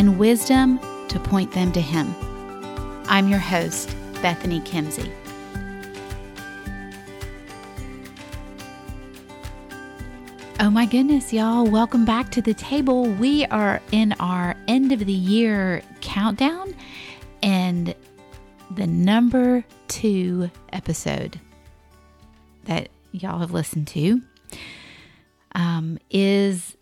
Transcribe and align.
and 0.00 0.18
wisdom 0.18 0.80
to 1.08 1.20
point 1.20 1.52
them 1.52 1.70
to 1.70 1.80
Him. 1.80 2.14
I'm 3.06 3.28
your 3.28 3.38
host, 3.38 3.94
Bethany 4.22 4.60
Kimsey. 4.60 5.12
Oh 10.58 10.70
my 10.70 10.86
goodness, 10.86 11.34
y'all, 11.34 11.66
welcome 11.66 12.06
back 12.06 12.30
to 12.30 12.40
the 12.40 12.54
table. 12.54 13.10
We 13.12 13.44
are 13.46 13.82
in 13.92 14.14
our 14.14 14.56
end 14.66 14.92
of 14.92 15.00
the 15.00 15.12
year 15.12 15.82
countdown 16.00 16.74
and 17.42 17.94
the 18.70 18.86
number 18.86 19.66
two 19.88 20.50
episode 20.72 21.38
that 22.64 22.88
y'all 23.12 23.40
have 23.40 23.52
listened 23.52 23.86
to 23.88 24.22
um, 25.54 25.98
is 26.08 26.74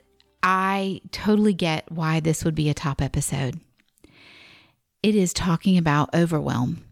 I 0.42 1.00
totally 1.10 1.54
get 1.54 1.90
why 1.90 2.20
this 2.20 2.44
would 2.44 2.54
be 2.54 2.68
a 2.68 2.74
top 2.74 3.02
episode. 3.02 3.60
It 5.02 5.14
is 5.14 5.32
talking 5.32 5.78
about 5.78 6.14
overwhelm. 6.14 6.84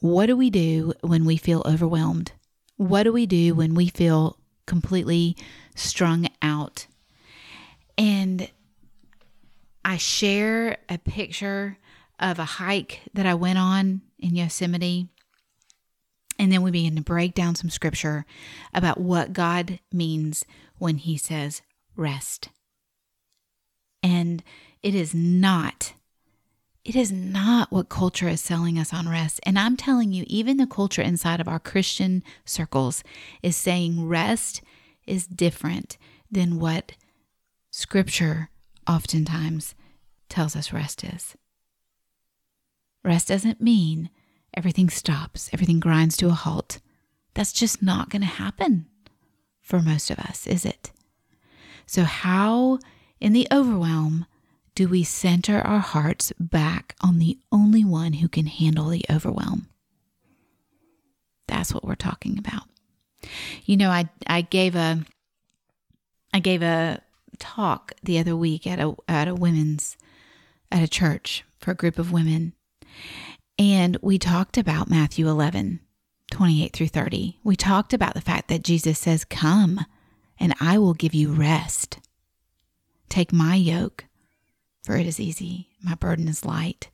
What 0.00 0.26
do 0.26 0.36
we 0.36 0.50
do 0.50 0.92
when 1.00 1.24
we 1.24 1.36
feel 1.36 1.62
overwhelmed? 1.66 2.32
What 2.76 3.02
do 3.02 3.12
we 3.12 3.26
do 3.26 3.54
when 3.54 3.74
we 3.74 3.88
feel 3.88 4.38
completely 4.66 5.36
strung 5.74 6.28
out? 6.40 6.86
And 7.96 8.48
I 9.84 9.96
share 9.96 10.78
a 10.88 10.98
picture 10.98 11.78
of 12.20 12.38
a 12.38 12.44
hike 12.44 13.00
that 13.14 13.26
I 13.26 13.34
went 13.34 13.58
on 13.58 14.02
in 14.18 14.36
Yosemite. 14.36 15.08
And 16.38 16.52
then 16.52 16.62
we 16.62 16.70
begin 16.70 16.94
to 16.96 17.02
break 17.02 17.34
down 17.34 17.56
some 17.56 17.70
scripture 17.70 18.24
about 18.72 19.00
what 19.00 19.32
God 19.32 19.80
means 19.92 20.44
when 20.78 20.98
He 20.98 21.16
says 21.16 21.62
rest. 21.96 22.50
And 24.02 24.42
it 24.82 24.94
is 24.94 25.14
not, 25.14 25.92
it 26.84 26.94
is 26.94 27.10
not 27.10 27.72
what 27.72 27.88
culture 27.88 28.28
is 28.28 28.40
selling 28.40 28.78
us 28.78 28.92
on 28.92 29.08
rest. 29.08 29.40
And 29.44 29.58
I'm 29.58 29.76
telling 29.76 30.12
you, 30.12 30.24
even 30.26 30.56
the 30.56 30.66
culture 30.66 31.02
inside 31.02 31.40
of 31.40 31.48
our 31.48 31.58
Christian 31.58 32.22
circles 32.44 33.02
is 33.42 33.56
saying 33.56 34.06
rest 34.06 34.62
is 35.06 35.26
different 35.26 35.96
than 36.30 36.58
what 36.58 36.92
scripture 37.70 38.50
oftentimes 38.88 39.74
tells 40.28 40.54
us 40.54 40.72
rest 40.72 41.04
is. 41.04 41.36
Rest 43.04 43.28
doesn't 43.28 43.60
mean 43.60 44.10
everything 44.54 44.90
stops, 44.90 45.50
everything 45.52 45.80
grinds 45.80 46.16
to 46.18 46.28
a 46.28 46.32
halt. 46.32 46.78
That's 47.34 47.52
just 47.52 47.82
not 47.82 48.10
going 48.10 48.22
to 48.22 48.28
happen 48.28 48.86
for 49.60 49.80
most 49.80 50.10
of 50.10 50.18
us, 50.18 50.46
is 50.46 50.64
it? 50.64 50.90
So, 51.86 52.04
how 52.04 52.78
in 53.20 53.32
the 53.32 53.48
overwhelm, 53.52 54.26
do 54.74 54.88
we 54.88 55.02
center 55.02 55.60
our 55.60 55.80
hearts 55.80 56.32
back 56.38 56.94
on 57.00 57.18
the 57.18 57.38
only 57.50 57.84
one 57.84 58.14
who 58.14 58.28
can 58.28 58.46
handle 58.46 58.88
the 58.88 59.04
overwhelm? 59.10 59.68
That's 61.48 61.74
what 61.74 61.84
we're 61.84 61.94
talking 61.94 62.38
about. 62.38 62.64
You 63.64 63.76
know, 63.76 63.90
I 63.90 64.08
I 64.26 64.42
gave 64.42 64.76
a 64.76 65.00
I 66.32 66.38
gave 66.38 66.62
a 66.62 67.02
talk 67.38 67.92
the 68.02 68.18
other 68.18 68.36
week 68.36 68.66
at 68.66 68.78
a 68.78 68.94
at 69.08 69.28
a 69.28 69.34
women's 69.34 69.96
at 70.70 70.82
a 70.82 70.88
church 70.88 71.44
for 71.58 71.72
a 71.72 71.76
group 71.76 71.98
of 71.98 72.12
women. 72.12 72.52
And 73.58 73.96
we 74.00 74.18
talked 74.18 74.56
about 74.56 74.88
Matthew 74.88 75.28
11, 75.28 75.80
28 76.30 76.72
through 76.72 76.88
30. 76.88 77.38
We 77.42 77.56
talked 77.56 77.92
about 77.92 78.14
the 78.14 78.20
fact 78.20 78.48
that 78.48 78.62
Jesus 78.62 78.98
says, 78.98 79.24
Come 79.24 79.80
and 80.38 80.54
I 80.60 80.78
will 80.78 80.94
give 80.94 81.14
you 81.14 81.32
rest. 81.32 81.98
Take 83.08 83.32
my 83.32 83.54
yoke, 83.54 84.04
for 84.84 84.96
it 84.96 85.06
is 85.06 85.20
easy, 85.20 85.68
my 85.82 85.94
burden 85.94 86.28
is 86.28 86.44
light. 86.44 86.88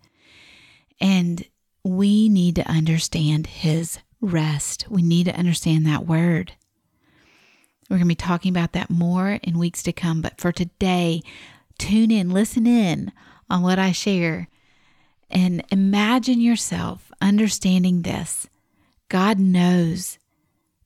And 1.00 1.44
we 1.82 2.28
need 2.28 2.56
to 2.56 2.68
understand 2.68 3.46
his 3.46 3.98
rest. 4.20 4.86
We 4.88 5.02
need 5.02 5.24
to 5.24 5.36
understand 5.36 5.86
that 5.86 6.06
word. 6.06 6.52
We're 7.88 7.96
going 7.98 8.06
to 8.06 8.08
be 8.08 8.14
talking 8.14 8.50
about 8.50 8.72
that 8.72 8.90
more 8.90 9.38
in 9.42 9.58
weeks 9.58 9.82
to 9.82 9.92
come. 9.92 10.22
But 10.22 10.40
for 10.40 10.52
today, 10.52 11.20
tune 11.78 12.10
in, 12.10 12.30
listen 12.30 12.66
in 12.66 13.12
on 13.50 13.62
what 13.62 13.78
I 13.78 13.92
share, 13.92 14.48
and 15.30 15.62
imagine 15.70 16.40
yourself 16.40 17.12
understanding 17.20 18.02
this. 18.02 18.48
God 19.08 19.38
knows 19.38 20.18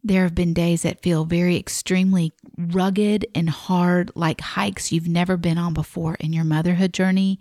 there 0.03 0.23
have 0.23 0.35
been 0.35 0.55
days 0.55 0.83
that 0.83 1.03
feel 1.03 1.25
very 1.25 1.57
extremely 1.57 2.33
rugged 2.57 3.27
and 3.35 3.51
hard, 3.51 4.13
like 4.15 4.41
hikes 4.41 4.93
you've 4.93 5.09
never 5.09 5.37
been 5.37 5.59
on 5.59 5.75
before 5.75 6.15
in 6.15 6.33
your 6.33 6.45
motherhood 6.45 6.93
journey, 6.93 7.41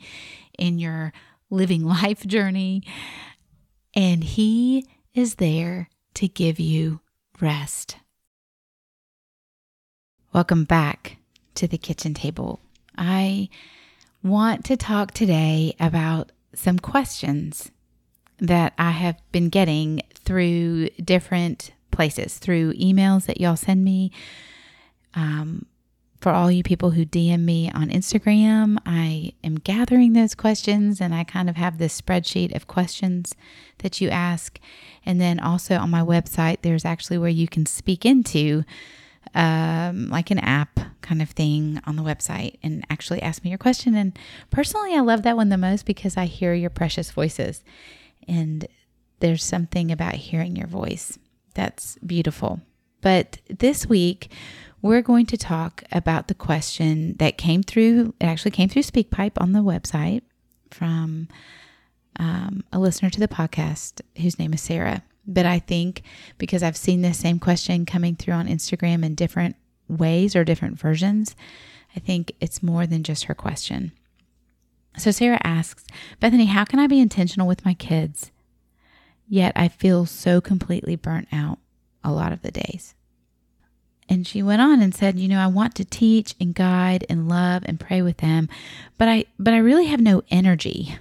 in 0.57 0.79
your 0.79 1.13
living 1.49 1.85
life 1.85 2.25
journey. 2.25 2.83
And 3.93 4.23
He 4.23 4.87
is 5.13 5.35
there 5.35 5.89
to 6.15 6.27
give 6.27 6.59
you 6.59 7.01
rest. 7.39 7.97
Welcome 10.33 10.65
back 10.65 11.17
to 11.55 11.67
the 11.67 11.77
kitchen 11.77 12.13
table. 12.13 12.59
I 12.97 13.49
want 14.23 14.65
to 14.65 14.77
talk 14.77 15.11
today 15.11 15.75
about 15.79 16.31
some 16.53 16.79
questions 16.79 17.71
that 18.39 18.73
I 18.77 18.91
have 18.91 19.19
been 19.31 19.49
getting 19.49 20.01
through 20.13 20.89
different 21.03 21.71
places 21.97 22.37
through 22.37 22.73
emails 22.73 23.25
that 23.25 23.41
y'all 23.41 23.55
send 23.55 23.83
me. 23.83 24.11
Um, 25.15 25.65
for 26.21 26.31
all 26.31 26.51
you 26.51 26.61
people 26.61 26.91
who 26.91 27.05
DM 27.05 27.41
me 27.41 27.71
on 27.71 27.89
Instagram, 27.89 28.77
I 28.85 29.33
am 29.43 29.55
gathering 29.55 30.13
those 30.13 30.35
questions 30.35 31.01
and 31.01 31.13
I 31.13 31.23
kind 31.23 31.49
of 31.49 31.55
have 31.55 31.79
this 31.79 31.99
spreadsheet 31.99 32.55
of 32.55 32.67
questions 32.67 33.33
that 33.79 33.99
you 33.99 34.09
ask. 34.09 34.59
And 35.07 35.19
then 35.19 35.39
also 35.39 35.77
on 35.77 35.89
my 35.89 36.01
website, 36.01 36.57
there's 36.61 36.85
actually 36.85 37.17
where 37.17 37.29
you 37.29 37.47
can 37.47 37.65
speak 37.65 38.05
into 38.05 38.63
um, 39.33 40.09
like 40.09 40.29
an 40.29 40.39
app 40.39 40.79
kind 41.01 41.21
of 41.21 41.31
thing 41.31 41.81
on 41.87 41.95
the 41.95 42.03
website 42.03 42.57
and 42.61 42.85
actually 42.91 43.23
ask 43.23 43.43
me 43.43 43.49
your 43.49 43.57
question. 43.57 43.95
And 43.95 44.17
personally, 44.51 44.95
I 44.95 44.99
love 44.99 45.23
that 45.23 45.35
one 45.35 45.49
the 45.49 45.57
most 45.57 45.87
because 45.87 46.15
I 46.15 46.25
hear 46.25 46.53
your 46.53 46.69
precious 46.69 47.09
voices. 47.09 47.63
And 48.27 48.67
there's 49.19 49.43
something 49.43 49.91
about 49.91 50.15
hearing 50.15 50.55
your 50.55 50.67
voice 50.67 51.17
that's 51.57 51.97
beautiful. 52.05 52.61
But 53.01 53.39
this 53.49 53.87
week, 53.87 54.31
we're 54.83 55.01
going 55.01 55.25
to 55.25 55.37
talk 55.37 55.83
about 55.91 56.27
the 56.27 56.35
question 56.35 57.15
that 57.17 57.37
came 57.37 57.63
through, 57.63 58.13
it 58.21 58.25
actually 58.25 58.51
came 58.51 58.69
through 58.69 58.83
SpeakPipe 58.83 59.33
on 59.41 59.53
the 59.53 59.59
website 59.59 60.21
from 60.69 61.27
um, 62.19 62.63
a 62.71 62.77
listener 62.77 63.09
to 63.09 63.19
the 63.19 63.27
podcast 63.27 64.01
whose 64.21 64.37
name 64.37 64.53
is 64.53 64.61
Sarah. 64.61 65.03
But 65.25 65.47
I 65.47 65.57
think 65.57 66.03
because 66.37 66.61
I've 66.61 66.77
seen 66.77 67.01
this 67.01 67.17
same 67.17 67.39
question 67.39 67.87
coming 67.87 68.15
through 68.15 68.35
on 68.35 68.47
Instagram 68.47 69.03
in 69.03 69.15
different 69.15 69.55
ways 69.87 70.35
or 70.35 70.43
different 70.43 70.79
versions, 70.79 71.35
I 71.95 71.99
think 71.99 72.33
it's 72.39 72.61
more 72.61 72.85
than 72.85 73.01
just 73.01 73.25
her 73.25 73.35
question. 73.35 73.93
So 74.97 75.09
Sarah 75.09 75.41
asks, 75.43 75.85
Bethany, 76.19 76.45
how 76.45 76.65
can 76.65 76.79
I 76.79 76.85
be 76.85 76.99
intentional 76.99 77.47
with 77.47 77.65
my 77.65 77.73
kids 77.73 78.31
Yet 79.27 79.53
I 79.55 79.67
feel 79.67 80.05
so 80.05 80.39
completely 80.39 80.95
burnt 80.95 81.27
out 81.31 81.59
a 82.03 82.11
lot 82.11 82.31
of 82.31 82.41
the 82.41 82.51
days. 82.51 82.95
And 84.09 84.25
she 84.25 84.41
went 84.41 84.61
on 84.61 84.81
and 84.81 84.95
said, 84.95 85.19
"You 85.19 85.27
know, 85.27 85.39
I 85.39 85.47
want 85.47 85.75
to 85.75 85.85
teach 85.85 86.33
and 86.39 86.55
guide 86.55 87.05
and 87.09 87.27
love 87.27 87.63
and 87.65 87.79
pray 87.79 88.01
with 88.01 88.17
them, 88.17 88.47
but 88.97 89.09
I 89.09 89.25
but 89.37 89.53
I 89.53 89.57
really 89.57 89.87
have 89.87 89.99
no 89.99 90.23
energy. 90.29 90.97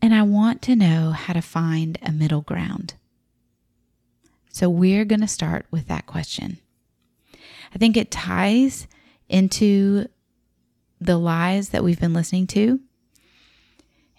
And 0.00 0.14
I 0.14 0.22
want 0.22 0.62
to 0.62 0.76
know 0.76 1.10
how 1.10 1.34
to 1.34 1.42
find 1.42 1.98
a 2.00 2.12
middle 2.12 2.40
ground." 2.40 2.94
So 4.50 4.70
we're 4.70 5.04
going 5.04 5.20
to 5.20 5.28
start 5.28 5.66
with 5.70 5.86
that 5.88 6.06
question. 6.06 6.58
I 7.74 7.78
think 7.78 7.94
it 7.94 8.10
ties 8.10 8.86
into 9.28 10.08
the 10.98 11.18
lies 11.18 11.70
that 11.70 11.84
we've 11.84 12.00
been 12.00 12.14
listening 12.14 12.46
to 12.46 12.80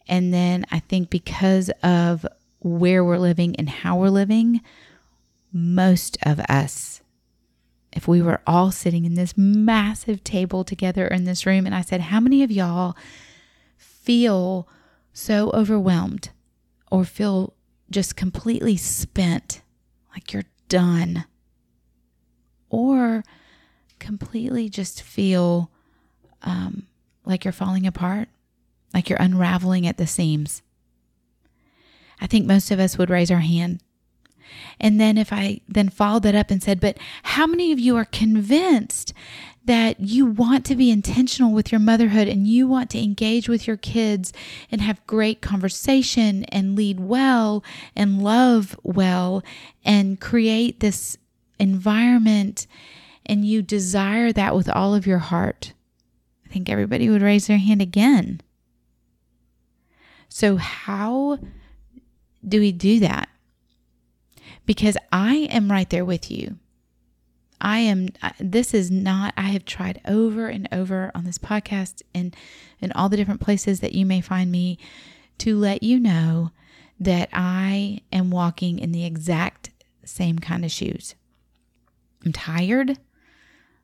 and 0.07 0.33
then 0.33 0.65
I 0.71 0.79
think 0.79 1.09
because 1.09 1.69
of 1.83 2.25
where 2.59 3.03
we're 3.03 3.17
living 3.17 3.55
and 3.55 3.69
how 3.69 3.97
we're 3.97 4.09
living, 4.09 4.61
most 5.51 6.17
of 6.23 6.39
us 6.41 7.01
if 7.97 8.07
we 8.07 8.21
were 8.21 8.41
all 8.45 8.71
sitting 8.71 9.05
in 9.05 9.15
this 9.15 9.35
massive 9.35 10.23
table 10.23 10.63
together 10.63 11.07
in 11.07 11.23
this 11.23 11.47
room 11.47 11.65
and 11.65 11.73
I 11.73 11.81
said, 11.81 11.99
How 11.99 12.19
many 12.19 12.43
of 12.43 12.51
y'all 12.51 12.95
feel 13.75 14.67
so 15.13 15.49
overwhelmed 15.51 16.29
or 16.91 17.03
feel 17.03 17.53
just 17.89 18.15
completely 18.15 18.77
spent, 18.77 19.61
like 20.11 20.31
you're 20.31 20.43
done? 20.69 21.25
Or 22.69 23.23
completely 23.97 24.69
just 24.69 25.01
feel 25.01 25.71
um, 26.43 26.85
like 27.25 27.45
you're 27.45 27.51
falling 27.51 27.87
apart, 27.87 28.29
like 28.93 29.09
you're 29.09 29.21
unraveling 29.21 29.85
at 29.87 29.97
the 29.97 30.07
seams? 30.07 30.61
I 32.19 32.27
think 32.27 32.45
most 32.45 32.71
of 32.71 32.79
us 32.79 32.97
would 32.97 33.09
raise 33.09 33.29
our 33.29 33.39
hand 33.39 33.81
and 34.79 34.99
then 34.99 35.17
if 35.17 35.33
I 35.33 35.61
then 35.67 35.89
followed 35.89 36.23
that 36.23 36.35
up 36.35 36.51
and 36.51 36.61
said, 36.61 36.79
but 36.79 36.97
how 37.23 37.47
many 37.47 37.71
of 37.71 37.79
you 37.79 37.95
are 37.95 38.05
convinced 38.05 39.13
that 39.65 39.99
you 39.99 40.25
want 40.25 40.65
to 40.65 40.75
be 40.75 40.89
intentional 40.89 41.51
with 41.51 41.71
your 41.71 41.79
motherhood 41.79 42.27
and 42.27 42.47
you 42.47 42.67
want 42.67 42.89
to 42.91 43.03
engage 43.03 43.49
with 43.49 43.67
your 43.67 43.75
kids 43.75 44.31
and 44.71 44.79
have 44.79 45.05
great 45.07 45.41
conversation 45.41 46.45
and 46.45 46.75
lead 46.75 46.99
well 46.99 47.63
and 47.95 48.23
love 48.23 48.79
well 48.83 49.43
and 49.83 50.21
create 50.21 50.79
this 50.79 51.17
environment 51.59 52.65
and 53.25 53.43
you 53.43 53.61
desire 53.61 54.31
that 54.31 54.55
with 54.55 54.69
all 54.69 54.95
of 54.95 55.05
your 55.05 55.17
heart? 55.17 55.73
I 56.45 56.53
think 56.53 56.69
everybody 56.69 57.09
would 57.09 57.21
raise 57.21 57.47
their 57.47 57.57
hand 57.57 57.81
again. 57.81 58.41
So, 60.37 60.57
how 60.57 61.39
do 62.47 62.59
we 62.59 62.71
do 62.71 62.99
that? 62.99 63.29
because 64.67 64.97
I 65.11 65.47
am 65.49 65.71
right 65.71 65.89
there 65.89 66.05
with 66.05 66.29
you. 66.29 66.57
I 67.59 67.79
am, 67.79 68.09
this 68.39 68.75
is 68.75 68.91
not, 68.91 69.33
I 69.35 69.49
have 69.49 69.65
tried 69.65 69.99
over 70.07 70.47
and 70.47 70.69
over 70.71 71.09
on 71.15 71.23
this 71.23 71.39
podcast 71.39 72.03
and 72.13 72.35
in 72.79 72.91
all 72.91 73.09
the 73.09 73.17
different 73.17 73.41
places 73.41 73.79
that 73.79 73.93
you 73.93 74.05
may 74.05 74.21
find 74.21 74.51
me 74.51 74.77
to 75.39 75.57
let 75.57 75.81
you 75.81 75.99
know 75.99 76.51
that 76.99 77.29
I 77.33 78.01
am 78.11 78.29
walking 78.29 78.77
in 78.77 78.91
the 78.91 79.05
exact 79.05 79.71
same 80.05 80.37
kind 80.37 80.63
of 80.63 80.71
shoes. 80.71 81.15
I'm 82.23 82.33
tired. 82.33 82.99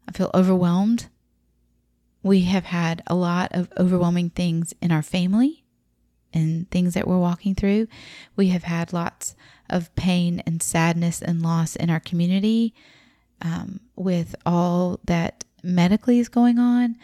I 0.07 0.11
feel 0.11 0.29
overwhelmed. 0.35 1.07
We 2.21 2.41
have 2.41 2.65
had 2.65 3.01
a 3.07 3.15
lot 3.15 3.51
of 3.53 3.71
overwhelming 3.77 4.29
things 4.29 4.73
in 4.81 4.91
our 4.91 5.01
family 5.01 5.62
and 6.33 6.69
things 6.71 6.94
that 6.94 7.07
we're 7.07 7.18
walking 7.19 7.56
through. 7.56 7.88
We 8.35 8.50
have 8.50 8.63
had 8.63 8.94
lots 8.94 9.35
of 9.69 9.94
pain 9.95 10.41
and 10.45 10.62
sadness 10.62 11.21
and 11.21 11.41
loss 11.41 11.75
in 11.75 11.89
our 11.89 12.00
community 12.00 12.74
um, 13.41 13.80
with 13.95 14.35
all 14.45 15.00
that 15.06 15.44
medically 15.63 16.19
is 16.19 16.30
going 16.30 16.59
on. 16.59 16.97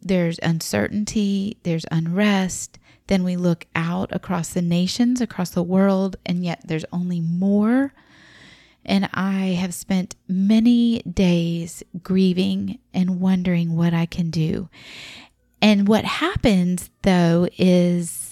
There's 0.00 0.38
uncertainty, 0.42 1.58
there's 1.62 1.86
unrest. 1.90 2.78
Then 3.06 3.24
we 3.24 3.36
look 3.36 3.66
out 3.74 4.14
across 4.14 4.50
the 4.50 4.62
nations, 4.62 5.20
across 5.20 5.50
the 5.50 5.62
world, 5.62 6.16
and 6.24 6.44
yet 6.44 6.62
there's 6.66 6.86
only 6.92 7.20
more. 7.20 7.92
And 8.84 9.08
I 9.14 9.56
have 9.60 9.74
spent 9.74 10.16
many 10.28 11.00
days 11.02 11.82
grieving 12.02 12.78
and 12.92 13.20
wondering 13.20 13.76
what 13.76 13.94
I 13.94 14.06
can 14.06 14.30
do. 14.30 14.68
And 15.62 15.88
what 15.88 16.04
happens 16.04 16.90
though 17.02 17.48
is 17.56 18.23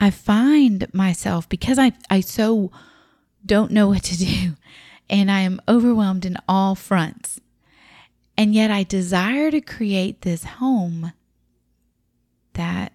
I 0.00 0.10
find 0.10 0.92
myself 0.94 1.48
because 1.48 1.78
I 1.78 1.92
I 2.08 2.20
so 2.20 2.72
don't 3.44 3.70
know 3.70 3.88
what 3.88 4.02
to 4.04 4.16
do 4.16 4.54
and 5.08 5.30
I 5.30 5.40
am 5.40 5.60
overwhelmed 5.68 6.24
in 6.24 6.36
all 6.48 6.74
fronts. 6.74 7.40
And 8.36 8.54
yet 8.54 8.70
I 8.70 8.84
desire 8.84 9.50
to 9.50 9.60
create 9.60 10.22
this 10.22 10.44
home 10.44 11.12
that 12.54 12.92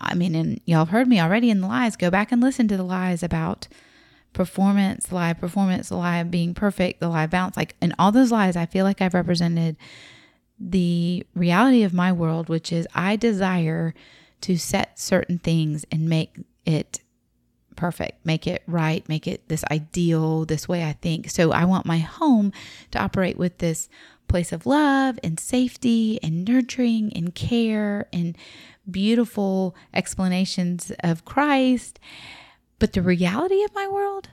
I 0.00 0.14
mean 0.14 0.34
and 0.34 0.60
y'all 0.64 0.80
have 0.80 0.88
heard 0.88 1.08
me 1.08 1.20
already 1.20 1.50
in 1.50 1.60
the 1.60 1.66
lies. 1.66 1.96
Go 1.96 2.10
back 2.10 2.32
and 2.32 2.40
listen 2.40 2.66
to 2.68 2.76
the 2.76 2.82
lies 2.82 3.22
about 3.22 3.68
performance, 4.32 5.12
lie 5.12 5.34
performance, 5.34 5.90
lie 5.90 6.22
being 6.22 6.54
perfect, 6.54 7.00
the 7.00 7.08
lie 7.08 7.26
balance. 7.26 7.56
Like 7.56 7.74
in 7.82 7.94
all 7.98 8.12
those 8.12 8.32
lies, 8.32 8.56
I 8.56 8.64
feel 8.64 8.84
like 8.84 9.02
I've 9.02 9.14
represented 9.14 9.76
the 10.58 11.26
reality 11.34 11.82
of 11.82 11.92
my 11.92 12.12
world, 12.12 12.48
which 12.48 12.72
is 12.72 12.86
I 12.94 13.16
desire 13.16 13.94
to 14.42 14.56
set 14.56 14.98
certain 14.98 15.38
things 15.38 15.84
and 15.90 16.08
make 16.08 16.36
it 16.64 17.00
perfect, 17.76 18.24
make 18.26 18.46
it 18.46 18.62
right, 18.66 19.08
make 19.08 19.26
it 19.26 19.48
this 19.48 19.64
ideal, 19.70 20.44
this 20.44 20.68
way 20.68 20.84
I 20.84 20.92
think. 20.92 21.30
So 21.30 21.52
I 21.52 21.64
want 21.64 21.86
my 21.86 21.98
home 21.98 22.52
to 22.90 22.98
operate 22.98 23.38
with 23.38 23.58
this 23.58 23.88
place 24.28 24.52
of 24.52 24.66
love 24.66 25.18
and 25.24 25.40
safety 25.40 26.20
and 26.22 26.46
nurturing 26.46 27.12
and 27.14 27.34
care 27.34 28.06
and 28.12 28.36
beautiful 28.88 29.74
explanations 29.94 30.92
of 31.00 31.24
Christ. 31.24 31.98
But 32.78 32.92
the 32.92 33.02
reality 33.02 33.64
of 33.64 33.74
my 33.74 33.88
world, 33.88 34.28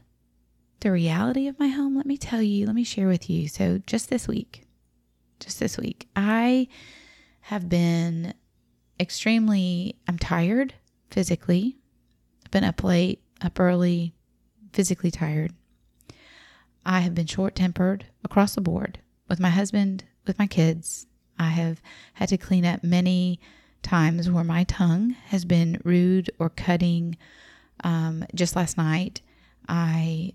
the 0.81 0.92
reality 0.92 1.48
of 1.48 1.60
my 1.60 1.69
home, 1.69 1.95
let 1.95 2.06
me 2.06 2.18
tell 2.18 2.42
you, 2.42 2.65
let 2.65 2.75
me 2.75 2.83
share 2.83 3.07
with 3.07 3.30
you. 3.30 3.48
So 3.48 3.81
just 3.88 4.10
this 4.10 4.27
week, 4.27 4.63
just 5.39 5.60
this 5.60 5.77
week, 5.77 6.07
I 6.15 6.68
have 7.42 7.69
been 7.69 8.33
extremely, 8.99 9.95
I'm 10.07 10.17
tired 10.17 10.73
physically. 11.09 11.77
I've 12.45 12.51
been 12.51 12.63
up 12.63 12.83
late, 12.83 13.21
up 13.41 13.59
early, 13.59 14.13
physically 14.73 15.11
tired. 15.11 15.53
I 16.85 17.01
have 17.01 17.13
been 17.13 17.27
short 17.27 17.55
tempered 17.55 18.05
across 18.23 18.55
the 18.55 18.61
board 18.61 18.99
with 19.27 19.39
my 19.39 19.49
husband, 19.49 20.05
with 20.25 20.39
my 20.39 20.47
kids. 20.47 21.07
I 21.38 21.49
have 21.49 21.81
had 22.13 22.29
to 22.29 22.38
clean 22.38 22.65
up 22.65 22.83
many 22.83 23.39
times 23.83 24.29
where 24.29 24.44
my 24.44 24.63
tongue 24.63 25.11
has 25.27 25.45
been 25.45 25.81
rude 25.83 26.31
or 26.39 26.50
cutting. 26.50 27.17
Um, 27.83 28.25
just 28.33 28.55
last 28.55 28.77
night, 28.77 29.21
I 29.67 30.33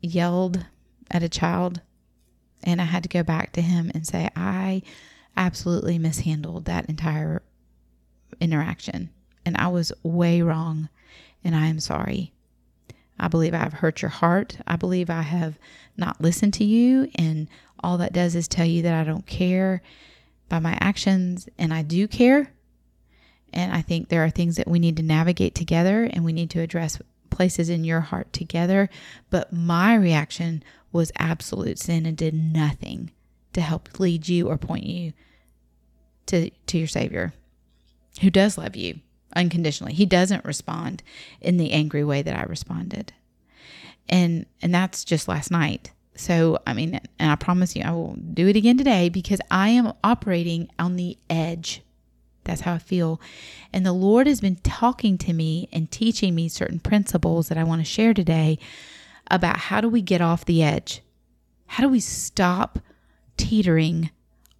yelled 0.00 0.66
at 1.10 1.22
a 1.22 1.28
child 1.28 1.80
and 2.62 2.80
I 2.80 2.84
had 2.84 3.04
to 3.04 3.08
go 3.08 3.22
back 3.22 3.52
to 3.52 3.62
him 3.62 3.90
and 3.94 4.06
say, 4.06 4.28
I 4.36 4.82
absolutely 5.36 5.98
mishandled 5.98 6.64
that 6.64 6.86
entire 6.86 7.42
interaction. 8.40 9.10
And 9.44 9.56
I 9.56 9.68
was 9.68 9.92
way 10.02 10.42
wrong, 10.42 10.88
and 11.42 11.54
I 11.54 11.66
am 11.66 11.80
sorry. 11.80 12.32
I 13.18 13.28
believe 13.28 13.54
I 13.54 13.58
have 13.58 13.74
hurt 13.74 14.02
your 14.02 14.10
heart. 14.10 14.58
I 14.66 14.76
believe 14.76 15.10
I 15.10 15.22
have 15.22 15.58
not 15.96 16.20
listened 16.20 16.54
to 16.54 16.64
you, 16.64 17.10
and 17.14 17.48
all 17.80 17.98
that 17.98 18.12
does 18.12 18.34
is 18.34 18.48
tell 18.48 18.66
you 18.66 18.82
that 18.82 18.94
I 18.94 19.04
don't 19.04 19.26
care 19.26 19.82
by 20.48 20.58
my 20.58 20.76
actions, 20.80 21.48
and 21.58 21.72
I 21.72 21.82
do 21.82 22.06
care. 22.06 22.52
And 23.52 23.72
I 23.72 23.82
think 23.82 24.08
there 24.08 24.24
are 24.24 24.30
things 24.30 24.56
that 24.56 24.68
we 24.68 24.78
need 24.78 24.96
to 24.98 25.02
navigate 25.02 25.54
together, 25.54 26.04
and 26.04 26.24
we 26.24 26.32
need 26.32 26.50
to 26.50 26.60
address 26.60 27.00
places 27.30 27.68
in 27.68 27.84
your 27.84 28.00
heart 28.00 28.32
together. 28.32 28.88
But 29.30 29.52
my 29.52 29.94
reaction 29.94 30.62
was 30.92 31.12
absolute 31.18 31.78
sin 31.78 32.06
and 32.06 32.16
did 32.16 32.34
nothing 32.34 33.10
to 33.52 33.60
help 33.60 33.98
lead 33.98 34.28
you 34.28 34.48
or 34.48 34.58
point 34.58 34.84
you 34.84 35.12
to, 36.26 36.50
to 36.50 36.78
your 36.78 36.86
Savior 36.86 37.32
who 38.20 38.30
does 38.30 38.58
love 38.58 38.76
you 38.76 39.00
unconditionally. 39.34 39.92
He 39.92 40.06
doesn't 40.06 40.44
respond 40.44 41.02
in 41.40 41.56
the 41.56 41.72
angry 41.72 42.04
way 42.04 42.22
that 42.22 42.36
I 42.36 42.42
responded. 42.44 43.12
And 44.08 44.46
and 44.62 44.74
that's 44.74 45.04
just 45.04 45.28
last 45.28 45.50
night. 45.50 45.92
So, 46.14 46.58
I 46.66 46.74
mean, 46.74 47.00
and 47.18 47.30
I 47.30 47.36
promise 47.36 47.76
you 47.76 47.82
I 47.84 47.92
will 47.92 48.16
do 48.16 48.48
it 48.48 48.56
again 48.56 48.76
today 48.76 49.08
because 49.08 49.40
I 49.50 49.68
am 49.68 49.92
operating 50.02 50.68
on 50.78 50.96
the 50.96 51.16
edge. 51.30 51.82
That's 52.42 52.62
how 52.62 52.74
I 52.74 52.78
feel. 52.78 53.20
And 53.72 53.86
the 53.86 53.92
Lord 53.92 54.26
has 54.26 54.40
been 54.40 54.56
talking 54.56 55.18
to 55.18 55.32
me 55.32 55.68
and 55.72 55.90
teaching 55.90 56.34
me 56.34 56.48
certain 56.48 56.80
principles 56.80 57.48
that 57.48 57.58
I 57.58 57.64
want 57.64 57.82
to 57.82 57.84
share 57.84 58.14
today 58.14 58.58
about 59.30 59.58
how 59.58 59.80
do 59.80 59.88
we 59.88 60.02
get 60.02 60.20
off 60.20 60.44
the 60.44 60.62
edge? 60.62 61.02
How 61.66 61.84
do 61.84 61.88
we 61.88 62.00
stop 62.00 62.80
teetering 63.36 64.10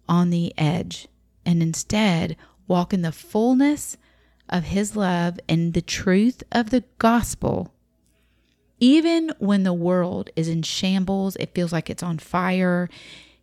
on 0.07 0.29
the 0.29 0.53
edge 0.57 1.07
and 1.45 1.61
instead 1.61 2.37
walk 2.69 2.93
in 2.93 3.01
the 3.01 3.11
fullness 3.11 3.97
of 4.47 4.63
His 4.63 4.95
love 4.95 5.39
and 5.49 5.73
the 5.73 5.81
truth 5.81 6.41
of 6.53 6.69
the 6.69 6.85
gospel, 6.99 7.73
even 8.79 9.33
when 9.39 9.63
the 9.63 9.73
world 9.73 10.29
is 10.37 10.47
in 10.47 10.61
shambles, 10.61 11.35
it 11.35 11.53
feels 11.53 11.73
like 11.73 11.89
it's 11.89 12.03
on 12.03 12.17
fire. 12.17 12.89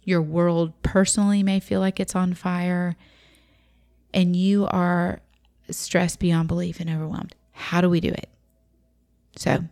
Your 0.02 0.23
world 0.23 0.73
personally 0.83 1.42
may 1.42 1.61
feel 1.61 1.80
like 1.80 2.00
it's 2.00 2.14
on 2.14 2.33
fire, 2.33 2.97
and 4.14 4.35
you 4.35 4.66
are 4.68 5.21
stressed 5.68 6.21
beyond 6.21 6.49
belief 6.49 6.80
and 6.80 6.88
overwhelmed. 6.88 7.35
How 7.52 7.80
do 7.80 7.90
we 7.90 8.00
do 8.00 8.09
it? 8.09 8.30
So, 9.37 9.64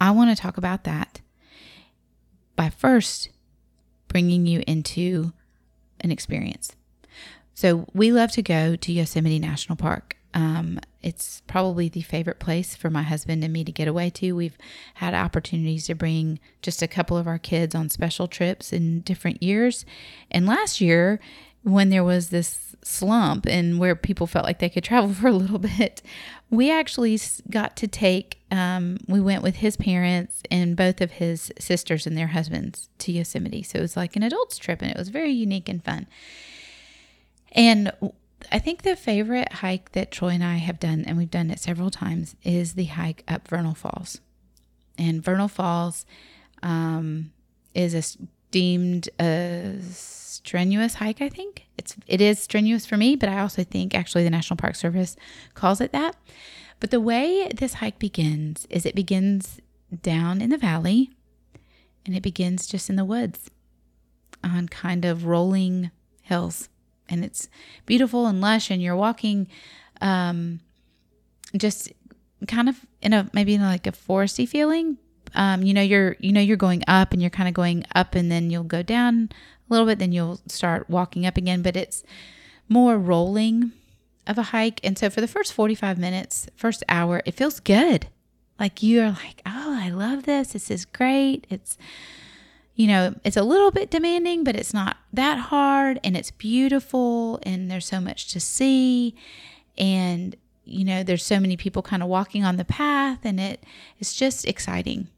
I 0.00 0.12
want 0.12 0.34
to 0.34 0.40
talk 0.40 0.56
about 0.56 0.84
that 0.84 1.20
by 2.56 2.70
first 2.70 3.28
bringing 4.08 4.46
you 4.46 4.62
into 4.66 5.32
an 6.00 6.10
experience. 6.10 6.76
So 7.54 7.86
we 7.94 8.12
love 8.12 8.32
to 8.32 8.42
go 8.42 8.76
to 8.76 8.92
Yosemite 8.92 9.38
National 9.38 9.76
Park. 9.76 10.16
Um, 10.34 10.80
it's 11.00 11.42
probably 11.46 11.88
the 11.88 12.02
favorite 12.02 12.40
place 12.40 12.74
for 12.74 12.90
my 12.90 13.02
husband 13.02 13.44
and 13.44 13.52
me 13.52 13.62
to 13.62 13.70
get 13.70 13.86
away 13.86 14.10
to. 14.10 14.32
We've 14.32 14.58
had 14.94 15.14
opportunities 15.14 15.86
to 15.86 15.94
bring 15.94 16.40
just 16.60 16.82
a 16.82 16.88
couple 16.88 17.16
of 17.16 17.28
our 17.28 17.38
kids 17.38 17.74
on 17.74 17.88
special 17.88 18.26
trips 18.26 18.72
in 18.72 19.00
different 19.02 19.42
years. 19.42 19.86
And 20.32 20.46
last 20.46 20.80
year, 20.80 21.20
when 21.62 21.90
there 21.90 22.02
was 22.02 22.30
this 22.30 22.74
slump 22.82 23.46
and 23.46 23.78
where 23.78 23.94
people 23.94 24.26
felt 24.26 24.44
like 24.44 24.58
they 24.58 24.68
could 24.68 24.84
travel 24.84 25.14
for 25.14 25.28
a 25.28 25.32
little 25.32 25.60
bit, 25.60 26.02
we 26.50 26.70
actually 26.70 27.18
got 27.48 27.76
to 27.76 27.86
take, 27.86 28.40
um, 28.50 28.98
we 29.06 29.20
went 29.20 29.44
with 29.44 29.56
his 29.56 29.76
parents 29.76 30.42
and 30.50 30.76
both 30.76 31.00
of 31.00 31.12
his 31.12 31.52
sisters 31.60 32.06
and 32.08 32.18
their 32.18 32.28
husbands 32.28 32.88
to 32.98 33.12
Yosemite. 33.12 33.62
So 33.62 33.78
it 33.78 33.82
was 33.82 33.96
like 33.96 34.16
an 34.16 34.24
adults 34.24 34.58
trip 34.58 34.82
and 34.82 34.90
it 34.90 34.96
was 34.96 35.10
very 35.10 35.30
unique 35.30 35.68
and 35.68 35.82
fun. 35.84 36.08
And 37.54 37.92
I 38.50 38.58
think 38.58 38.82
the 38.82 38.96
favorite 38.96 39.52
hike 39.52 39.92
that 39.92 40.10
Troy 40.10 40.30
and 40.30 40.44
I 40.44 40.56
have 40.56 40.80
done, 40.80 41.04
and 41.06 41.16
we've 41.16 41.30
done 41.30 41.50
it 41.50 41.60
several 41.60 41.90
times, 41.90 42.36
is 42.42 42.74
the 42.74 42.84
hike 42.84 43.24
up 43.28 43.48
Vernal 43.48 43.74
Falls. 43.74 44.20
And 44.98 45.22
Vernal 45.22 45.48
Falls 45.48 46.04
um, 46.62 47.32
is 47.74 47.94
a 47.94 48.02
deemed 48.50 49.08
a 49.18 49.78
strenuous 49.82 50.94
hike. 50.94 51.20
I 51.20 51.28
think 51.28 51.66
it's 51.76 51.96
it 52.06 52.20
is 52.20 52.38
strenuous 52.38 52.86
for 52.86 52.96
me, 52.96 53.16
but 53.16 53.28
I 53.28 53.40
also 53.40 53.64
think 53.64 53.94
actually 53.94 54.22
the 54.22 54.30
National 54.30 54.56
Park 54.56 54.76
Service 54.76 55.16
calls 55.54 55.80
it 55.80 55.90
that. 55.90 56.14
But 56.78 56.90
the 56.90 57.00
way 57.00 57.50
this 57.52 57.74
hike 57.74 57.98
begins 57.98 58.66
is 58.70 58.86
it 58.86 58.94
begins 58.94 59.60
down 60.02 60.40
in 60.40 60.50
the 60.50 60.58
valley, 60.58 61.10
and 62.06 62.14
it 62.14 62.22
begins 62.22 62.66
just 62.66 62.88
in 62.88 62.96
the 62.96 63.04
woods, 63.04 63.50
on 64.44 64.68
kind 64.68 65.04
of 65.04 65.26
rolling 65.26 65.90
hills 66.22 66.68
and 67.08 67.24
it's 67.24 67.48
beautiful 67.86 68.26
and 68.26 68.40
lush 68.40 68.70
and 68.70 68.82
you're 68.82 68.96
walking 68.96 69.48
um, 70.00 70.60
just 71.56 71.92
kind 72.46 72.68
of 72.68 72.84
in 73.00 73.12
a 73.12 73.30
maybe 73.32 73.54
in 73.54 73.62
like 73.62 73.86
a 73.86 73.92
foresty 73.92 74.48
feeling. 74.48 74.98
Um, 75.34 75.62
you 75.62 75.74
know 75.74 75.82
you're 75.82 76.16
you 76.20 76.32
know 76.32 76.40
you're 76.40 76.56
going 76.56 76.84
up 76.86 77.12
and 77.12 77.20
you're 77.20 77.30
kind 77.30 77.48
of 77.48 77.54
going 77.54 77.84
up 77.94 78.14
and 78.14 78.30
then 78.30 78.50
you'll 78.50 78.62
go 78.62 78.82
down 78.82 79.30
a 79.32 79.72
little 79.72 79.86
bit 79.86 79.98
then 79.98 80.12
you'll 80.12 80.40
start 80.46 80.88
walking 80.88 81.26
up 81.26 81.36
again 81.36 81.62
but 81.62 81.74
it's 81.74 82.04
more 82.68 82.98
rolling 82.98 83.72
of 84.26 84.38
a 84.38 84.42
hike. 84.44 84.80
And 84.84 84.96
so 84.96 85.10
for 85.10 85.20
the 85.20 85.28
first 85.28 85.52
45 85.52 85.98
minutes 85.98 86.48
first 86.56 86.82
hour 86.88 87.22
it 87.24 87.34
feels 87.34 87.60
good. 87.60 88.08
Like 88.58 88.82
you're 88.82 89.10
like 89.10 89.42
oh 89.46 89.78
i 89.80 89.90
love 89.90 90.24
this. 90.24 90.52
This 90.52 90.70
is 90.70 90.84
great. 90.84 91.46
It's 91.50 91.76
you 92.74 92.88
know, 92.88 93.14
it's 93.24 93.36
a 93.36 93.42
little 93.42 93.70
bit 93.70 93.90
demanding, 93.90 94.42
but 94.42 94.56
it's 94.56 94.74
not 94.74 94.96
that 95.12 95.38
hard 95.38 96.00
and 96.02 96.16
it's 96.16 96.32
beautiful 96.32 97.38
and 97.44 97.70
there's 97.70 97.86
so 97.86 98.00
much 98.00 98.32
to 98.32 98.40
see. 98.40 99.14
And, 99.78 100.34
you 100.64 100.84
know, 100.84 101.02
there's 101.04 101.24
so 101.24 101.38
many 101.38 101.56
people 101.56 101.82
kind 101.82 102.02
of 102.02 102.08
walking 102.08 102.44
on 102.44 102.56
the 102.56 102.64
path 102.64 103.20
and 103.22 103.38
it 103.38 103.62
it's 103.98 104.14
just 104.14 104.44
exciting. 104.46 105.08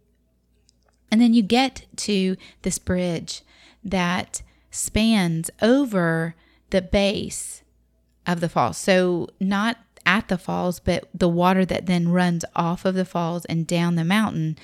And 1.10 1.20
then 1.20 1.32
you 1.32 1.42
get 1.42 1.86
to 1.96 2.36
this 2.62 2.78
bridge 2.78 3.42
that 3.82 4.42
spans 4.70 5.50
over 5.62 6.34
the 6.70 6.82
base 6.82 7.62
of 8.26 8.40
the 8.40 8.48
falls. 8.48 8.76
So, 8.76 9.28
not 9.40 9.78
at 10.04 10.28
the 10.28 10.36
falls, 10.36 10.78
but 10.78 11.08
the 11.14 11.28
water 11.28 11.64
that 11.64 11.86
then 11.86 12.08
runs 12.08 12.44
off 12.54 12.84
of 12.84 12.94
the 12.94 13.04
falls 13.04 13.44
and 13.46 13.66
down 13.66 13.94
the 13.94 14.04
mountain 14.04 14.58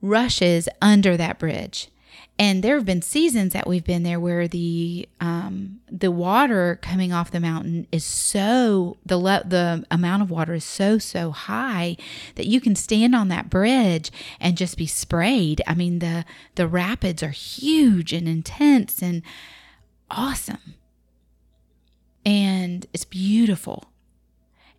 rushes 0.00 0.68
under 0.80 1.16
that 1.16 1.38
bridge. 1.38 1.88
And 2.36 2.64
there 2.64 2.74
have 2.74 2.84
been 2.84 3.02
seasons 3.02 3.52
that 3.52 3.68
we've 3.68 3.84
been 3.84 4.02
there 4.02 4.18
where 4.18 4.48
the 4.48 5.08
um, 5.20 5.80
the 5.88 6.10
water 6.10 6.80
coming 6.82 7.12
off 7.12 7.30
the 7.30 7.38
mountain 7.38 7.86
is 7.92 8.04
so 8.04 8.96
the 9.06 9.16
le- 9.16 9.44
the 9.46 9.84
amount 9.88 10.22
of 10.22 10.30
water 10.32 10.54
is 10.54 10.64
so 10.64 10.98
so 10.98 11.30
high 11.30 11.96
that 12.34 12.46
you 12.46 12.60
can 12.60 12.74
stand 12.74 13.14
on 13.14 13.28
that 13.28 13.50
bridge 13.50 14.10
and 14.40 14.56
just 14.56 14.76
be 14.76 14.86
sprayed. 14.86 15.62
I 15.64 15.74
mean 15.74 16.00
the 16.00 16.24
the 16.56 16.66
rapids 16.66 17.22
are 17.22 17.30
huge 17.30 18.12
and 18.12 18.28
intense 18.28 19.00
and 19.00 19.22
awesome, 20.10 20.74
and 22.26 22.84
it's 22.92 23.04
beautiful. 23.04 23.84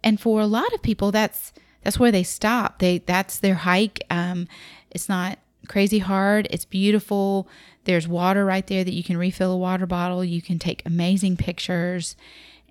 And 0.03 0.19
for 0.19 0.41
a 0.41 0.45
lot 0.45 0.74
of 0.74 0.81
people, 0.81 1.12
that's 1.12 1.53
that's 1.83 1.97
where 1.97 2.12
they 2.12 2.24
stop. 2.24 2.79
They 2.79 2.97
that's 2.97 3.39
their 3.39 3.55
hike. 3.55 4.03
Um, 4.09 4.50
it's 4.91 5.07
not 5.07 5.39
crazy 5.65 6.00
hard. 6.00 6.48
It's 6.50 6.65
beautiful. 6.65 7.48
There's 7.86 8.07
water 8.07 8.45
right 8.45 8.65
there 8.65 8.84
that 8.84 8.93
you 8.93 9.03
can 9.03 9.17
refill 9.17 9.51
a 9.51 9.57
water 9.57 9.86
bottle. 9.86 10.24
You 10.24 10.41
can 10.41 10.60
take 10.60 10.81
amazing 10.86 11.38
pictures, 11.38 12.15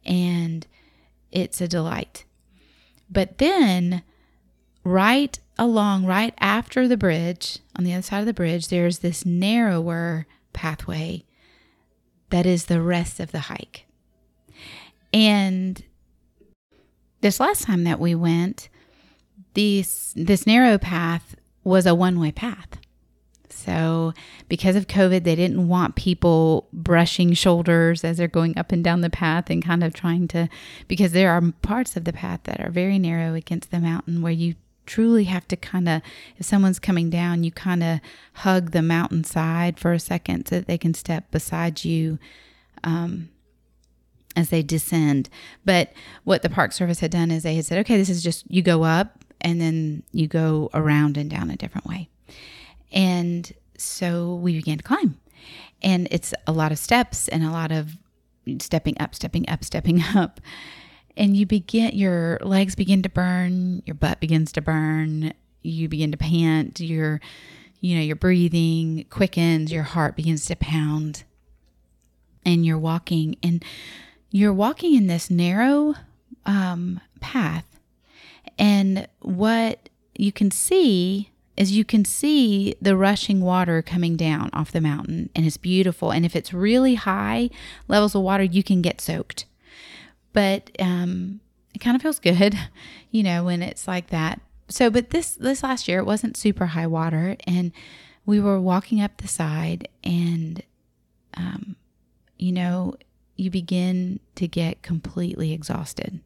and 0.04 0.66
it's 1.30 1.60
a 1.60 1.68
delight. 1.68 2.24
But 3.10 3.38
then, 3.38 4.02
right 4.82 5.38
along, 5.58 6.06
right 6.06 6.34
after 6.38 6.88
the 6.88 6.96
bridge, 6.96 7.58
on 7.76 7.84
the 7.84 7.92
other 7.92 8.02
side 8.02 8.20
of 8.20 8.26
the 8.26 8.34
bridge, 8.34 8.68
there's 8.68 9.00
this 9.00 9.24
narrower 9.24 10.26
pathway 10.52 11.24
that 12.30 12.46
is 12.46 12.66
the 12.66 12.82
rest 12.82 13.20
of 13.20 13.30
the 13.30 13.40
hike. 13.40 13.86
And 15.12 15.82
this 17.20 17.38
last 17.38 17.62
time 17.62 17.84
that 17.84 18.00
we 18.00 18.14
went, 18.14 18.68
this 19.54 20.12
this 20.16 20.46
narrow 20.46 20.78
path 20.78 21.36
was 21.62 21.86
a 21.86 21.94
one-way 21.94 22.32
path. 22.32 22.78
So, 23.54 24.12
because 24.48 24.76
of 24.76 24.88
COVID, 24.88 25.24
they 25.24 25.36
didn't 25.36 25.68
want 25.68 25.94
people 25.94 26.68
brushing 26.72 27.32
shoulders 27.34 28.04
as 28.04 28.16
they're 28.16 28.28
going 28.28 28.58
up 28.58 28.72
and 28.72 28.82
down 28.82 29.00
the 29.00 29.10
path 29.10 29.48
and 29.48 29.64
kind 29.64 29.84
of 29.84 29.94
trying 29.94 30.28
to, 30.28 30.48
because 30.88 31.12
there 31.12 31.30
are 31.30 31.40
parts 31.62 31.96
of 31.96 32.04
the 32.04 32.12
path 32.12 32.40
that 32.44 32.60
are 32.60 32.70
very 32.70 32.98
narrow 32.98 33.34
against 33.34 33.70
the 33.70 33.80
mountain 33.80 34.22
where 34.22 34.32
you 34.32 34.56
truly 34.86 35.24
have 35.24 35.48
to 35.48 35.56
kind 35.56 35.88
of, 35.88 36.02
if 36.36 36.44
someone's 36.44 36.78
coming 36.78 37.08
down, 37.08 37.44
you 37.44 37.52
kind 37.52 37.82
of 37.82 38.00
hug 38.34 38.72
the 38.72 38.82
mountainside 38.82 39.78
for 39.78 39.92
a 39.92 40.00
second 40.00 40.46
so 40.46 40.56
that 40.56 40.66
they 40.66 40.76
can 40.76 40.92
step 40.92 41.30
beside 41.30 41.84
you. 41.84 42.18
Um, 42.82 43.30
as 44.36 44.50
they 44.50 44.62
descend. 44.62 45.28
But 45.64 45.92
what 46.24 46.42
the 46.42 46.50
Park 46.50 46.72
Service 46.72 46.98
had 46.98 47.12
done 47.12 47.30
is 47.30 47.44
they 47.44 47.54
had 47.54 47.66
said, 47.66 47.78
okay, 47.78 47.96
this 47.96 48.08
is 48.08 48.20
just 48.20 48.44
you 48.50 48.62
go 48.62 48.82
up 48.82 49.24
and 49.40 49.60
then 49.60 50.02
you 50.10 50.26
go 50.26 50.70
around 50.74 51.16
and 51.16 51.30
down 51.30 51.50
a 51.50 51.56
different 51.56 51.86
way. 51.86 52.08
And 52.94 53.52
so 53.76 54.36
we 54.36 54.54
began 54.54 54.78
to 54.78 54.84
climb. 54.84 55.18
And 55.82 56.08
it's 56.10 56.32
a 56.46 56.52
lot 56.52 56.72
of 56.72 56.78
steps 56.78 57.28
and 57.28 57.44
a 57.44 57.50
lot 57.50 57.72
of 57.72 57.98
stepping 58.60 58.96
up, 59.00 59.14
stepping 59.14 59.46
up, 59.48 59.64
stepping 59.64 60.02
up. 60.14 60.40
And 61.16 61.36
you 61.36 61.44
begin, 61.46 61.92
your 61.94 62.38
legs 62.40 62.74
begin 62.74 63.02
to 63.02 63.08
burn, 63.08 63.82
your 63.84 63.94
butt 63.94 64.20
begins 64.20 64.50
to 64.52 64.62
burn, 64.62 65.32
you 65.62 65.88
begin 65.88 66.10
to 66.10 66.16
pant, 66.16 66.80
your, 66.80 67.20
you 67.80 67.96
know, 67.96 68.02
your 68.02 68.16
breathing 68.16 69.06
quickens, 69.10 69.70
your 69.70 69.82
heart 69.84 70.16
begins 70.16 70.46
to 70.46 70.56
pound, 70.56 71.24
and 72.44 72.66
you're 72.66 72.78
walking. 72.78 73.36
And 73.42 73.64
you're 74.30 74.52
walking 74.52 74.94
in 74.96 75.06
this 75.06 75.30
narrow 75.30 75.94
um, 76.46 77.00
path. 77.20 77.78
And 78.58 79.06
what 79.20 79.88
you 80.16 80.32
can 80.32 80.50
see 80.50 81.30
is 81.56 81.72
you 81.72 81.84
can 81.84 82.04
see 82.04 82.74
the 82.80 82.96
rushing 82.96 83.40
water 83.40 83.82
coming 83.82 84.16
down 84.16 84.50
off 84.52 84.72
the 84.72 84.80
mountain 84.80 85.30
and 85.34 85.46
it's 85.46 85.56
beautiful. 85.56 86.10
And 86.10 86.24
if 86.24 86.34
it's 86.34 86.52
really 86.52 86.96
high 86.96 87.50
levels 87.88 88.14
of 88.14 88.22
water 88.22 88.42
you 88.42 88.62
can 88.62 88.82
get 88.82 89.00
soaked. 89.00 89.46
But 90.32 90.70
um, 90.80 91.40
it 91.74 91.78
kind 91.78 91.94
of 91.94 92.02
feels 92.02 92.18
good 92.18 92.58
you 93.10 93.22
know 93.22 93.44
when 93.44 93.62
it's 93.62 93.86
like 93.86 94.08
that. 94.08 94.40
So 94.68 94.90
but 94.90 95.10
this 95.10 95.32
this 95.32 95.62
last 95.62 95.88
year 95.88 95.98
it 95.98 96.06
wasn't 96.06 96.36
super 96.36 96.66
high 96.66 96.86
water 96.86 97.36
and 97.46 97.72
we 98.26 98.40
were 98.40 98.60
walking 98.60 99.00
up 99.00 99.18
the 99.18 99.28
side 99.28 99.88
and 100.02 100.62
um, 101.36 101.76
you 102.38 102.52
know 102.52 102.94
you 103.36 103.50
begin 103.50 104.20
to 104.36 104.48
get 104.48 104.82
completely 104.82 105.52
exhausted. 105.52 106.20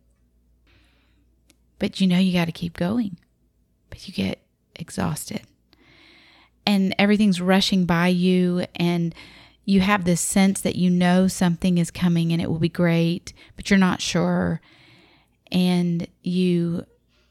But 1.79 2.01
you 2.01 2.07
know 2.07 2.19
you 2.19 2.33
got 2.33 2.47
to 2.47 2.53
keep 2.53 2.77
going. 2.77 3.19
But 3.91 4.07
you 4.07 4.15
get 4.15 4.41
exhausted 4.79 5.43
and 6.67 6.95
everything's 6.99 7.41
rushing 7.41 7.87
by 7.87 8.09
you 8.09 8.67
and 8.77 9.15
you 9.69 9.81
have 9.81 10.05
this 10.05 10.23
sense 10.23 10.63
that 10.63 10.77
you 10.77 10.89
know 10.89 11.29
something 11.29 11.77
is 11.77 11.91
coming 11.91 12.33
and 12.33 12.41
it 12.41 12.51
will 12.51 12.59
be 12.59 12.71
great, 12.71 13.35
but 13.55 13.69
you're 13.69 13.79
not 13.79 14.01
sure. 14.01 14.63
And 15.53 16.07
you 16.23 16.87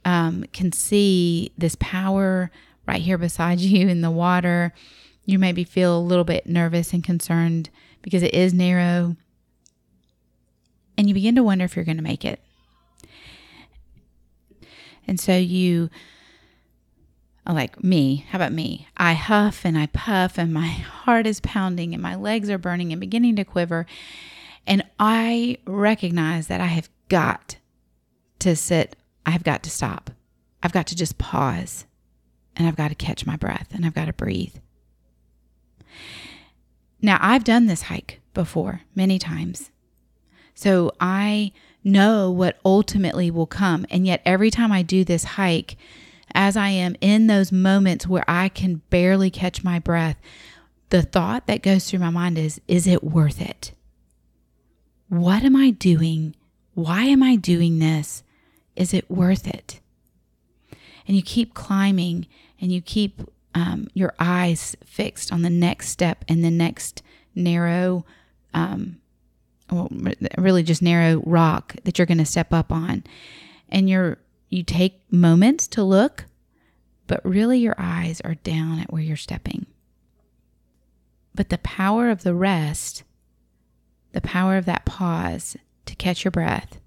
um, 0.06 0.46
can 0.54 0.72
see 0.72 1.51
this 1.58 1.75
power 1.80 2.51
right 2.88 3.01
here 3.01 3.18
beside 3.18 3.60
you 3.62 3.88
in 3.88 4.01
the 4.01 4.12
water. 4.12 4.72
You 5.25 5.39
maybe 5.39 5.63
feel 5.63 5.98
a 5.98 6.00
little 6.00 6.24
bit 6.24 6.46
nervous 6.46 6.94
and 6.94 7.04
concerned 7.04 7.72
because 8.04 8.22
it 8.22 8.36
is 8.36 8.54
narrow. 8.54 9.16
And 10.96 11.08
you 11.08 11.16
begin 11.16 11.34
to 11.36 11.44
wonder 11.44 11.66
if 11.66 11.75
you're 11.75 11.86
going 11.86 11.98
to 11.98 12.04
make 12.04 12.24
it. 12.24 12.39
And 15.08 15.20
so 15.20 15.36
you 15.36 15.89
like 17.54 17.84
me, 17.84 18.25
how 18.30 18.38
about 18.38 18.51
me? 18.51 18.88
I 18.98 19.13
huff 19.13 19.66
and 19.66 19.77
I 19.77 19.88
puff, 19.88 20.38
and 20.38 20.54
my 20.54 20.68
heart 20.68 21.27
is 21.27 21.39
pounding, 21.39 21.94
and 21.94 22.01
my 22.04 22.16
legs 22.16 22.50
are 22.50 22.58
burning 22.58 22.92
and 22.92 23.00
beginning 23.00 23.36
to 23.38 23.46
quiver. 23.46 23.86
And 24.66 24.84
I 25.00 25.58
recognize 25.66 26.48
that 26.48 26.60
I 26.60 26.66
have 26.66 26.89
got 27.10 27.58
to 28.39 28.56
sit, 28.56 28.96
I've 29.25 29.44
got 29.44 29.63
to 29.63 29.70
stop. 29.70 30.12
I've 30.62 30.74
got 30.74 30.88
to 30.88 30.96
just 30.96 31.18
pause 31.18 31.86
and 32.56 32.68
I've 32.68 32.75
got 32.75 32.89
to 32.89 32.96
catch 32.96 33.25
my 33.25 33.36
breath 33.36 33.70
and 33.72 33.86
I've 33.86 33.94
got 33.94 34.06
to 34.06 34.13
breathe. 34.13 34.56
Now, 37.01 37.20
I've 37.22 37.44
done 37.44 37.68
this 37.68 37.84
hike 37.84 38.20
before 38.34 38.82
many 38.96 39.20
times. 39.20 39.70
So 40.56 40.92
I 41.00 41.51
know 41.84 42.32
what 42.32 42.60
ultimately 42.66 43.30
will 43.30 43.46
come. 43.46 43.86
And 43.92 44.08
yet, 44.08 44.22
every 44.25 44.50
time 44.50 44.72
I 44.72 44.82
do 44.82 45.04
this 45.04 45.24
hike, 45.24 45.77
as 46.34 46.57
I 46.57 46.69
am 46.69 46.96
in 47.01 47.27
those 47.27 47.51
moments 47.51 48.07
where 48.07 48.25
I 48.27 48.50
can 48.50 48.81
barely 48.89 49.29
catch 49.29 49.63
my 49.63 49.79
breath, 49.79 50.17
the 50.89 51.01
thought 51.01 51.48
that 51.48 51.63
goes 51.63 51.89
through 51.89 52.00
my 52.00 52.10
mind 52.10 52.38
is, 52.38 52.62
is 52.67 52.88
it 52.88 53.03
worth 53.03 53.41
it? 53.41 53.72
What 55.10 55.43
am 55.43 55.55
I 55.55 55.72
doing? 55.72 56.36
Why 56.74 57.03
am 57.03 57.24
I 57.24 57.36
doing 57.36 57.79
this? 57.79 58.24
Is 58.75 58.93
it 58.93 59.10
worth 59.10 59.48
it? 59.48 59.79
And 61.07 61.15
you 61.15 61.24
keep 61.24 61.53
climbing 61.53 62.27
and 62.60 62.72
you 62.72 62.81
keep 62.81 63.22
um, 63.55 63.88
your 63.93 64.13
eyes 64.19 64.75
fixed 64.86 65.31
on 65.31 65.41
the 65.41 65.50
next 65.50 65.89
step 65.89 66.24
and 66.27 66.43
the 66.43 66.51
next 66.51 67.01
narrow, 67.34 68.05
um, 68.53 68.98
well, 69.72 69.89
really 70.38 70.63
just 70.63 70.81
narrow 70.81 71.22
rock 71.25 71.75
that 71.84 71.98
you're 71.98 72.05
going 72.05 72.17
to 72.17 72.25
step 72.25 72.53
up 72.53 72.72
on. 72.72 73.03
And 73.69 73.89
you're, 73.89 74.17
you 74.50 74.63
take 74.63 75.01
moments 75.12 75.68
to 75.70 75.84
look, 75.84 76.25
but 77.06 77.24
really 77.25 77.60
your 77.60 77.75
eyes 77.77 78.22
are 78.22 78.36
down 78.36 78.80
at 78.80 78.92
where 78.92 79.01
you're 79.01 79.16
stepping. 79.16 79.66
But 81.36 81.50
the 81.50 81.58
power 81.60 82.10
of 82.10 82.24
the 82.24 82.36
rest, 82.36 83.04
the 84.13 84.22
power 84.22 84.58
of 84.58 84.66
that 84.66 84.86
pause 84.86 85.56
to 85.86 85.96
catch 85.96 86.24
your 86.24 86.32
breath, 86.32 86.80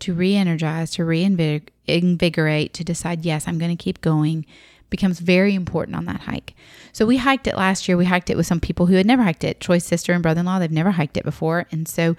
to 0.00 0.14
re 0.14 0.34
energize, 0.34 0.90
to 0.92 1.04
reinvigorate, 1.04 2.74
to 2.74 2.84
decide, 2.84 3.24
yes, 3.24 3.46
I'm 3.46 3.58
going 3.58 3.76
to 3.76 3.82
keep 3.82 4.00
going, 4.00 4.46
becomes 4.88 5.20
very 5.20 5.54
important 5.54 5.96
on 5.96 6.04
that 6.06 6.22
hike. 6.22 6.54
So 6.92 7.06
we 7.06 7.18
hiked 7.18 7.46
it 7.46 7.56
last 7.56 7.86
year. 7.86 7.96
We 7.96 8.06
hiked 8.06 8.30
it 8.30 8.36
with 8.36 8.46
some 8.46 8.60
people 8.60 8.86
who 8.86 8.94
had 8.94 9.06
never 9.06 9.22
hiked 9.22 9.44
it. 9.44 9.60
Troy's 9.60 9.84
sister 9.84 10.12
and 10.12 10.22
brother 10.22 10.40
in 10.40 10.46
law, 10.46 10.58
they've 10.58 10.70
never 10.70 10.90
hiked 10.92 11.16
it 11.16 11.24
before. 11.24 11.66
And 11.70 11.86
so 11.86 12.16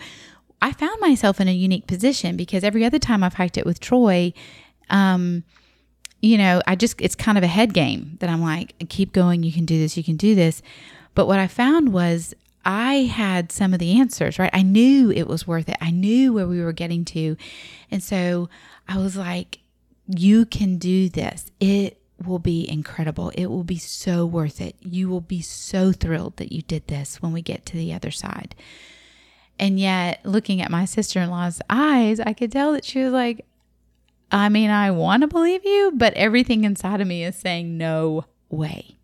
I 0.62 0.72
found 0.72 1.00
myself 1.00 1.42
in 1.42 1.48
a 1.48 1.54
unique 1.54 1.88
position 1.88 2.38
because 2.38 2.64
every 2.64 2.86
other 2.86 3.00
time 3.00 3.24
I've 3.24 3.34
hiked 3.34 3.58
it 3.58 3.66
with 3.66 3.80
Troy, 3.80 4.34
um, 4.90 5.44
you 6.22 6.38
know, 6.38 6.62
I 6.68 6.76
just, 6.76 7.02
it's 7.02 7.16
kind 7.16 7.38
of 7.38 7.44
a 7.44 7.48
head 7.48 7.74
game 7.74 8.18
that 8.20 8.30
I'm 8.30 8.42
like, 8.42 8.76
keep 8.90 9.12
going, 9.12 9.42
you 9.44 9.52
can 9.52 9.66
do 9.66 9.80
this, 9.80 9.98
you 9.98 10.04
can 10.04 10.18
do 10.18 10.36
this. 10.36 10.62
But 11.16 11.26
what 11.26 11.40
I 11.40 11.48
found 11.48 11.92
was 11.92 12.36
I 12.64 12.96
had 12.96 13.52
some 13.52 13.74
of 13.74 13.80
the 13.80 14.00
answers, 14.00 14.38
right? 14.38 14.52
I 14.54 14.62
knew 14.62 15.12
it 15.12 15.28
was 15.28 15.48
worth 15.48 15.68
it. 15.68 15.78
I 15.82 15.90
knew 15.90 16.34
where 16.34 16.48
we 16.48 16.62
were 16.62 16.74
getting 16.74 17.06
to. 17.06 17.36
And 17.90 18.04
so 18.04 18.50
I 18.88 18.98
was 18.98 19.18
like, 19.18 19.60
you 20.08 20.46
can 20.46 20.78
do 20.78 21.10
this. 21.10 21.52
It 21.60 21.98
will 22.24 22.40
be 22.40 22.70
incredible. 22.70 23.30
It 23.30 23.48
will 23.48 23.64
be 23.64 23.78
so 23.78 24.26
worth 24.26 24.62
it. 24.62 24.76
You 24.80 25.10
will 25.10 25.22
be 25.22 25.42
so 25.42 25.92
thrilled 25.92 26.38
that 26.38 26.52
you 26.52 26.62
did 26.62 26.88
this 26.88 27.22
when 27.22 27.32
we 27.32 27.42
get 27.42 27.66
to 27.68 27.78
the 27.78 27.94
other 27.94 28.12
side. 28.12 28.54
And 29.62 29.80
yet, 29.80 30.22
looking 30.26 30.60
at 30.60 30.72
my 30.72 30.86
sister 30.86 31.22
in 31.22 31.30
law's 31.30 31.62
eyes, 31.70 32.20
I 32.20 32.34
could 32.34 32.52
tell 32.52 32.74
that 32.74 32.84
she 32.84 33.04
was 33.04 33.14
like, 33.14 33.46
I 34.32 34.50
mean, 34.50 34.72
I 34.72 34.90
want 34.90 35.22
to 35.22 35.28
believe 35.28 35.64
you, 35.64 35.92
but 35.96 36.16
everything 36.16 36.64
inside 36.64 37.00
of 37.00 37.08
me 37.08 37.24
is 37.24 37.36
saying, 37.36 37.78
no 37.78 38.26
way. 38.50 38.98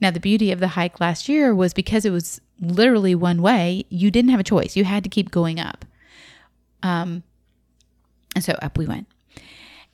Now, 0.00 0.12
the 0.12 0.20
beauty 0.20 0.52
of 0.52 0.60
the 0.60 0.68
hike 0.68 1.00
last 1.00 1.28
year 1.28 1.52
was 1.52 1.74
because 1.74 2.04
it 2.04 2.10
was 2.10 2.40
literally 2.60 3.16
one 3.16 3.42
way, 3.42 3.84
you 3.88 4.12
didn't 4.12 4.30
have 4.30 4.40
a 4.40 4.44
choice. 4.44 4.76
You 4.76 4.84
had 4.84 5.02
to 5.02 5.10
keep 5.10 5.32
going 5.32 5.58
up. 5.58 5.84
Um, 6.82 7.24
and 8.36 8.44
so 8.44 8.52
up 8.62 8.78
we 8.78 8.86
went. 8.86 9.08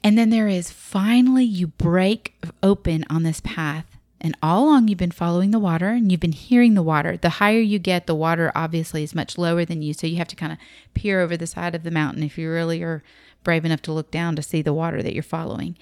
And 0.04 0.18
then 0.18 0.30
there 0.30 0.46
is 0.46 0.70
finally 0.70 1.44
you 1.44 1.68
break 1.68 2.34
open 2.62 3.04
on 3.08 3.22
this 3.22 3.40
path. 3.40 3.95
And 4.26 4.36
all 4.42 4.64
along 4.64 4.88
you've 4.88 4.98
been 4.98 5.12
following 5.12 5.52
the 5.52 5.60
water 5.60 5.90
and 5.90 6.10
you've 6.10 6.20
been 6.20 6.32
hearing 6.32 6.74
the 6.74 6.82
water. 6.82 7.16
The 7.16 7.28
higher 7.28 7.60
you 7.60 7.78
get, 7.78 8.08
the 8.08 8.14
water 8.16 8.50
obviously 8.56 9.04
is 9.04 9.14
much 9.14 9.38
lower 9.38 9.64
than 9.64 9.82
you. 9.82 9.94
So 9.94 10.08
you 10.08 10.16
have 10.16 10.26
to 10.26 10.34
kind 10.34 10.50
of 10.50 10.58
peer 10.94 11.20
over 11.20 11.36
the 11.36 11.46
side 11.46 11.76
of 11.76 11.84
the 11.84 11.92
mountain 11.92 12.24
if 12.24 12.36
you 12.36 12.50
really 12.50 12.82
are 12.82 13.04
brave 13.44 13.64
enough 13.64 13.82
to 13.82 13.92
look 13.92 14.10
down 14.10 14.34
to 14.34 14.42
see 14.42 14.62
the 14.62 14.74
water 14.74 15.00
that 15.00 15.14
you're 15.14 15.22
following. 15.22 15.78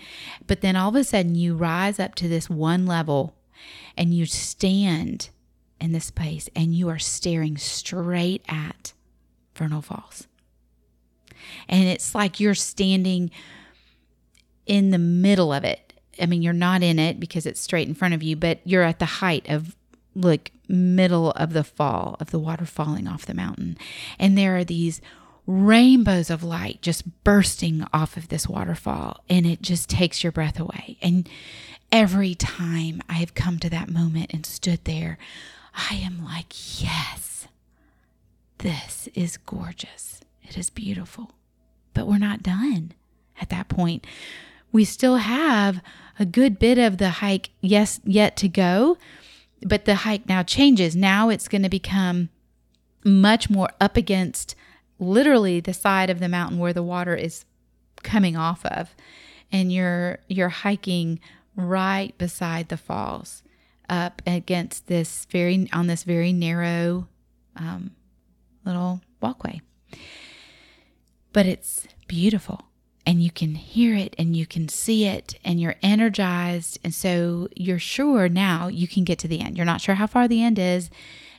But 0.46 0.60
then 0.60 0.76
all 0.76 0.90
of 0.90 0.94
a 0.94 1.04
sudden 1.04 1.36
you 1.36 1.56
rise 1.56 1.98
up 1.98 2.14
to 2.16 2.28
this 2.28 2.50
one 2.50 2.84
level 2.84 3.34
and 3.96 4.12
you 4.12 4.26
stand 4.26 5.30
in 5.80 5.92
this 5.92 6.10
place 6.10 6.50
and 6.54 6.74
you 6.74 6.90
are 6.90 6.98
staring 6.98 7.56
straight 7.56 8.44
at 8.46 8.92
Vernal 9.54 9.80
Falls. 9.80 10.28
And 11.66 11.84
it's 11.88 12.14
like 12.14 12.40
you're 12.40 12.54
standing 12.54 13.30
in 14.66 14.90
the 14.90 14.98
middle 14.98 15.50
of 15.50 15.64
it. 15.64 15.83
I 16.20 16.26
mean, 16.26 16.42
you're 16.42 16.52
not 16.52 16.82
in 16.82 16.98
it 16.98 17.20
because 17.20 17.46
it's 17.46 17.60
straight 17.60 17.88
in 17.88 17.94
front 17.94 18.14
of 18.14 18.22
you, 18.22 18.36
but 18.36 18.60
you're 18.64 18.82
at 18.82 18.98
the 18.98 19.04
height 19.04 19.48
of 19.48 19.76
like 20.14 20.52
middle 20.68 21.32
of 21.32 21.52
the 21.52 21.64
fall 21.64 22.16
of 22.20 22.30
the 22.30 22.38
water 22.38 22.66
falling 22.66 23.08
off 23.08 23.26
the 23.26 23.34
mountain. 23.34 23.76
And 24.18 24.38
there 24.38 24.56
are 24.56 24.64
these 24.64 25.00
rainbows 25.46 26.30
of 26.30 26.42
light 26.42 26.80
just 26.80 27.24
bursting 27.24 27.84
off 27.92 28.16
of 28.16 28.28
this 28.28 28.48
waterfall 28.48 29.22
and 29.28 29.44
it 29.44 29.60
just 29.60 29.90
takes 29.90 30.22
your 30.22 30.32
breath 30.32 30.58
away. 30.58 30.96
And 31.02 31.28
every 31.92 32.34
time 32.34 33.02
I 33.08 33.14
have 33.14 33.34
come 33.34 33.58
to 33.58 33.70
that 33.70 33.90
moment 33.90 34.30
and 34.32 34.46
stood 34.46 34.84
there, 34.84 35.18
I 35.90 35.96
am 35.96 36.24
like, 36.24 36.82
yes, 36.82 37.46
this 38.58 39.08
is 39.14 39.36
gorgeous. 39.36 40.20
It 40.42 40.56
is 40.56 40.70
beautiful. 40.70 41.32
But 41.92 42.06
we're 42.06 42.18
not 42.18 42.42
done 42.42 42.92
at 43.40 43.50
that 43.50 43.68
point 43.68 44.06
we 44.74 44.84
still 44.84 45.18
have 45.18 45.80
a 46.18 46.26
good 46.26 46.58
bit 46.58 46.78
of 46.78 46.98
the 46.98 47.08
hike, 47.08 47.50
yes, 47.60 48.00
yet 48.04 48.36
to 48.38 48.48
go. 48.48 48.98
But 49.62 49.84
the 49.84 49.94
hike 49.94 50.28
now 50.28 50.42
changes. 50.42 50.96
Now 50.96 51.28
it's 51.28 51.46
going 51.46 51.62
to 51.62 51.68
become 51.68 52.28
much 53.04 53.48
more 53.48 53.70
up 53.80 53.96
against 53.96 54.56
literally 54.98 55.60
the 55.60 55.72
side 55.72 56.10
of 56.10 56.18
the 56.18 56.28
mountain 56.28 56.58
where 56.58 56.72
the 56.72 56.82
water 56.82 57.14
is 57.14 57.44
coming 58.02 58.36
off 58.36 58.66
of. 58.66 58.96
And 59.52 59.72
you're 59.72 60.18
you're 60.26 60.48
hiking 60.48 61.20
right 61.54 62.16
beside 62.18 62.68
the 62.68 62.76
falls 62.76 63.44
up 63.88 64.22
against 64.26 64.88
this 64.88 65.24
very 65.30 65.68
on 65.72 65.86
this 65.86 66.02
very 66.02 66.32
narrow 66.32 67.06
um, 67.54 67.92
little 68.64 69.02
walkway. 69.20 69.60
But 71.32 71.46
it's 71.46 71.86
beautiful 72.08 72.66
and 73.14 73.22
you 73.22 73.30
can 73.30 73.54
hear 73.54 73.94
it 73.94 74.12
and 74.18 74.36
you 74.36 74.44
can 74.44 74.68
see 74.68 75.06
it 75.06 75.38
and 75.44 75.60
you're 75.60 75.76
energized. 75.82 76.80
And 76.82 76.92
so 76.92 77.46
you're 77.54 77.78
sure 77.78 78.28
now 78.28 78.66
you 78.66 78.88
can 78.88 79.04
get 79.04 79.20
to 79.20 79.28
the 79.28 79.40
end. 79.40 79.56
You're 79.56 79.64
not 79.64 79.80
sure 79.80 79.94
how 79.94 80.08
far 80.08 80.26
the 80.26 80.42
end 80.42 80.58
is. 80.58 80.90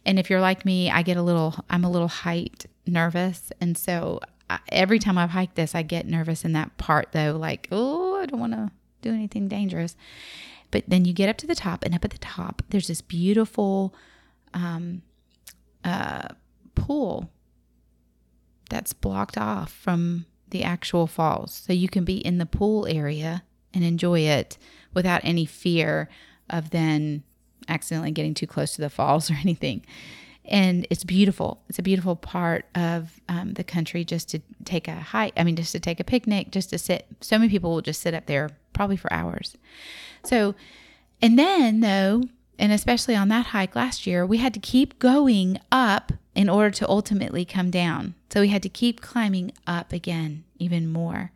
And 0.05 0.17
if 0.17 0.29
you're 0.29 0.39
like 0.39 0.63
me, 0.63 0.89
I 0.89 1.01
get 1.01 1.17
a 1.17 1.21
little, 1.21 1.53
I'm 1.69 1.83
a 1.83 1.91
little 1.91 2.07
height 2.07 2.65
nervous. 2.87 3.51
And 3.59 3.77
so 3.77 4.21
every 4.69 4.99
time 4.99 5.17
I've 5.17 5.31
hiked 5.31 5.55
this, 5.55 5.75
I 5.75 5.81
get 5.81 6.07
nervous 6.07 6.45
in 6.45 6.53
that 6.53 6.77
part 6.77 7.09
though, 7.11 7.35
like, 7.37 7.67
oh, 7.73 8.21
I 8.21 8.25
don't 8.25 8.39
want 8.39 8.53
to 8.53 8.71
do 9.01 9.09
anything 9.09 9.49
dangerous. 9.49 9.97
But 10.71 10.85
then 10.87 11.03
you 11.03 11.11
get 11.11 11.27
up 11.27 11.35
to 11.39 11.47
the 11.47 11.55
top, 11.55 11.83
and 11.83 11.93
up 11.93 12.05
at 12.05 12.11
the 12.11 12.17
top, 12.19 12.61
there's 12.69 12.87
this 12.87 13.01
beautiful 13.01 13.93
um, 14.53 15.01
uh, 15.83 16.29
pool 16.73 17.29
that's 18.69 18.93
blocked 18.93 19.37
off 19.37 19.73
from 19.73 20.25
the 20.55 20.63
actual 20.63 21.05
falls. 21.05 21.63
So 21.67 21.73
you 21.73 21.89
can 21.89 22.05
be 22.05 22.15
in 22.15 22.37
the 22.37 22.45
pool 22.45 22.87
area 22.87 23.43
and 23.73 23.83
enjoy 23.83 24.21
it 24.21 24.57
without 24.93 25.19
any 25.25 25.45
fear 25.45 26.07
of 26.49 26.69
then 26.69 27.23
accidentally 27.67 28.11
getting 28.11 28.33
too 28.33 28.47
close 28.47 28.73
to 28.75 28.81
the 28.81 28.89
falls 28.89 29.29
or 29.31 29.33
anything. 29.33 29.85
And 30.45 30.87
it's 30.89 31.03
beautiful. 31.03 31.61
It's 31.67 31.79
a 31.79 31.83
beautiful 31.83 32.15
part 32.15 32.67
of 32.73 33.19
um, 33.27 33.55
the 33.55 33.65
country 33.65 34.05
just 34.05 34.29
to 34.29 34.39
take 34.63 34.87
a 34.87 34.95
hike. 34.95 35.33
I 35.35 35.43
mean, 35.43 35.57
just 35.57 35.73
to 35.73 35.79
take 35.81 35.99
a 35.99 36.05
picnic, 36.05 36.51
just 36.51 36.69
to 36.69 36.77
sit. 36.77 37.05
So 37.19 37.37
many 37.37 37.49
people 37.49 37.71
will 37.71 37.81
just 37.81 38.01
sit 38.01 38.13
up 38.13 38.27
there 38.27 38.51
probably 38.71 38.95
for 38.95 39.11
hours. 39.11 39.57
So, 40.23 40.55
and 41.21 41.37
then 41.37 41.81
though, 41.81 42.23
and 42.57 42.71
especially 42.71 43.15
on 43.15 43.27
that 43.27 43.47
hike 43.47 43.75
last 43.75 44.07
year, 44.07 44.25
we 44.25 44.37
had 44.37 44.53
to 44.53 44.59
keep 44.61 44.99
going 44.99 45.59
up 45.69 46.13
in 46.33 46.47
order 46.47 46.71
to 46.71 46.87
ultimately 46.87 47.43
come 47.43 47.71
down. 47.71 48.13
So 48.29 48.41
we 48.41 48.49
had 48.49 48.63
to 48.63 48.69
keep 48.69 49.01
climbing 49.01 49.51
up 49.67 49.91
again, 49.91 50.44
even 50.57 50.91
more. 50.91 51.31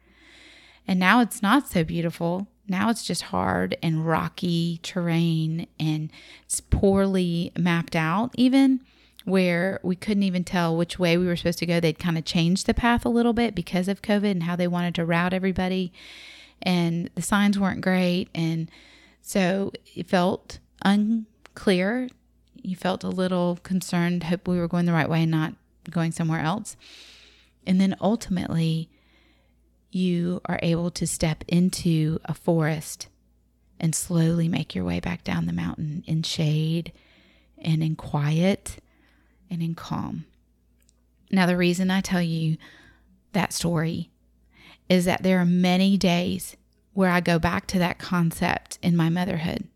And 0.87 0.99
now 0.99 1.21
it's 1.21 1.41
not 1.41 1.67
so 1.67 1.83
beautiful. 1.83 2.47
Now 2.67 2.89
it's 2.89 3.05
just 3.05 3.23
hard 3.23 3.77
and 3.81 4.05
rocky 4.05 4.79
terrain 4.83 5.67
and 5.79 6.11
it's 6.43 6.61
poorly 6.61 7.51
mapped 7.57 7.95
out, 7.95 8.31
even 8.35 8.81
where 9.25 9.79
we 9.83 9.95
couldn't 9.95 10.23
even 10.23 10.43
tell 10.43 10.75
which 10.75 10.97
way 10.97 11.17
we 11.17 11.27
were 11.27 11.35
supposed 11.35 11.59
to 11.59 11.65
go. 11.65 11.79
They'd 11.79 11.99
kind 11.99 12.17
of 12.17 12.25
changed 12.25 12.65
the 12.65 12.73
path 12.73 13.05
a 13.05 13.09
little 13.09 13.33
bit 13.33 13.53
because 13.53 13.87
of 13.87 14.01
COVID 14.01 14.31
and 14.31 14.43
how 14.43 14.55
they 14.55 14.67
wanted 14.67 14.95
to 14.95 15.05
route 15.05 15.33
everybody. 15.33 15.91
And 16.61 17.09
the 17.15 17.21
signs 17.21 17.59
weren't 17.59 17.81
great. 17.81 18.29
And 18.33 18.69
so 19.21 19.71
it 19.95 20.07
felt 20.07 20.59
unclear 20.83 22.09
you 22.63 22.75
felt 22.75 23.03
a 23.03 23.09
little 23.09 23.59
concerned, 23.63 24.23
hope 24.23 24.47
we 24.47 24.59
were 24.59 24.67
going 24.67 24.85
the 24.85 24.93
right 24.93 25.09
way 25.09 25.23
and 25.23 25.31
not 25.31 25.53
going 25.89 26.11
somewhere 26.11 26.41
else. 26.41 26.75
And 27.65 27.79
then 27.79 27.95
ultimately, 28.01 28.89
you 29.91 30.41
are 30.45 30.59
able 30.61 30.91
to 30.91 31.07
step 31.07 31.43
into 31.47 32.19
a 32.25 32.33
forest 32.33 33.07
and 33.79 33.95
slowly 33.95 34.47
make 34.47 34.75
your 34.75 34.83
way 34.83 34.99
back 34.99 35.23
down 35.23 35.45
the 35.45 35.53
mountain 35.53 36.03
in 36.05 36.23
shade 36.23 36.91
and 37.57 37.81
in 37.81 37.95
quiet 37.95 38.77
and 39.49 39.61
in 39.61 39.75
calm. 39.75 40.25
Now, 41.31 41.45
the 41.45 41.57
reason 41.57 41.91
I 41.91 42.01
tell 42.01 42.21
you 42.21 42.57
that 43.33 43.53
story 43.53 44.09
is 44.87 45.05
that 45.05 45.23
there 45.23 45.39
are 45.39 45.45
many 45.45 45.97
days 45.97 46.57
where 46.93 47.11
I 47.11 47.21
go 47.21 47.39
back 47.39 47.67
to 47.67 47.79
that 47.79 47.99
concept 47.99 48.79
in 48.81 48.95
my 48.95 49.09
motherhood. 49.09 49.67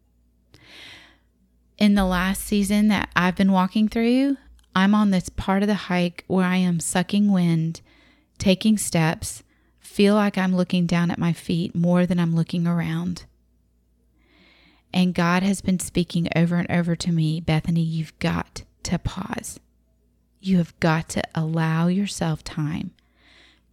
In 1.78 1.96
the 1.96 2.06
last 2.06 2.44
season 2.44 2.88
that 2.88 3.10
I've 3.16 3.36
been 3.36 3.52
walking 3.52 3.88
through, 3.88 4.38
I'm 4.76 4.96
on 4.96 5.12
this 5.12 5.30
part 5.30 5.62
of 5.62 5.68
the 5.68 5.76
hike 5.76 6.24
where 6.28 6.46
I 6.46 6.58
am 6.58 6.80
sucking 6.80 7.32
wind, 7.32 7.82
taking 8.38 8.78
steps, 8.78 9.44
feel 9.94 10.16
like 10.16 10.40
I'm 10.40 10.56
looking 10.56 10.88
down 10.88 11.12
at 11.12 11.20
my 11.20 11.34
feet 11.34 11.76
more 11.76 12.08
than 12.08 12.20
I'm 12.20 12.36
looking 12.36 12.66
around. 12.66 13.26
And 14.92 15.14
God 15.14 15.44
has 15.44 15.62
been 15.62 15.78
speaking 15.78 16.28
over 16.36 16.56
and 16.56 16.70
over 16.72 16.96
to 16.96 17.12
me 17.12 17.40
Bethany, 17.40 17.84
you've 17.84 18.18
got 18.18 18.64
to 18.84 18.98
pause. 18.98 19.60
You 20.42 20.58
have 20.58 20.78
got 20.80 21.10
to 21.10 21.22
allow 21.36 21.86
yourself 21.86 22.44
time 22.44 22.90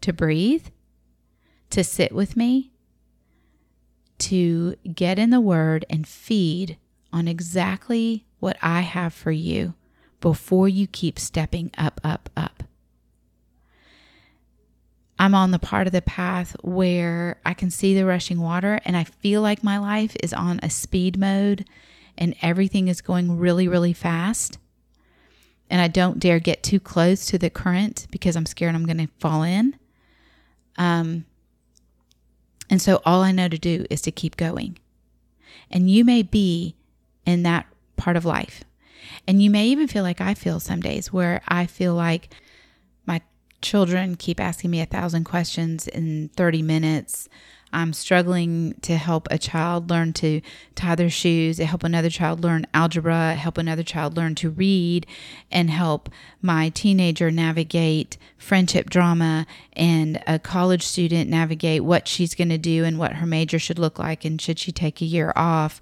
to 0.02 0.12
breathe, 0.12 0.66
to 1.70 1.82
sit 1.82 2.12
with 2.12 2.36
me, 2.36 2.70
to 4.18 4.76
get 4.92 5.18
in 5.18 5.30
the 5.30 5.40
Word 5.40 5.86
and 5.88 6.06
feed 6.06 6.76
on 7.14 7.28
exactly 7.28 8.26
what 8.40 8.58
I 8.60 8.82
have 8.82 9.14
for 9.14 9.32
you 9.32 9.72
before 10.20 10.68
you 10.68 10.86
keep 10.86 11.18
stepping 11.18 11.70
up, 11.78 11.98
up, 12.04 12.28
up. 12.36 12.64
I'm 15.20 15.34
on 15.34 15.50
the 15.50 15.58
part 15.58 15.86
of 15.86 15.92
the 15.92 16.00
path 16.00 16.56
where 16.62 17.38
I 17.44 17.52
can 17.52 17.70
see 17.70 17.94
the 17.94 18.06
rushing 18.06 18.40
water 18.40 18.80
and 18.86 18.96
I 18.96 19.04
feel 19.04 19.42
like 19.42 19.62
my 19.62 19.76
life 19.76 20.16
is 20.22 20.32
on 20.32 20.58
a 20.62 20.70
speed 20.70 21.18
mode 21.18 21.66
and 22.16 22.34
everything 22.40 22.88
is 22.88 23.02
going 23.02 23.38
really, 23.38 23.68
really 23.68 23.92
fast. 23.92 24.56
And 25.68 25.78
I 25.78 25.88
don't 25.88 26.18
dare 26.18 26.40
get 26.40 26.62
too 26.62 26.80
close 26.80 27.26
to 27.26 27.36
the 27.36 27.50
current 27.50 28.06
because 28.10 28.34
I'm 28.34 28.46
scared 28.46 28.74
I'm 28.74 28.86
going 28.86 28.96
to 28.96 29.12
fall 29.18 29.42
in. 29.42 29.76
Um, 30.78 31.26
and 32.70 32.80
so 32.80 33.02
all 33.04 33.22
I 33.22 33.30
know 33.30 33.48
to 33.48 33.58
do 33.58 33.84
is 33.90 34.00
to 34.02 34.10
keep 34.10 34.38
going. 34.38 34.78
And 35.70 35.90
you 35.90 36.02
may 36.02 36.22
be 36.22 36.76
in 37.26 37.42
that 37.42 37.66
part 37.98 38.16
of 38.16 38.24
life. 38.24 38.64
And 39.28 39.42
you 39.42 39.50
may 39.50 39.66
even 39.66 39.86
feel 39.86 40.02
like 40.02 40.22
I 40.22 40.32
feel 40.32 40.60
some 40.60 40.80
days 40.80 41.12
where 41.12 41.42
I 41.46 41.66
feel 41.66 41.94
like 41.94 42.34
children 43.62 44.16
keep 44.16 44.40
asking 44.40 44.70
me 44.70 44.80
a 44.80 44.86
thousand 44.86 45.24
questions 45.24 45.86
in 45.88 46.30
30 46.36 46.62
minutes. 46.62 47.28
I'm 47.72 47.92
struggling 47.92 48.74
to 48.82 48.96
help 48.96 49.28
a 49.30 49.38
child 49.38 49.90
learn 49.90 50.12
to 50.14 50.40
tie 50.74 50.96
their 50.96 51.10
shoes, 51.10 51.58
help 51.58 51.84
another 51.84 52.10
child 52.10 52.42
learn 52.42 52.66
algebra, 52.74 53.34
help 53.34 53.58
another 53.58 53.84
child 53.84 54.16
learn 54.16 54.34
to 54.36 54.50
read, 54.50 55.06
and 55.52 55.70
help 55.70 56.08
my 56.42 56.70
teenager 56.70 57.30
navigate 57.30 58.18
friendship 58.38 58.90
drama 58.90 59.46
and 59.74 60.20
a 60.26 60.38
college 60.38 60.82
student 60.82 61.30
navigate 61.30 61.84
what 61.84 62.08
she's 62.08 62.34
going 62.34 62.48
to 62.48 62.58
do 62.58 62.84
and 62.84 62.98
what 62.98 63.14
her 63.14 63.26
major 63.26 63.58
should 63.58 63.78
look 63.78 63.98
like 63.98 64.24
and 64.24 64.40
should 64.40 64.58
she 64.58 64.72
take 64.72 65.00
a 65.00 65.06
year 65.06 65.32
off 65.36 65.80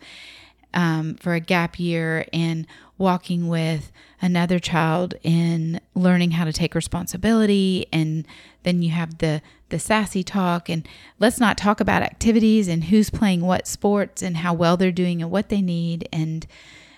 um, 0.74 1.14
for 1.16 1.34
a 1.34 1.40
gap 1.40 1.78
year 1.78 2.26
in 2.32 2.66
walking 2.98 3.48
with 3.48 3.92
another 4.20 4.58
child 4.58 5.14
in 5.22 5.80
learning 5.94 6.32
how 6.32 6.44
to 6.44 6.52
take 6.52 6.74
responsibility. 6.74 7.86
And 7.92 8.26
then 8.64 8.82
you 8.82 8.90
have 8.90 9.18
the 9.18 9.40
the 9.70 9.78
sassy 9.78 10.22
talk 10.22 10.70
and 10.70 10.88
let's 11.18 11.38
not 11.38 11.58
talk 11.58 11.78
about 11.78 12.02
activities 12.02 12.68
and 12.68 12.84
who's 12.84 13.10
playing 13.10 13.42
what 13.42 13.66
sports 13.66 14.22
and 14.22 14.38
how 14.38 14.54
well 14.54 14.78
they're 14.78 14.90
doing 14.90 15.20
and 15.20 15.30
what 15.30 15.50
they 15.50 15.60
need. 15.60 16.08
And 16.12 16.46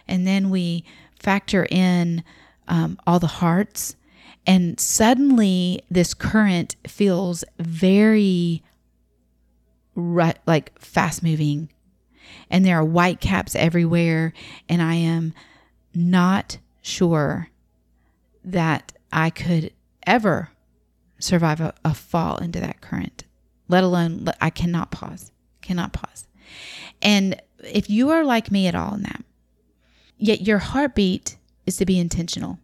and 0.07 0.27
then 0.27 0.51
we 0.51 0.85
factor 1.19 1.67
in 1.71 2.25
um, 2.69 2.99
all 3.07 3.19
the 3.19 3.27
hearts. 3.27 3.97
And 4.47 4.81
suddenly 4.81 5.83
this 5.91 6.15
current 6.15 6.77
feels 6.87 7.45
very 7.59 8.63
like 9.95 10.79
fast 10.79 11.23
moving 11.23 11.69
and 12.51 12.65
there 12.65 12.79
are 12.79 12.85
white 12.85 13.21
caps 13.21 13.55
everywhere 13.55 14.33
and 14.69 14.83
i 14.83 14.95
am 14.95 15.33
not 15.95 16.59
sure 16.83 17.49
that 18.45 18.93
I 19.13 19.31
could 19.31 19.73
ever 20.07 20.51
survive 21.19 21.61
a, 21.61 21.75
a, 21.85 21.95
fall 21.95 22.39
into 22.39 22.61
that 22.61 22.81
current, 22.81 23.25
let 23.69 23.85
alone 23.85 24.27
I 24.41 24.51
cannot 24.51 24.91
pause, 24.91 25.31
cannot 25.61 25.93
pause. 25.93 26.27
And 27.03 27.41
if 27.63 27.91
you 27.91 28.11
are 28.11 28.25
like 28.25 28.51
me 28.51 28.67
at 28.67 28.75
all 28.75 28.95
in 28.95 29.03
that, 29.03 29.25
yet 30.17 30.43
your 30.43 30.59
heartbeat 30.59 31.37
is 31.67 31.77
to 31.77 31.87
be 31.87 31.99
intentional 31.99 32.59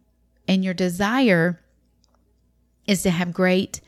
and 0.47 0.63
your 0.63 0.73
desire 0.73 1.61
is 2.87 3.03
to 3.03 3.11
have 3.11 3.33
great, 3.33 3.81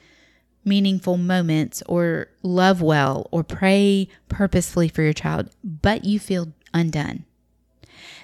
meaningful 0.66 1.18
moments 1.18 1.82
or 1.88 2.28
love 2.44 2.82
well 2.82 3.28
or 3.32 3.44
pray 3.44 4.08
purposefully 4.28 4.88
for 4.88 5.02
your 5.02 5.14
child, 5.14 5.50
but 5.64 6.06
you 6.06 6.20
feel 6.20 6.54
undone 6.74 7.26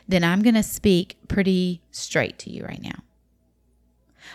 then 0.08 0.24
I'm 0.24 0.42
going 0.42 0.56
to 0.56 0.64
speak 0.64 1.18
pretty 1.28 1.82
straight 1.92 2.38
to 2.40 2.52
you 2.52 2.64
right 2.64 2.82
now. 2.82 3.04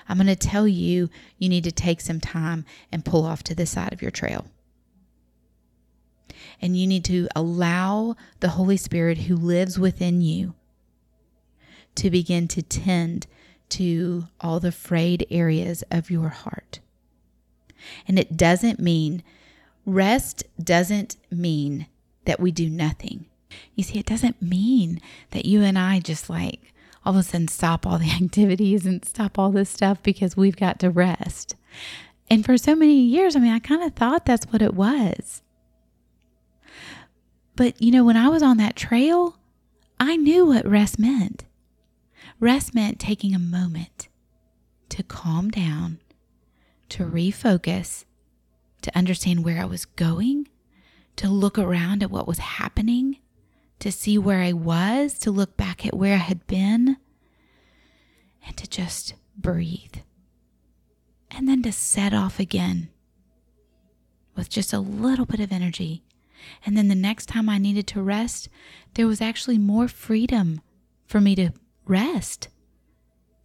I'm 0.09 0.17
going 0.17 0.27
to 0.27 0.37
tell 0.37 0.67
you 0.67 1.11
you 1.39 1.49
need 1.49 1.65
to 1.65 1.73
take 1.73 2.01
some 2.01 2.21
time 2.21 2.65
and 2.91 3.05
pull 3.05 3.25
off 3.25 3.43
to 3.45 3.55
the 3.55 3.67
side 3.67 3.93
of 3.93 4.03
your 4.03 4.11
trail. 4.11 4.47
And 6.61 6.77
you 6.77 6.87
need 6.87 7.05
to 7.07 7.29
allow 7.37 8.17
the 8.41 8.51
Holy 8.51 8.77
Spirit 8.77 9.19
who 9.19 9.37
lives 9.37 9.79
within 9.79 10.21
you 10.21 10.55
to 11.97 12.11
begin 12.11 12.49
to 12.49 12.63
tend 12.63 13.27
to 13.71 14.27
all 14.41 14.59
the 14.59 14.73
frayed 14.73 15.27
areas 15.31 15.85
of 15.91 16.11
your 16.11 16.29
heart. 16.29 16.81
And 18.07 18.19
it 18.19 18.37
doesn't 18.37 18.81
mean, 18.81 19.23
rest 19.87 20.45
doesn't 20.63 21.17
mean 21.31 21.87
that 22.25 22.41
we 22.41 22.51
do 22.51 22.69
nothing. 22.69 23.27
You 23.75 23.83
see, 23.83 23.99
it 23.99 24.07
doesn't 24.07 24.41
mean 24.41 25.01
that 25.31 25.45
you 25.45 25.63
and 25.63 25.79
I 25.79 26.01
just 26.01 26.31
like 26.31 26.73
all 27.05 27.15
of 27.15 27.19
a 27.19 27.23
sudden 27.23 27.49
stop 27.49 27.87
all 27.87 27.99
the 27.99 28.11
activities 28.23 28.87
and 28.87 29.05
stop 29.05 29.39
all 29.39 29.51
this 29.51 29.71
stuff 29.71 30.03
because 30.03 30.37
we've 30.37 30.57
got 30.57 30.79
to 30.81 30.91
rest. 30.91 31.57
And 32.29 32.45
for 32.45 32.57
so 32.57 32.77
many 32.77 33.01
years, 33.01 33.35
I 33.35 33.41
mean, 33.41 33.53
I 33.53 33.59
kind 33.59 33.83
of 33.83 33.95
thought 33.95 34.25
that's 34.25 34.47
what 34.47 34.63
it 34.63 34.75
was. 34.75 35.43
But, 37.57 37.81
you 37.83 37.91
know, 37.91 38.05
when 38.05 38.17
I 38.17 38.29
was 38.29 38.43
on 38.43 38.57
that 38.59 38.77
trail, 38.77 39.37
I 39.99 40.17
knew 40.17 40.47
what 40.47 40.67
rest 40.67 40.99
meant. 40.99 41.45
Rest 42.39 42.75
meant 42.75 43.01
taking 43.01 43.35
a 43.35 43.39
moment 43.39 44.09
to 44.91 45.03
calm 45.03 45.51
down, 45.51 45.99
to 46.91 47.05
refocus, 47.05 48.05
to 48.83 48.97
understand 48.97 49.45
where 49.45 49.61
I 49.61 49.65
was 49.65 49.85
going, 49.85 50.49
to 51.17 51.29
look 51.29 51.59
around 51.59 52.03
at 52.03 52.11
what 52.11 52.29
was 52.29 52.39
happening, 52.39 53.19
to 53.81 53.91
see 53.91 54.19
where 54.19 54.41
I 54.41 54.53
was, 54.53 55.19
to 55.21 55.31
look 55.31 55.57
back 55.57 55.87
at 55.87 55.97
where 55.97 56.15
I 56.15 56.19
had 56.19 56.47
been, 56.47 56.97
and 58.47 58.57
to 58.57 58.69
just 58.69 59.15
breathe. 59.37 59.97
And 61.31 61.49
then 61.49 61.63
to 61.63 61.73
set 61.73 62.13
off 62.13 62.41
again 62.41 62.91
with 64.35 64.49
just 64.49 64.73
a 64.73 64.81
little 64.81 65.27
bit 65.27 65.41
of 65.41 65.53
energy. 65.53 66.03
And 66.65 66.77
then 66.77 66.89
the 66.89 66.95
next 66.95 67.27
time 67.27 67.49
I 67.49 67.59
needed 67.59 67.87
to 67.89 68.03
rest, 68.03 68.49
there 68.95 69.07
was 69.07 69.21
actually 69.21 69.59
more 69.59 69.89
freedom 69.89 70.61
for 71.07 71.21
me 71.21 71.35
to 71.37 71.51
rest 71.85 72.49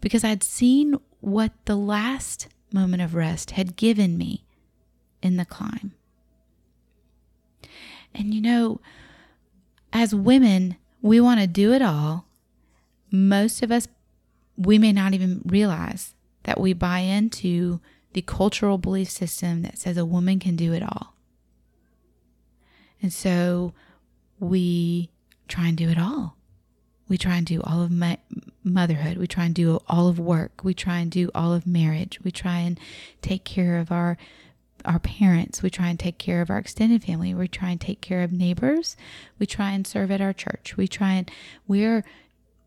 because 0.02 0.24
I'd 0.24 0.44
seen 0.44 0.96
what 1.20 1.52
the 1.66 1.76
last 1.76 2.48
moment 2.76 3.02
of 3.02 3.16
rest 3.16 3.52
had 3.52 3.76
given 3.76 4.18
me 4.18 4.46
in 5.24 5.38
the 5.38 5.46
climb. 5.46 5.94
And 8.14 8.34
you 8.34 8.42
know, 8.42 8.80
as 9.92 10.14
women, 10.14 10.78
we 11.02 11.20
want 11.20 11.40
to 11.40 11.48
do 11.48 11.74
it 11.74 11.82
all. 11.82 12.26
Most 13.12 13.64
of 13.64 13.72
us, 13.72 13.88
we 14.58 14.78
may 14.78 14.92
not 14.94 15.14
even 15.14 15.42
realize 15.46 16.14
that 16.44 16.60
we 16.60 16.74
buy 16.74 17.00
into 17.00 17.80
the 18.14 18.22
cultural 18.22 18.78
belief 18.78 19.10
system 19.10 19.62
that 19.64 19.78
says 19.78 19.98
a 19.98 20.06
woman 20.06 20.40
can 20.40 20.56
do 20.56 20.74
it 20.74 20.84
all. 20.84 21.16
And 23.02 23.12
so 23.12 23.74
we 24.40 25.10
try 25.48 25.68
and 25.68 25.78
do 25.78 25.90
it 25.90 25.98
all. 25.98 26.38
We 27.08 27.18
try 27.18 27.38
and 27.38 27.46
do 27.46 27.62
all 27.64 27.82
of 27.82 27.92
my 27.92 28.18
motherhood. 28.65 29.17
We 29.17 29.28
try 29.28 29.45
and 29.45 29.56
do 29.56 29.80
all 29.88 30.08
of 30.08 30.19
work. 30.19 30.62
We 30.63 30.73
try 30.73 30.99
and 30.99 31.12
do 31.12 31.30
all 31.36 31.54
of 31.54 31.67
marriage. 31.67 32.19
We 32.23 32.32
try 32.32 32.60
and 32.60 32.80
take 33.21 33.43
care 33.43 33.78
of 33.78 33.91
our 33.91 34.17
our 34.84 34.99
parents. 34.99 35.63
We 35.63 35.69
try 35.71 35.88
and 35.88 35.99
take 35.99 36.19
care 36.19 36.41
of 36.41 36.49
our 36.51 36.60
extended 36.60 37.04
family. 37.04 37.34
We 37.34 37.47
try 37.47 37.71
and 37.71 37.82
take 37.82 38.01
care 38.01 38.21
of 38.21 38.32
neighbors. 38.32 38.95
We 39.39 39.47
try 39.47 39.71
and 39.71 39.86
serve 39.86 40.12
at 40.12 40.21
our 40.21 40.34
church. 40.34 40.78
We 40.78 40.88
try 40.88 41.13
and 41.13 41.32
we're 41.67 42.04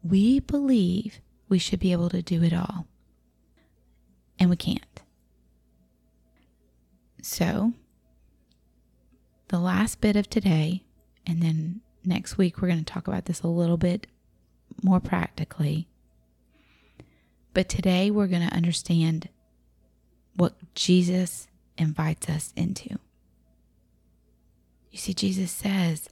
we 0.02 0.40
believe 0.40 1.20
we 1.48 1.58
should 1.58 1.80
be 1.80 1.92
able 1.92 2.10
to 2.10 2.22
do 2.22 2.42
it 2.42 2.52
all. 2.52 2.86
And 4.38 4.50
we 4.50 4.56
can't. 4.56 4.82
So, 7.22 7.72
the 9.48 9.58
last 9.58 10.00
bit 10.00 10.14
of 10.14 10.30
today, 10.30 10.84
and 11.26 11.42
then 11.42 11.80
next 12.04 12.38
week 12.38 12.60
we're 12.60 12.68
going 12.68 12.84
to 12.84 12.92
talk 12.92 13.08
about 13.08 13.24
this 13.24 13.42
a 13.42 13.48
little 13.48 13.76
bit 13.76 14.06
more 14.82 15.00
practically. 15.00 15.88
But 17.54 17.68
today 17.68 18.10
we're 18.10 18.26
going 18.26 18.46
to 18.46 18.54
understand 18.54 19.28
what 20.36 20.54
Jesus 20.74 21.48
invites 21.76 22.28
us 22.28 22.52
into. 22.56 22.98
You 24.90 24.98
see, 24.98 25.14
Jesus 25.14 25.50
says, 25.50 26.08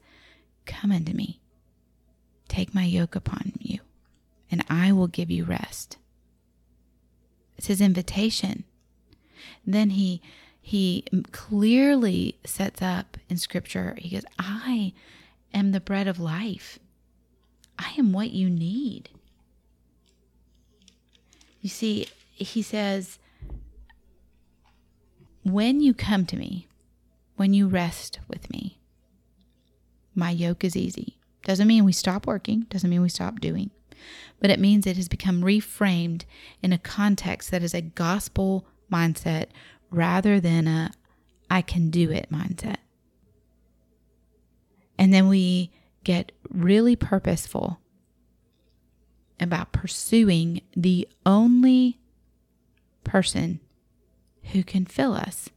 Come 0.65 0.91
unto 0.91 1.13
me, 1.13 1.39
take 2.47 2.75
my 2.75 2.83
yoke 2.83 3.15
upon 3.15 3.53
you, 3.59 3.79
and 4.51 4.63
I 4.69 4.91
will 4.91 5.07
give 5.07 5.31
you 5.31 5.45
rest. 5.45 5.97
It's 7.57 7.67
his 7.67 7.81
invitation. 7.81 8.65
Then 9.65 9.91
he 9.91 10.21
he 10.67 11.05
clearly 11.31 12.37
sets 12.45 12.81
up 12.81 13.15
in 13.29 13.37
scripture, 13.37 13.95
he 13.97 14.09
goes, 14.09 14.25
I 14.37 14.91
am 15.53 15.71
the 15.71 15.79
bread 15.79 16.09
of 16.09 16.19
life. 16.19 16.77
I 17.77 17.93
am 17.97 18.13
what 18.13 18.31
you 18.31 18.49
need. 18.49 19.09
You 21.61 21.69
see, 21.69 22.07
he 22.31 22.61
says, 22.61 23.19
when 25.43 25.81
you 25.81 25.93
come 25.93 26.25
to 26.27 26.35
me, 26.35 26.67
when 27.35 27.53
you 27.53 27.67
rest 27.67 28.19
with 28.27 28.49
me, 28.49 28.79
my 30.15 30.31
yoke 30.31 30.63
is 30.63 30.75
easy. 30.75 31.17
Doesn't 31.43 31.67
mean 31.67 31.85
we 31.85 31.93
stop 31.93 32.27
working, 32.27 32.61
doesn't 32.69 32.89
mean 32.89 33.01
we 33.01 33.09
stop 33.09 33.39
doing, 33.39 33.71
but 34.39 34.49
it 34.49 34.59
means 34.59 34.85
it 34.85 34.97
has 34.97 35.07
become 35.07 35.41
reframed 35.41 36.23
in 36.61 36.73
a 36.73 36.77
context 36.77 37.51
that 37.51 37.63
is 37.63 37.73
a 37.73 37.81
gospel 37.81 38.65
mindset 38.91 39.47
rather 39.89 40.39
than 40.39 40.67
a 40.67 40.91
I 41.49 41.61
can 41.61 41.89
do 41.89 42.11
it 42.11 42.27
mindset. 42.31 42.77
And 44.97 45.13
then 45.13 45.29
we 45.29 45.71
get 46.07 46.31
really 46.49 46.95
purposeful 46.95 47.81
about 49.41 49.73
pursuing 49.73 50.61
the 50.73 51.05
only 51.25 51.99
person 53.03 53.59
who 54.53 54.63
can 54.63 54.85
fill 54.85 55.13
us. 55.13 55.49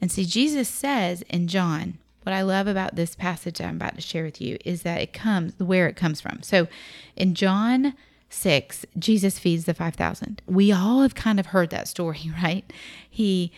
And 0.00 0.10
see, 0.10 0.24
Jesus 0.24 0.68
says 0.68 1.22
in 1.30 1.46
John, 1.46 1.98
what 2.24 2.32
I 2.32 2.42
love 2.42 2.66
about 2.66 2.96
this 2.96 3.14
passage 3.14 3.60
I'm 3.60 3.76
about 3.76 3.94
to 3.94 4.00
share 4.00 4.24
with 4.24 4.40
you 4.40 4.58
is 4.64 4.82
that 4.82 5.00
it 5.00 5.12
comes 5.12 5.52
where 5.58 5.86
it 5.86 5.94
comes 5.94 6.20
from. 6.20 6.42
So 6.42 6.66
in 7.14 7.36
John 7.36 7.94
6, 8.28 8.86
Jesus 8.98 9.38
feeds 9.38 9.66
the 9.66 9.74
5,000. 9.74 10.42
We 10.46 10.72
all 10.72 11.02
have 11.02 11.14
kind 11.14 11.38
of 11.38 11.46
heard 11.46 11.70
that 11.70 11.86
story, 11.86 12.32
right? 12.42 12.68
He 13.08 13.52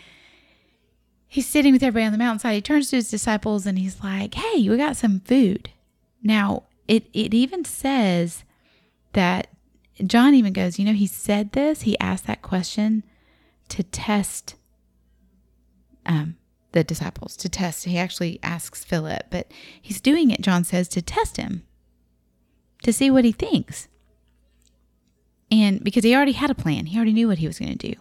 he's 1.28 1.48
sitting 1.48 1.72
with 1.72 1.82
everybody 1.82 2.06
on 2.06 2.12
the 2.12 2.18
mountainside. 2.18 2.54
He 2.54 2.62
turns 2.62 2.90
to 2.90 2.96
his 2.96 3.10
disciples 3.10 3.66
and 3.66 3.78
he's 3.78 4.02
like, 4.02 4.34
"Hey, 4.34 4.68
we 4.68 4.76
got 4.76 4.96
some 4.96 5.20
food." 5.20 5.70
Now, 6.22 6.64
it 6.88 7.08
it 7.12 7.34
even 7.34 7.64
says 7.64 8.44
that 9.12 9.48
John 10.04 10.34
even 10.34 10.52
goes, 10.52 10.78
you 10.78 10.84
know, 10.84 10.92
he 10.92 11.06
said 11.06 11.52
this, 11.52 11.82
he 11.82 11.98
asked 11.98 12.26
that 12.26 12.42
question 12.42 13.02
to 13.68 13.82
test 13.82 14.56
um, 16.04 16.36
the 16.72 16.84
disciples, 16.84 17.36
to 17.38 17.48
test. 17.48 17.84
He 17.84 17.98
actually 17.98 18.38
asks 18.42 18.84
Philip, 18.84 19.24
but 19.30 19.50
he's 19.80 20.00
doing 20.00 20.30
it, 20.30 20.42
John 20.42 20.64
says, 20.64 20.88
to 20.88 21.02
test 21.02 21.38
him, 21.38 21.64
to 22.82 22.92
see 22.92 23.10
what 23.10 23.24
he 23.24 23.32
thinks. 23.32 23.88
And 25.50 25.82
because 25.82 26.04
he 26.04 26.14
already 26.14 26.32
had 26.32 26.50
a 26.50 26.54
plan, 26.54 26.86
he 26.86 26.96
already 26.96 27.12
knew 27.12 27.28
what 27.28 27.38
he 27.38 27.46
was 27.46 27.58
going 27.58 27.76
to 27.76 27.92
do. 27.92 28.00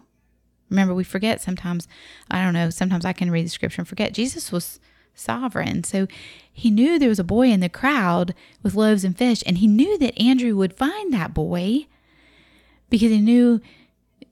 Remember, 0.70 0.94
we 0.94 1.04
forget 1.04 1.42
sometimes, 1.42 1.88
I 2.30 2.44
don't 2.44 2.54
know, 2.54 2.70
sometimes 2.70 3.06
I 3.06 3.14
can 3.14 3.32
read 3.32 3.46
the 3.46 3.50
scripture 3.50 3.82
and 3.82 3.88
forget 3.88 4.14
Jesus 4.14 4.52
was 4.52 4.80
sovereign. 5.14 5.84
So 5.84 6.08
he 6.52 6.72
knew 6.72 6.98
there 6.98 7.10
was 7.10 7.20
a 7.20 7.24
boy 7.24 7.50
in 7.50 7.60
the 7.60 7.70
crowd 7.70 8.34
with 8.64 8.76
loaves 8.76 9.04
and 9.04 9.18
fish, 9.18 9.44
and 9.46 9.60
he 9.60 9.68
knew 9.68 9.98
that 10.00 10.20
Andrew 10.20 10.56
would 10.56 10.74
find 10.74 11.14
that 11.14 11.34
boy 11.34 11.88
because 12.90 13.12
he 13.12 13.22
knew, 13.22 13.62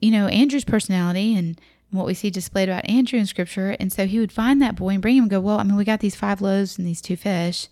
you 0.02 0.12
know, 0.12 0.28
Andrew's 0.28 0.66
personality 0.66 1.36
and 1.36 1.60
what 1.92 2.06
we 2.06 2.14
see 2.14 2.30
displayed 2.30 2.70
about 2.70 2.90
Andrew 2.90 3.20
in 3.20 3.26
scripture. 3.26 3.76
And 3.80 3.94
so 3.94 4.06
he 4.06 4.20
would 4.20 4.32
find 4.32 4.62
that 4.62 4.76
boy 4.76 4.90
and 4.90 5.02
bring 5.02 5.18
him 5.18 5.26
and 5.26 5.32
go, 5.32 5.40
Well, 5.40 5.60
I 5.60 5.64
mean, 5.64 5.76
we 5.76 5.86
got 5.86 6.00
these 6.00 6.16
five 6.16 6.42
loaves 6.42 6.78
and 6.78 6.88
these 6.88 7.02
two 7.02 7.16
fish. 7.16 7.68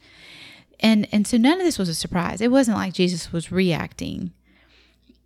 And 0.79 1.07
and 1.11 1.27
so 1.27 1.37
none 1.37 1.59
of 1.59 1.65
this 1.65 1.79
was 1.79 1.89
a 1.89 1.95
surprise. 1.95 2.41
It 2.41 2.51
wasn't 2.51 2.77
like 2.77 2.93
Jesus 2.93 3.31
was 3.31 3.51
reacting 3.51 4.31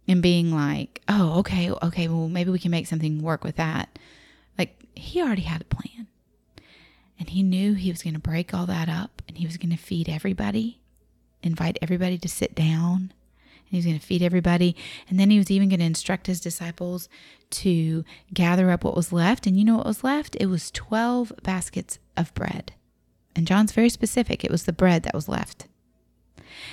and 0.08 0.22
being 0.22 0.54
like, 0.54 1.02
Oh, 1.08 1.39
okay, 1.39 1.72
okay, 1.72 2.08
well 2.08 2.30
maybe 2.30 2.52
we 2.52 2.60
can 2.60 2.72
make 2.72 2.88
something 2.88 3.22
work 3.22 3.44
with 3.44 3.56
that. 3.56 3.98
Like 4.58 4.86
he 4.96 5.22
already 5.22 5.44
had 5.44 5.62
a 5.62 5.65
plan. 5.65 6.08
And 7.18 7.30
he 7.30 7.44
knew 7.44 7.74
he 7.74 7.91
was 7.91 8.04
going 8.04 8.13
to 8.13 8.20
break 8.20 8.54
all 8.54 8.65
that 8.65 8.89
up 8.89 9.22
and 9.28 9.38
he 9.38 9.46
was 9.46 9.58
going 9.58 9.70
to 9.70 9.78
feed 9.78 10.10
everybody, 10.10 10.82
invite 11.41 11.78
everybody 11.82 12.18
to 12.18 12.28
sit 12.28 12.54
down. 12.54 13.13
And 13.65 13.72
he 13.72 13.78
was 13.78 13.86
going 13.86 14.00
to 14.00 14.06
feed 14.06 14.22
everybody. 14.22 14.76
And 15.10 15.20
then 15.20 15.30
he 15.30 15.38
was 15.38 15.50
even 15.50 15.70
going 15.70 15.80
to 15.80 15.86
instruct 15.86 16.28
his 16.28 16.41
disciples 16.41 17.08
to 17.52 18.04
gather 18.34 18.70
up 18.70 18.84
what 18.84 18.98
was 18.98 19.13
left. 19.13 19.48
And 19.48 19.58
you 19.58 19.63
know 19.63 19.78
what 19.78 19.86
was 19.86 20.04
left? 20.04 20.36
It 20.39 20.48
was 20.48 20.72
12 20.72 21.34
baskets 21.41 22.00
of 22.18 22.34
bread. 22.34 22.74
And 23.36 23.48
John's 23.48 23.72
very 23.72 23.89
specific. 23.89 24.44
It 24.44 24.52
was 24.52 24.63
the 24.63 24.74
bread 24.74 25.04
that 25.04 25.15
was 25.15 25.28
left. 25.28 25.68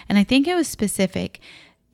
And 0.08 0.18
I 0.18 0.24
think 0.24 0.46
it 0.46 0.54
was 0.54 0.68
specific 0.68 1.40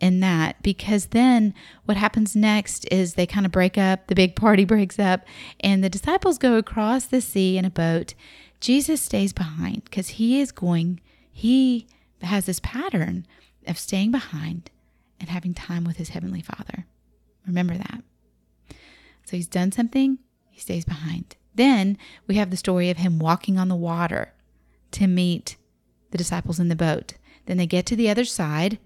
in 0.00 0.20
that 0.20 0.62
because 0.62 1.06
then 1.06 1.54
what 1.84 1.96
happens 1.96 2.36
next 2.36 2.86
is 2.90 3.14
they 3.14 3.26
kind 3.26 3.46
of 3.46 3.52
break 3.52 3.76
up, 3.76 4.06
the 4.06 4.14
big 4.14 4.36
party 4.36 4.64
breaks 4.66 4.98
up, 4.98 5.24
and 5.60 5.82
the 5.82 5.90
disciples 5.90 6.38
go 6.38 6.56
across 6.56 7.06
the 7.06 7.20
sea 7.20 7.58
in 7.58 7.64
a 7.64 7.70
boat. 7.70 8.14
Jesus 8.60 9.00
stays 9.00 9.32
behind 9.32 9.84
because 9.84 10.08
he 10.10 10.40
is 10.40 10.52
going, 10.52 11.00
he 11.30 11.86
has 12.22 12.46
this 12.46 12.60
pattern 12.60 13.26
of 13.66 13.78
staying 13.78 14.10
behind 14.10 14.70
and 15.20 15.28
having 15.28 15.54
time 15.54 15.84
with 15.84 15.96
his 15.96 16.10
heavenly 16.10 16.42
Father. 16.42 16.86
Remember 17.46 17.74
that. 17.74 18.02
So 19.24 19.36
he's 19.36 19.46
done 19.46 19.72
something, 19.72 20.18
he 20.50 20.60
stays 20.60 20.84
behind. 20.84 21.36
Then 21.54 21.98
we 22.26 22.36
have 22.36 22.50
the 22.50 22.56
story 22.56 22.88
of 22.90 22.98
him 22.98 23.18
walking 23.18 23.58
on 23.58 23.68
the 23.68 23.76
water 23.76 24.32
to 24.92 25.06
meet 25.06 25.56
the 26.10 26.18
disciples 26.18 26.58
in 26.58 26.68
the 26.68 26.76
boat. 26.76 27.14
Then 27.46 27.56
they 27.56 27.66
get 27.66 27.84
to 27.86 27.96
the 27.96 28.08
other 28.08 28.24
side 28.24 28.78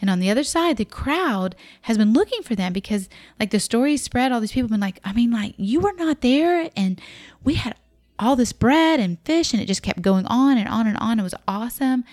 and 0.00 0.08
on 0.08 0.20
the 0.20 0.30
other 0.30 0.44
side, 0.44 0.76
the 0.76 0.84
crowd 0.84 1.56
has 1.82 1.98
been 1.98 2.12
looking 2.12 2.42
for 2.42 2.54
them 2.54 2.72
because, 2.72 3.08
like, 3.40 3.50
the 3.50 3.58
story 3.58 3.96
spread. 3.96 4.30
All 4.30 4.40
these 4.40 4.52
people 4.52 4.66
have 4.66 4.70
been 4.70 4.80
like, 4.80 5.00
I 5.04 5.12
mean, 5.12 5.32
like, 5.32 5.54
you 5.56 5.80
were 5.80 5.94
not 5.94 6.20
there. 6.20 6.70
And 6.76 7.00
we 7.42 7.54
had 7.54 7.74
all 8.18 8.36
this 8.36 8.52
bread 8.52 9.00
and 9.00 9.18
fish, 9.24 9.52
and 9.52 9.60
it 9.60 9.66
just 9.66 9.82
kept 9.82 10.02
going 10.02 10.26
on 10.26 10.56
and 10.56 10.68
on 10.68 10.86
and 10.86 10.96
on. 10.98 11.18
It 11.18 11.24
was 11.24 11.34
awesome. 11.48 12.04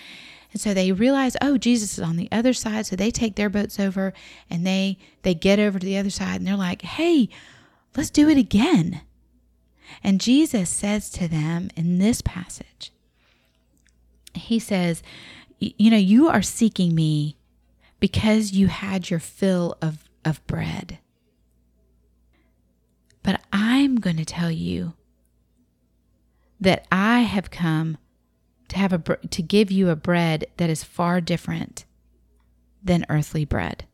And 0.52 0.62
so 0.62 0.74
they 0.74 0.92
realize, 0.92 1.36
oh, 1.42 1.58
Jesus 1.58 1.98
is 1.98 2.04
on 2.04 2.16
the 2.16 2.30
other 2.32 2.54
side. 2.54 2.86
So 2.86 2.96
they 2.96 3.12
take 3.12 3.36
their 3.36 3.50
boats 3.50 3.80
over 3.80 4.14
and 4.50 4.66
they 4.66 4.98
they 5.24 5.34
get 5.34 5.60
over 5.60 5.78
to 5.78 5.86
the 5.86 5.98
other 5.98 6.10
side 6.10 6.38
and 6.38 6.48
they're 6.48 6.56
like, 6.56 6.82
hey, 6.82 7.28
let's 7.98 8.10
do 8.10 8.30
it 8.30 8.38
again. 8.38 9.02
And 10.02 10.22
Jesus 10.22 10.70
says 10.70 11.10
to 11.10 11.28
them 11.28 11.70
in 11.76 11.98
this 11.98 12.22
passage, 12.22 12.94
He 14.34 14.58
says, 14.58 15.04
you 15.60 15.92
know, 15.92 15.98
you 15.98 16.30
are 16.30 16.42
seeking 16.42 16.96
me 16.96 17.36
because 18.06 18.52
you 18.52 18.68
had 18.68 19.10
your 19.10 19.20
fill 19.20 19.76
of, 19.82 20.08
of 20.24 20.46
bread. 20.46 21.00
But 23.24 23.42
I'm 23.52 23.96
going 23.96 24.18
to 24.18 24.26
tell 24.26 24.52
you 24.52 24.94
that 26.60 26.86
I 26.92 27.22
have 27.22 27.50
come 27.50 27.98
to 28.68 28.78
have 28.78 28.94
a 28.94 29.00
to 29.00 29.42
give 29.42 29.72
you 29.72 29.90
a 29.90 29.96
bread 29.96 30.46
that 30.58 30.70
is 30.70 30.84
far 30.84 31.20
different 31.20 31.86
than 32.84 33.08
earthly 33.10 33.44
bread. 33.44 33.86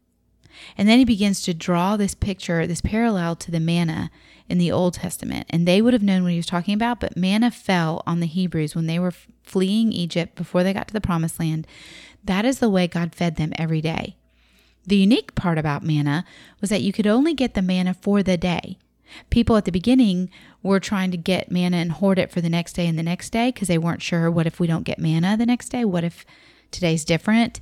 And 0.77 0.89
then 0.89 0.99
he 0.99 1.05
begins 1.05 1.41
to 1.43 1.53
draw 1.53 1.95
this 1.95 2.13
picture, 2.13 2.67
this 2.67 2.81
parallel 2.81 3.37
to 3.37 3.49
the 3.49 3.61
manna 3.61 4.11
in 4.49 4.57
the 4.57 4.73
Old 4.73 4.95
Testament. 4.95 5.47
And 5.49 5.65
they 5.65 5.81
would 5.81 5.93
have 5.93 6.03
known 6.03 6.23
what 6.23 6.33
he 6.33 6.37
was 6.37 6.45
talking 6.45 6.73
about, 6.73 6.99
but 6.99 7.15
manna 7.15 7.49
fell 7.49 8.03
on 8.05 8.19
the 8.19 8.27
Hebrews 8.27 8.75
when 8.75 8.87
they 8.87 8.99
were 8.99 9.13
fleeing 9.43 9.93
Egypt 9.93 10.35
before 10.35 10.63
they 10.63 10.73
got 10.73 10.89
to 10.89 10.93
the 10.93 10.99
promised 10.99 11.39
land. 11.39 11.65
That 12.23 12.45
is 12.45 12.59
the 12.59 12.69
way 12.69 12.87
God 12.87 13.15
fed 13.15 13.35
them 13.35 13.53
every 13.55 13.81
day. 13.81 14.15
The 14.85 14.97
unique 14.97 15.35
part 15.35 15.57
about 15.57 15.83
manna 15.83 16.25
was 16.59 16.69
that 16.69 16.81
you 16.81 16.91
could 16.91 17.07
only 17.07 17.33
get 17.33 17.53
the 17.53 17.61
manna 17.61 17.93
for 17.93 18.23
the 18.23 18.37
day. 18.37 18.77
People 19.29 19.57
at 19.57 19.65
the 19.65 19.71
beginning 19.71 20.29
were 20.63 20.79
trying 20.79 21.11
to 21.11 21.17
get 21.17 21.51
manna 21.51 21.77
and 21.77 21.91
hoard 21.91 22.17
it 22.17 22.31
for 22.31 22.41
the 22.41 22.49
next 22.49 22.73
day 22.73 22.87
and 22.87 22.97
the 22.97 23.03
next 23.03 23.31
day 23.31 23.51
because 23.51 23.67
they 23.67 23.77
weren't 23.77 24.01
sure 24.01 24.31
what 24.31 24.47
if 24.47 24.59
we 24.59 24.67
don't 24.67 24.85
get 24.85 24.99
manna 24.99 25.35
the 25.35 25.45
next 25.45 25.69
day? 25.69 25.83
What 25.85 26.03
if 26.03 26.25
today's 26.71 27.03
different? 27.03 27.59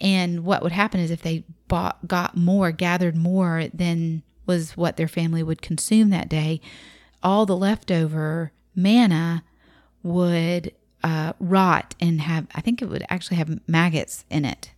And 0.00 0.44
what 0.44 0.62
would 0.62 0.72
happen 0.72 1.00
is 1.00 1.10
if 1.10 1.22
they 1.22 1.44
bought, 1.68 2.06
got 2.06 2.36
more, 2.36 2.72
gathered 2.72 3.16
more 3.16 3.66
than 3.72 4.22
was 4.46 4.76
what 4.76 4.96
their 4.96 5.08
family 5.08 5.42
would 5.42 5.62
consume 5.62 6.10
that 6.10 6.28
day, 6.28 6.60
all 7.22 7.46
the 7.46 7.56
leftover 7.56 8.52
manna 8.74 9.44
would 10.02 10.72
uh, 11.02 11.32
rot 11.38 11.94
and 12.00 12.20
have, 12.20 12.46
I 12.54 12.60
think 12.60 12.82
it 12.82 12.88
would 12.88 13.04
actually 13.08 13.36
have 13.36 13.60
maggots 13.66 14.24
in 14.30 14.44
it. 14.44 14.72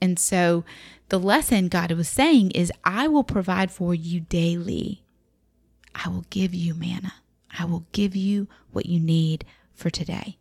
And 0.00 0.18
so 0.18 0.64
the 1.08 1.18
lesson 1.18 1.68
God 1.68 1.92
was 1.92 2.08
saying 2.08 2.52
is, 2.52 2.72
I 2.84 3.08
will 3.08 3.24
provide 3.24 3.70
for 3.70 3.94
you 3.94 4.20
daily. 4.20 5.02
I 5.94 6.08
will 6.08 6.24
give 6.30 6.54
you 6.54 6.74
manna. 6.74 7.14
I 7.58 7.64
will 7.64 7.84
give 7.92 8.14
you 8.14 8.48
what 8.72 8.86
you 8.86 9.00
need 9.00 9.44
for 9.74 9.90
today. 9.90 10.38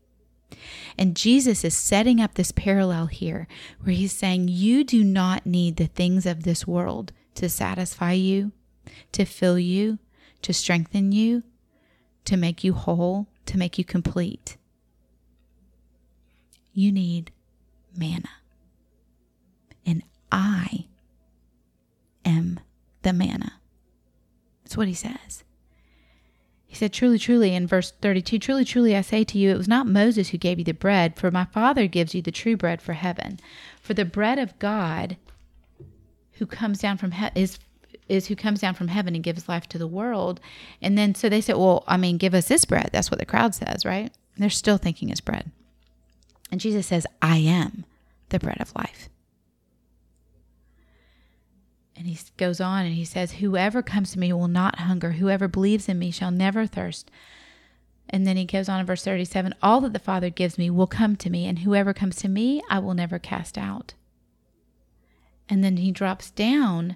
And 0.97 1.15
Jesus 1.15 1.63
is 1.63 1.75
setting 1.75 2.19
up 2.19 2.33
this 2.33 2.51
parallel 2.51 3.07
here 3.07 3.47
where 3.81 3.95
he's 3.95 4.13
saying, 4.13 4.47
You 4.47 4.83
do 4.83 5.03
not 5.03 5.45
need 5.45 5.77
the 5.77 5.87
things 5.87 6.25
of 6.25 6.43
this 6.43 6.67
world 6.67 7.11
to 7.35 7.49
satisfy 7.49 8.13
you, 8.13 8.51
to 9.11 9.25
fill 9.25 9.57
you, 9.57 9.99
to 10.41 10.53
strengthen 10.53 11.11
you, 11.11 11.43
to 12.25 12.37
make 12.37 12.63
you 12.63 12.73
whole, 12.73 13.27
to 13.45 13.57
make 13.57 13.77
you 13.77 13.83
complete. 13.83 14.57
You 16.73 16.91
need 16.91 17.31
manna. 17.95 18.29
And 19.85 20.03
I 20.31 20.87
am 22.25 22.59
the 23.01 23.13
manna. 23.13 23.53
That's 24.63 24.77
what 24.77 24.87
he 24.87 24.93
says. 24.93 25.43
He 26.65 26.75
said, 26.75 26.93
Truly, 26.93 27.17
truly, 27.17 27.55
in 27.55 27.65
verse 27.65 27.91
32, 28.01 28.37
Truly, 28.37 28.63
truly, 28.63 28.95
I 28.95 29.01
say 29.01 29.23
to 29.23 29.37
you, 29.39 29.49
it 29.49 29.57
was 29.57 29.67
not 29.67 29.87
Moses 29.87 30.29
who 30.29 30.37
gave 30.37 30.59
you 30.59 30.65
the 30.65 30.73
bread, 30.73 31.17
for 31.17 31.31
my 31.31 31.45
Father 31.45 31.87
gives 31.87 32.13
you 32.13 32.21
the 32.21 32.31
true 32.31 32.55
bread 32.55 32.79
for 32.81 32.93
heaven. 32.93 33.39
For 33.81 33.95
the 33.95 34.05
bread 34.05 34.37
of 34.37 34.57
God 34.59 35.17
who 36.33 36.45
comes 36.45 36.79
down 36.79 36.97
from 36.97 37.11
is 37.35 37.57
is 38.07 38.27
who 38.27 38.35
comes 38.35 38.61
down 38.61 38.73
from 38.73 38.87
heaven 38.87 39.15
and 39.15 39.23
gives 39.23 39.49
life 39.49 39.67
to 39.69 39.77
the 39.77 39.87
world. 39.87 40.39
And 40.81 40.97
then 40.97 41.15
so 41.15 41.29
they 41.29 41.41
said, 41.41 41.57
Well, 41.57 41.83
I 41.87 41.97
mean, 41.97 42.17
give 42.17 42.35
us 42.35 42.47
this 42.47 42.65
bread. 42.65 42.89
That's 42.91 43.09
what 43.09 43.19
the 43.19 43.25
crowd 43.25 43.55
says, 43.55 43.85
right? 43.85 44.11
They're 44.37 44.49
still 44.49 44.77
thinking 44.77 45.09
it's 45.09 45.21
bread. 45.21 45.51
And 46.51 46.59
Jesus 46.59 46.87
says, 46.87 47.05
I 47.21 47.37
am 47.37 47.85
the 48.29 48.39
bread 48.39 48.59
of 48.59 48.75
life. 48.75 49.09
And 51.95 52.07
he 52.07 52.17
goes 52.37 52.61
on 52.61 52.85
and 52.85 52.95
he 52.95 53.03
says, 53.03 53.33
Whoever 53.33 53.81
comes 53.81 54.13
to 54.13 54.19
me 54.19 54.31
will 54.31 54.47
not 54.47 54.79
hunger. 54.79 55.11
Whoever 55.11 55.47
believes 55.47 55.89
in 55.89 55.99
me 55.99 56.11
shall 56.11 56.31
never 56.31 56.65
thirst. 56.65 57.11
And 58.09 58.25
then 58.25 58.37
he 58.37 58.45
goes 58.45 58.69
on 58.69 58.79
in 58.79 58.85
verse 58.85 59.03
37 59.03 59.53
All 59.61 59.81
that 59.81 59.93
the 59.93 59.99
Father 59.99 60.29
gives 60.29 60.57
me 60.57 60.69
will 60.69 60.87
come 60.87 61.15
to 61.17 61.29
me, 61.29 61.45
and 61.45 61.59
whoever 61.59 61.93
comes 61.93 62.15
to 62.17 62.29
me, 62.29 62.61
I 62.69 62.79
will 62.79 62.93
never 62.93 63.19
cast 63.19 63.57
out. 63.57 63.93
And 65.49 65.63
then 65.63 65.77
he 65.77 65.91
drops 65.91 66.31
down 66.31 66.95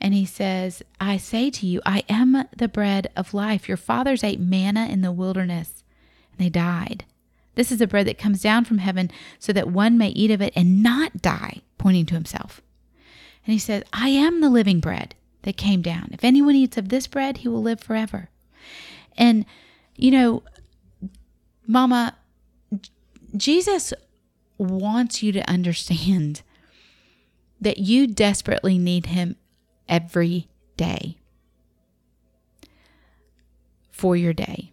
and 0.00 0.14
he 0.14 0.24
says, 0.24 0.82
I 1.00 1.16
say 1.16 1.50
to 1.50 1.66
you, 1.66 1.80
I 1.84 2.04
am 2.08 2.44
the 2.56 2.68
bread 2.68 3.10
of 3.16 3.34
life. 3.34 3.68
Your 3.68 3.76
fathers 3.76 4.22
ate 4.22 4.40
manna 4.40 4.86
in 4.86 5.00
the 5.00 5.12
wilderness, 5.12 5.82
and 6.30 6.44
they 6.44 6.50
died. 6.50 7.04
This 7.58 7.72
is 7.72 7.78
the 7.78 7.88
bread 7.88 8.06
that 8.06 8.18
comes 8.18 8.40
down 8.40 8.64
from 8.64 8.78
heaven 8.78 9.10
so 9.40 9.52
that 9.52 9.66
one 9.66 9.98
may 9.98 10.10
eat 10.10 10.30
of 10.30 10.40
it 10.40 10.52
and 10.54 10.80
not 10.80 11.20
die, 11.20 11.62
pointing 11.76 12.06
to 12.06 12.14
himself. 12.14 12.62
And 13.44 13.52
he 13.52 13.58
says, 13.58 13.82
I 13.92 14.10
am 14.10 14.40
the 14.40 14.48
living 14.48 14.78
bread 14.78 15.16
that 15.42 15.56
came 15.56 15.82
down. 15.82 16.10
If 16.12 16.22
anyone 16.22 16.54
eats 16.54 16.76
of 16.76 16.88
this 16.88 17.08
bread, 17.08 17.38
he 17.38 17.48
will 17.48 17.60
live 17.60 17.80
forever. 17.80 18.30
And, 19.16 19.44
you 19.96 20.12
know, 20.12 20.44
Mama, 21.66 22.16
Jesus 23.36 23.92
wants 24.56 25.24
you 25.24 25.32
to 25.32 25.50
understand 25.50 26.42
that 27.60 27.78
you 27.78 28.06
desperately 28.06 28.78
need 28.78 29.06
him 29.06 29.34
every 29.88 30.46
day 30.76 31.18
for 33.90 34.14
your 34.14 34.32
day. 34.32 34.70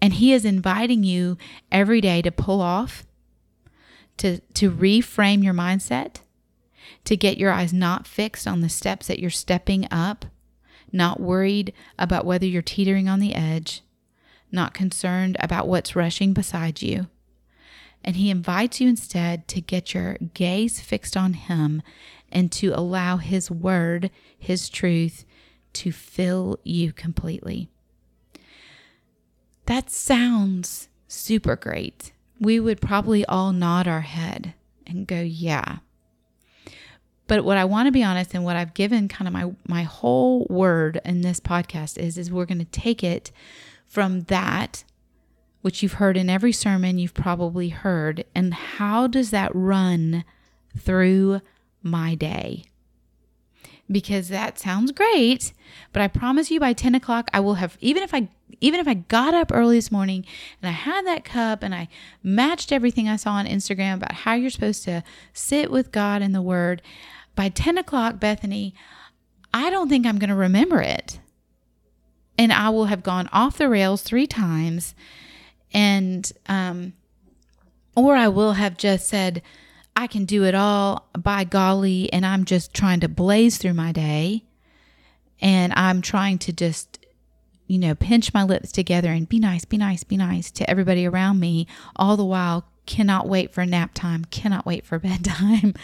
And 0.00 0.14
he 0.14 0.32
is 0.32 0.44
inviting 0.44 1.02
you 1.02 1.36
every 1.72 2.00
day 2.00 2.22
to 2.22 2.30
pull 2.30 2.60
off, 2.60 3.04
to, 4.18 4.38
to 4.54 4.70
reframe 4.70 5.42
your 5.42 5.54
mindset, 5.54 6.20
to 7.04 7.16
get 7.16 7.38
your 7.38 7.50
eyes 7.50 7.72
not 7.72 8.06
fixed 8.06 8.46
on 8.46 8.60
the 8.60 8.68
steps 8.68 9.06
that 9.08 9.18
you're 9.18 9.30
stepping 9.30 9.88
up, 9.90 10.26
not 10.92 11.20
worried 11.20 11.72
about 11.98 12.24
whether 12.24 12.46
you're 12.46 12.62
teetering 12.62 13.08
on 13.08 13.20
the 13.20 13.34
edge, 13.34 13.82
not 14.50 14.74
concerned 14.74 15.36
about 15.40 15.68
what's 15.68 15.96
rushing 15.96 16.32
beside 16.32 16.80
you. 16.80 17.06
And 18.04 18.16
he 18.16 18.30
invites 18.30 18.80
you 18.80 18.88
instead 18.88 19.48
to 19.48 19.60
get 19.60 19.92
your 19.92 20.16
gaze 20.34 20.80
fixed 20.80 21.16
on 21.16 21.32
him 21.34 21.82
and 22.30 22.50
to 22.52 22.68
allow 22.68 23.16
his 23.16 23.50
word, 23.50 24.10
his 24.38 24.68
truth, 24.68 25.24
to 25.74 25.92
fill 25.92 26.58
you 26.62 26.92
completely. 26.92 27.68
That 29.68 29.90
sounds 29.90 30.88
super 31.08 31.54
great. 31.54 32.12
We 32.40 32.58
would 32.58 32.80
probably 32.80 33.26
all 33.26 33.52
nod 33.52 33.86
our 33.86 34.00
head 34.00 34.54
and 34.86 35.06
go, 35.06 35.20
yeah. 35.20 35.80
But 37.26 37.44
what 37.44 37.58
I 37.58 37.66
want 37.66 37.86
to 37.86 37.92
be 37.92 38.02
honest 38.02 38.32
and 38.32 38.44
what 38.44 38.56
I've 38.56 38.72
given 38.72 39.08
kind 39.08 39.28
of 39.28 39.34
my 39.34 39.52
my 39.66 39.82
whole 39.82 40.46
word 40.48 41.02
in 41.04 41.20
this 41.20 41.38
podcast 41.38 41.98
is 41.98 42.16
is 42.16 42.32
we're 42.32 42.46
going 42.46 42.64
to 42.64 42.64
take 42.64 43.04
it 43.04 43.30
from 43.86 44.22
that 44.22 44.84
which 45.60 45.82
you've 45.82 45.94
heard 45.94 46.16
in 46.16 46.30
every 46.30 46.52
sermon 46.52 46.98
you've 46.98 47.12
probably 47.12 47.68
heard 47.68 48.24
and 48.34 48.54
how 48.54 49.06
does 49.06 49.32
that 49.32 49.50
run 49.54 50.24
through 50.78 51.42
my 51.82 52.14
day? 52.14 52.64
Because 53.90 54.28
that 54.28 54.58
sounds 54.58 54.92
great, 54.92 55.52
but 55.94 56.02
I 56.02 56.08
promise 56.08 56.50
you 56.50 56.60
by 56.60 56.74
10 56.74 56.94
o'clock 56.94 57.30
I 57.32 57.40
will 57.40 57.54
have 57.54 57.78
even 57.80 58.02
if 58.02 58.12
I 58.12 58.28
even 58.60 58.80
if 58.80 58.88
I 58.88 58.94
got 58.94 59.34
up 59.34 59.50
early 59.52 59.76
this 59.76 59.92
morning 59.92 60.24
and 60.60 60.68
I 60.68 60.72
had 60.72 61.06
that 61.06 61.24
cup 61.24 61.62
and 61.62 61.74
I 61.74 61.88
matched 62.22 62.72
everything 62.72 63.08
I 63.08 63.16
saw 63.16 63.32
on 63.32 63.46
Instagram 63.46 63.94
about 63.94 64.12
how 64.12 64.34
you're 64.34 64.50
supposed 64.50 64.84
to 64.84 65.04
sit 65.32 65.70
with 65.70 65.92
God 65.92 66.22
in 66.22 66.32
the 66.32 66.42
Word, 66.42 66.82
by 67.38 67.48
10 67.48 67.78
o'clock, 67.78 68.18
Bethany, 68.18 68.74
I 69.54 69.70
don't 69.70 69.88
think 69.88 70.06
I'm 70.06 70.18
going 70.18 70.28
to 70.28 70.34
remember 70.34 70.80
it. 70.80 71.20
And 72.36 72.52
I 72.52 72.68
will 72.70 72.86
have 72.86 73.02
gone 73.02 73.28
off 73.32 73.58
the 73.58 73.68
rails 73.68 74.02
three 74.02 74.26
times. 74.26 74.94
And, 75.72 76.30
um, 76.46 76.94
or 77.94 78.16
I 78.16 78.26
will 78.26 78.54
have 78.54 78.76
just 78.76 79.08
said, 79.08 79.42
I 79.98 80.06
can 80.06 80.26
do 80.26 80.44
it 80.44 80.54
all 80.54 81.08
by 81.18 81.42
golly. 81.42 82.10
And 82.12 82.24
I'm 82.24 82.44
just 82.44 82.72
trying 82.72 83.00
to 83.00 83.08
blaze 83.08 83.58
through 83.58 83.74
my 83.74 83.90
day. 83.90 84.44
And 85.40 85.72
I'm 85.74 86.02
trying 86.02 86.38
to 86.38 86.52
just, 86.52 87.04
you 87.66 87.78
know, 87.80 87.96
pinch 87.96 88.32
my 88.32 88.44
lips 88.44 88.70
together 88.70 89.10
and 89.10 89.28
be 89.28 89.40
nice, 89.40 89.64
be 89.64 89.76
nice, 89.76 90.04
be 90.04 90.16
nice 90.16 90.52
to 90.52 90.70
everybody 90.70 91.04
around 91.04 91.40
me, 91.40 91.66
all 91.96 92.16
the 92.16 92.24
while 92.24 92.64
cannot 92.86 93.28
wait 93.28 93.52
for 93.52 93.66
nap 93.66 93.90
time, 93.92 94.24
cannot 94.26 94.64
wait 94.64 94.86
for 94.86 94.98
bedtime. 95.00 95.74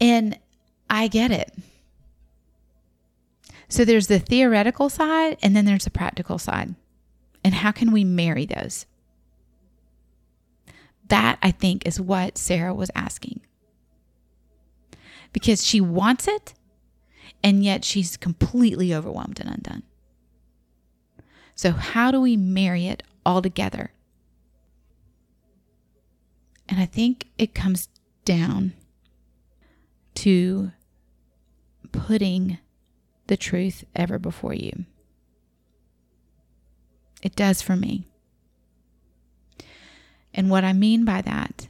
And 0.00 0.38
I 0.88 1.08
get 1.08 1.32
it. 1.32 1.52
So 3.68 3.84
there's 3.84 4.06
the 4.06 4.20
theoretical 4.20 4.88
side 4.88 5.38
and 5.42 5.56
then 5.56 5.64
there's 5.64 5.84
the 5.84 5.90
practical 5.90 6.38
side. 6.38 6.76
And 7.42 7.52
how 7.52 7.72
can 7.72 7.90
we 7.90 8.04
marry 8.04 8.46
those? 8.46 8.86
That, 11.14 11.38
I 11.44 11.52
think, 11.52 11.86
is 11.86 12.00
what 12.00 12.36
Sarah 12.36 12.74
was 12.74 12.90
asking. 12.92 13.40
Because 15.32 15.64
she 15.64 15.80
wants 15.80 16.26
it, 16.26 16.54
and 17.40 17.62
yet 17.62 17.84
she's 17.84 18.16
completely 18.16 18.92
overwhelmed 18.92 19.38
and 19.38 19.48
undone. 19.48 19.84
So, 21.54 21.70
how 21.70 22.10
do 22.10 22.20
we 22.20 22.36
marry 22.36 22.88
it 22.88 23.04
all 23.24 23.42
together? 23.42 23.92
And 26.68 26.80
I 26.80 26.86
think 26.86 27.28
it 27.38 27.54
comes 27.54 27.88
down 28.24 28.72
to 30.16 30.72
putting 31.92 32.58
the 33.28 33.36
truth 33.36 33.84
ever 33.94 34.18
before 34.18 34.54
you. 34.54 34.84
It 37.22 37.36
does 37.36 37.62
for 37.62 37.76
me. 37.76 38.08
And 40.34 40.50
what 40.50 40.64
I 40.64 40.72
mean 40.72 41.04
by 41.04 41.22
that 41.22 41.68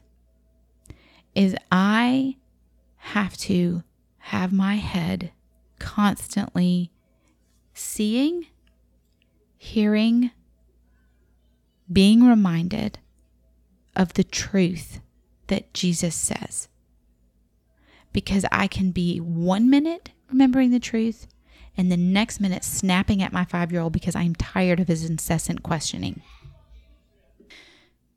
is 1.35 1.55
I 1.71 2.37
have 2.97 3.37
to 3.37 3.83
have 4.19 4.53
my 4.53 4.77
head 4.77 5.33
constantly 5.79 6.91
seeing, 7.75 8.47
hearing, 9.59 10.31
being 11.93 12.27
reminded 12.27 12.99
of 13.95 14.15
the 14.15 14.25
truth 14.25 15.01
that 15.49 15.75
Jesus 15.75 16.15
says 16.15 16.69
because 18.13 18.47
I 18.51 18.67
can 18.67 18.93
be 18.93 19.19
one 19.19 19.69
minute 19.69 20.11
remembering 20.31 20.71
the 20.71 20.81
truth 20.81 21.27
and 21.77 21.93
the 21.93 21.97
next 21.97 22.41
minute 22.41 22.65
snapping 22.65 23.21
at 23.23 23.33
my 23.33 23.45
five 23.45 23.71
year 23.73 23.83
old 23.83 23.93
because 23.93 24.17
I'm 24.17 24.35
tired 24.35 24.81
of 24.81 24.89
his 24.89 25.05
incessant 25.05 25.63
questioning. 25.63 26.23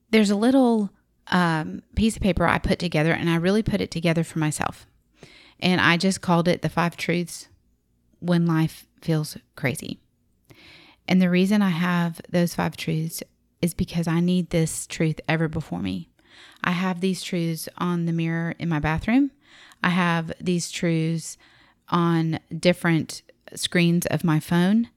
There's 0.10 0.30
a 0.30 0.36
little 0.36 0.92
um, 1.28 1.82
piece 1.96 2.16
of 2.16 2.22
paper 2.22 2.48
I 2.48 2.58
put 2.58 2.80
together, 2.80 3.12
and 3.12 3.30
I 3.30 3.36
really 3.36 3.64
put 3.64 3.82
it 3.82 3.92
together 3.92 4.24
for 4.24 4.40
myself. 4.40 4.88
And 5.60 5.82
I 5.82 5.98
just 5.98 6.22
called 6.22 6.48
it 6.48 6.62
the 6.62 6.70
five 6.70 6.96
truths 6.96 7.48
when 8.20 8.46
life 8.46 8.86
feels 9.02 9.38
crazy. 9.56 10.00
And 11.08 11.22
the 11.22 11.30
reason 11.30 11.62
I 11.62 11.70
have 11.70 12.22
those 12.30 12.56
five 12.56 12.78
truths 12.78 13.24
is 13.62 13.74
because 13.74 14.08
I 14.08 14.20
need 14.20 14.50
this 14.50 14.86
truth 14.86 15.20
ever 15.28 15.48
before 15.48 15.80
me. 15.80 16.10
I 16.64 16.72
have 16.72 17.02
these 17.02 17.24
truths 17.24 17.68
on 17.78 18.06
the 18.06 18.14
mirror 18.14 18.54
in 18.60 18.70
my 18.70 18.80
bathroom. 18.80 19.32
I 19.84 19.90
have 19.90 20.32
these 20.40 20.70
truths 20.70 21.38
on 21.90 22.40
different 22.58 23.22
screens 23.56 24.06
of 24.08 24.24
my 24.24 24.40
phone. 24.40 24.90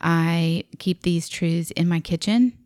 I 0.00 0.64
keep 0.78 1.02
these 1.02 1.28
truths 1.28 1.70
in 1.72 1.88
my 1.88 2.00
kitchen. 2.00 2.58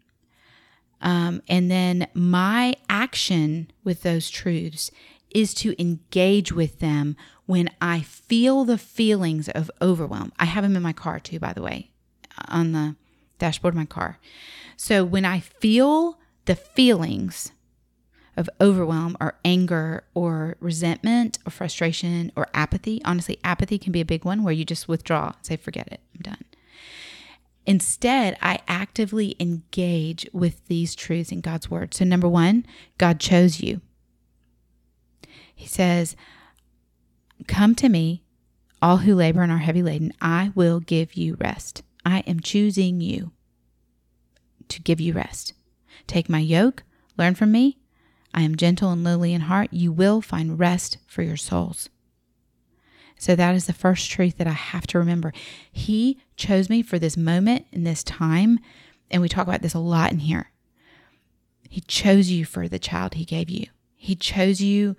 Um, 1.01 1.43
and 1.49 1.71
then 1.71 2.09
my 2.15 2.75
action 2.89 3.71
with 3.85 4.03
those 4.03 4.31
truths 4.31 4.91
is 5.31 5.55
to 5.55 5.81
engage 5.81 6.53
with 6.53 6.79
them 6.81 7.17
when 7.47 7.71
I 7.81 8.01
feel 8.01 8.65
the 8.65 8.79
feelings 8.79 9.49
of 9.49 9.71
overwhelm. 9.81 10.33
I 10.39 10.47
have 10.47 10.65
them 10.65 10.77
in 10.77 10.83
my 10.83 10.93
car 10.93 11.21
too, 11.21 11.39
by 11.39 11.53
the 11.53 11.63
way, 11.63 11.91
on 12.49 12.73
the 12.73 12.97
dashboard 13.39 13.75
of 13.75 13.79
my 13.79 13.85
car. 13.85 14.19
So 14.77 15.05
when 15.05 15.25
I 15.25 15.41
feel 15.41 16.19
the 16.47 16.57
feelings 16.57 17.53
of 18.37 18.49
overwhelm 18.61 19.17
or 19.21 19.39
anger 19.45 20.05
or 20.15 20.57
resentment 20.61 21.39
or 21.45 21.51
frustration 21.51 22.33
or 22.37 22.49
apathy, 22.55 23.03
honestly, 23.05 23.39
apathy 23.43 23.79
can 23.79 23.93
be 23.93 24.01
a 24.01 24.05
big 24.05 24.25
one 24.25 24.43
where 24.45 24.55
you 24.55 24.65
just 24.65 24.89
withdraw, 24.89 25.33
and 25.37 25.47
say, 25.47 25.57
forget 25.57 25.89
it, 25.89 26.01
I'm 26.15 26.23
done. 26.23 26.45
Instead, 27.69 28.35
I 28.41 28.61
actively 28.67 29.37
engage 29.39 30.27
with 30.33 30.67
these 30.69 30.95
truths 30.95 31.31
in 31.31 31.43
God's 31.43 31.71
word. 31.71 31.93
So, 31.93 32.03
number 32.03 32.27
one, 32.27 32.65
God 32.97 33.21
chose 33.21 33.61
you. 33.61 33.83
He 35.55 35.67
says, 35.67 36.17
Come 37.47 37.75
to 37.75 37.91
me, 37.91 38.23
all 38.81 38.97
who 38.99 39.15
labor 39.15 39.43
and 39.43 39.53
are 39.53 39.59
heavy 39.59 39.83
laden, 39.83 40.15
I 40.19 40.51
will 40.55 40.81
give 40.81 41.13
you 41.13 41.37
rest. 41.39 41.83
I 42.07 42.21
am 42.21 42.41
choosing 42.41 43.03
you 43.03 43.33
to 44.69 44.81
give 44.81 44.99
you 44.99 45.13
rest. 45.13 45.53
Take 46.07 46.31
my 46.31 46.39
yoke, 46.39 46.85
learn 47.19 47.35
from 47.35 47.53
me. 47.53 47.77
I 48.33 48.45
am 48.45 48.57
gentle 48.57 48.91
and 48.93 49.05
lowly 49.05 49.35
in 49.35 49.43
heart. 49.43 49.75
You 49.75 49.93
will 49.93 50.23
find 50.23 50.59
rest 50.59 50.97
for 51.07 51.21
your 51.21 51.37
souls. 51.37 51.91
So 53.19 53.35
that 53.35 53.55
is 53.55 53.67
the 53.67 53.73
first 53.73 54.11
truth 54.11 54.37
that 54.39 54.47
I 54.47 54.53
have 54.53 54.87
to 54.89 54.99
remember. 54.99 55.33
He 55.71 56.19
chose 56.37 56.71
me 56.71 56.83
for 56.83 56.99
this 56.99 57.17
moment 57.17 57.67
in 57.73 57.85
this 57.85 58.03
time. 58.03 58.61
And 59.11 59.23
we 59.23 59.29
talk 59.29 59.47
about 59.47 59.63
this 59.63 59.75
a 59.75 59.79
lot 59.79 60.13
in 60.13 60.21
here. 60.21 60.51
He 61.69 61.81
chose 61.83 62.31
you 62.31 62.45
for 62.45 62.69
the 62.69 62.79
child 62.79 63.15
he 63.15 63.25
gave 63.25 63.51
you. 63.51 63.67
He 63.97 64.15
chose 64.15 64.61
you 64.61 64.97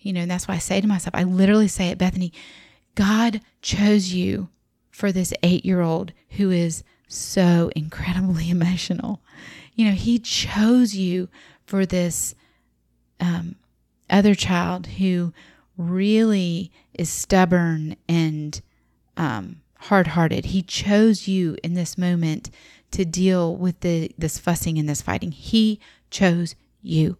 you 0.00 0.12
know, 0.12 0.20
and 0.22 0.30
that's 0.30 0.48
why 0.48 0.54
I 0.54 0.58
say 0.58 0.80
to 0.80 0.86
myself, 0.86 1.14
I 1.14 1.24
literally 1.24 1.68
say 1.68 1.88
it, 1.88 1.98
Bethany, 1.98 2.32
God 2.94 3.40
chose 3.62 4.12
you 4.12 4.48
for 4.90 5.12
this 5.12 5.32
eight 5.42 5.64
year 5.64 5.80
old 5.80 6.12
who 6.30 6.50
is 6.50 6.82
so 7.06 7.70
incredibly 7.76 8.50
emotional. 8.50 9.20
You 9.74 9.86
know, 9.86 9.92
He 9.92 10.18
chose 10.18 10.94
you 10.94 11.28
for 11.64 11.86
this 11.86 12.34
um, 13.20 13.56
other 14.08 14.34
child 14.34 14.86
who 14.86 15.32
really 15.80 16.70
is 16.94 17.08
stubborn 17.08 17.96
and 18.08 18.60
um, 19.16 19.62
hard 19.78 20.08
hearted. 20.08 20.46
He 20.46 20.62
chose 20.62 21.26
you 21.26 21.56
in 21.62 21.74
this 21.74 21.96
moment 21.96 22.50
to 22.92 23.04
deal 23.04 23.56
with 23.56 23.80
the, 23.80 24.10
this 24.18 24.38
fussing 24.38 24.78
and 24.78 24.88
this 24.88 25.02
fighting. 25.02 25.32
He 25.32 25.80
chose 26.10 26.54
you 26.82 27.16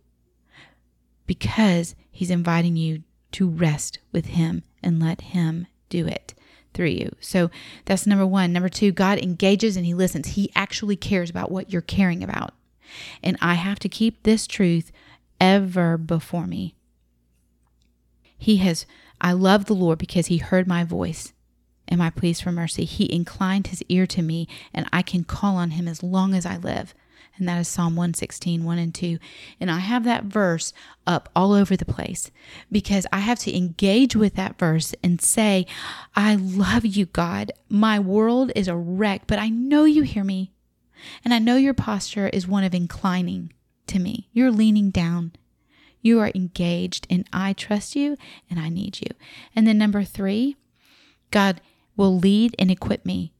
because 1.27 1.95
He's 2.11 2.31
inviting 2.31 2.77
you 2.77 3.03
to 3.33 3.49
rest 3.49 3.99
with 4.13 4.27
Him 4.27 4.63
and 4.83 5.01
let 5.01 5.21
Him 5.21 5.67
do 5.89 6.07
it 6.07 6.35
through 6.75 6.87
you. 6.89 7.15
So 7.21 7.51
that's 7.85 8.07
number 8.07 8.27
one. 8.27 8.53
Number 8.53 8.69
two, 8.69 8.93
God 8.93 9.19
engages 9.19 9.77
and 9.77 9.87
He 9.87 9.95
listens. 9.95 10.29
He 10.29 10.51
actually 10.55 10.97
cares 10.97 11.31
about 11.31 11.51
what 11.51 11.73
you're 11.73 11.83
caring 11.83 12.23
about. 12.23 12.53
And 13.23 13.37
I 13.41 13.55
have 13.55 13.79
to 13.81 13.89
keep 13.89 14.23
this 14.23 14.47
truth 14.47 14.91
ever 15.41 15.97
before 15.97 16.47
me. 16.47 16.75
He 18.41 18.57
has, 18.57 18.87
I 19.21 19.33
love 19.33 19.67
the 19.67 19.75
Lord 19.75 19.99
because 19.99 20.27
He 20.27 20.39
heard 20.39 20.67
my 20.67 20.83
voice 20.83 21.33
and 21.87 21.99
my 21.99 22.11
pleas 22.11 22.41
for 22.41 22.51
mercy. 22.51 22.85
He 22.85 23.13
inclined 23.13 23.69
His 23.69 23.85
ear 23.89 24.07
to 24.09 24.23
me, 24.23 24.49
and 24.75 24.89
I 24.93 25.03
can 25.03 25.23
call 25.23 25.55
on 25.55 25.73
Him 25.73 25.87
as 25.87 26.03
long 26.03 26.35
as 26.35 26.45
I 26.45 26.57
live 26.57 26.95
and 27.41 27.49
that 27.49 27.59
is 27.59 27.69
Psalm 27.69 27.97
116, 27.97 28.63
1 28.63 28.79
and 28.79 28.95
2. 28.95 29.19
And 29.61 29.71
I 29.71 29.79
have 29.79 30.05
that 30.05 30.25
verse 30.25 30.73
up 31.07 31.31
all 31.35 31.53
over 31.53 31.75
the 31.75 31.87
place 31.87 32.31
because 32.71 33.07
I 33.13 33.21
have 33.21 33.39
to 33.41 33.57
engage 33.57 34.15
with 34.15 34.35
that 34.35 34.59
verse 34.59 34.95
and 35.03 35.21
say, 35.21 35.67
I 36.15 36.35
love 36.37 36.85
you, 36.85 37.07
God. 37.07 37.51
My 37.69 37.99
world 37.99 38.53
is 38.55 38.69
a 38.69 38.77
wreck, 38.77 39.23
but 39.27 39.39
I 39.39 39.49
know 39.49 39.85
you 39.85 40.03
hear 40.03 40.23
me. 40.23 40.53
And 41.25 41.33
I 41.33 41.39
know 41.39 41.57
your 41.57 41.75
posture 41.75 42.29
is 42.29 42.47
one 42.47 42.63
of 42.63 42.75
inclining 42.75 43.55
to 43.87 43.99
me. 43.99 44.29
You're 44.33 44.51
leaning 44.51 44.91
down. 44.91 45.33
You 46.01 46.21
are 46.21 46.33
engaged, 46.35 47.07
and 47.11 47.29
I 47.33 47.53
trust 47.53 47.95
you 47.95 48.17
and 48.49 48.59
I 48.59 48.69
need 48.69 49.01
you. 49.01 49.09
And 49.55 49.67
then 49.67 49.79
number 49.79 50.05
three, 50.05 50.57
God 51.31 51.61
will 51.97 52.19
lead 52.19 52.55
and 52.59 52.71
equip 52.71 53.05
me 53.05 53.33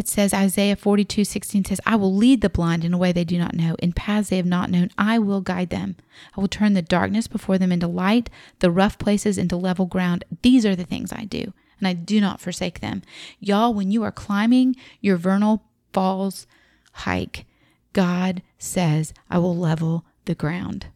it 0.00 0.08
says 0.08 0.32
Isaiah 0.32 0.76
42 0.76 1.24
16 1.24 1.66
says, 1.66 1.80
I 1.84 1.94
will 1.94 2.14
lead 2.14 2.40
the 2.40 2.48
blind 2.48 2.86
in 2.86 2.94
a 2.94 2.98
way 2.98 3.12
they 3.12 3.22
do 3.22 3.36
not 3.36 3.54
know. 3.54 3.74
In 3.80 3.92
paths 3.92 4.30
they 4.30 4.38
have 4.38 4.46
not 4.46 4.70
known, 4.70 4.88
I 4.96 5.18
will 5.18 5.42
guide 5.42 5.68
them. 5.68 5.96
I 6.34 6.40
will 6.40 6.48
turn 6.48 6.72
the 6.72 6.80
darkness 6.80 7.26
before 7.26 7.58
them 7.58 7.70
into 7.70 7.86
light, 7.86 8.30
the 8.60 8.70
rough 8.70 8.98
places 8.98 9.36
into 9.36 9.56
level 9.56 9.84
ground. 9.84 10.24
These 10.40 10.64
are 10.64 10.74
the 10.74 10.86
things 10.86 11.12
I 11.12 11.24
do, 11.24 11.52
and 11.78 11.86
I 11.86 11.92
do 11.92 12.18
not 12.18 12.40
forsake 12.40 12.80
them. 12.80 13.02
Y'all, 13.40 13.74
when 13.74 13.90
you 13.90 14.02
are 14.02 14.10
climbing 14.10 14.74
your 15.02 15.18
vernal 15.18 15.64
falls 15.92 16.46
hike, 16.92 17.44
God 17.92 18.42
says, 18.58 19.12
I 19.28 19.36
will 19.36 19.54
level 19.54 20.06
the 20.30 20.34
ground. 20.36 20.86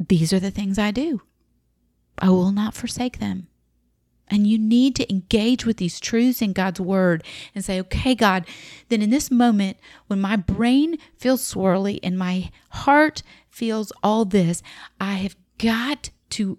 These 0.00 0.32
are 0.32 0.40
the 0.40 0.50
things 0.50 0.78
I 0.78 0.90
do. 0.90 1.20
I 2.18 2.30
will 2.30 2.52
not 2.52 2.72
forsake 2.72 3.18
them. 3.18 3.48
And 4.28 4.46
you 4.46 4.56
need 4.56 4.96
to 4.96 5.12
engage 5.12 5.66
with 5.66 5.76
these 5.76 6.00
truths 6.00 6.40
in 6.40 6.54
God's 6.54 6.80
word 6.80 7.22
and 7.54 7.62
say, 7.62 7.78
okay, 7.80 8.14
God, 8.14 8.46
then 8.88 9.02
in 9.02 9.10
this 9.10 9.30
moment, 9.30 9.76
when 10.06 10.22
my 10.22 10.36
brain 10.36 10.96
feels 11.18 11.42
swirly 11.42 12.00
and 12.02 12.18
my 12.18 12.50
heart 12.70 13.22
feels 13.50 13.92
all 14.02 14.24
this, 14.24 14.62
I 14.98 15.16
have 15.16 15.36
got 15.58 16.08
to 16.30 16.58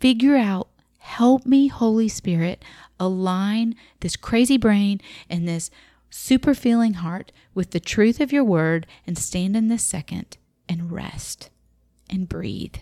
figure 0.00 0.36
out, 0.36 0.68
help 0.96 1.44
me, 1.44 1.66
Holy 1.68 2.08
Spirit, 2.08 2.64
align 2.98 3.74
this 4.00 4.16
crazy 4.16 4.56
brain 4.56 5.02
and 5.28 5.46
this 5.46 5.70
super 6.10 6.54
feeling 6.54 6.94
heart 6.94 7.32
with 7.54 7.70
the 7.70 7.80
truth 7.80 8.20
of 8.20 8.32
your 8.32 8.44
word 8.44 8.86
and 9.06 9.18
stand 9.18 9.56
in 9.56 9.68
this 9.68 9.84
second 9.84 10.36
and 10.68 10.92
rest 10.92 11.50
and 12.08 12.28
breathe 12.28 12.76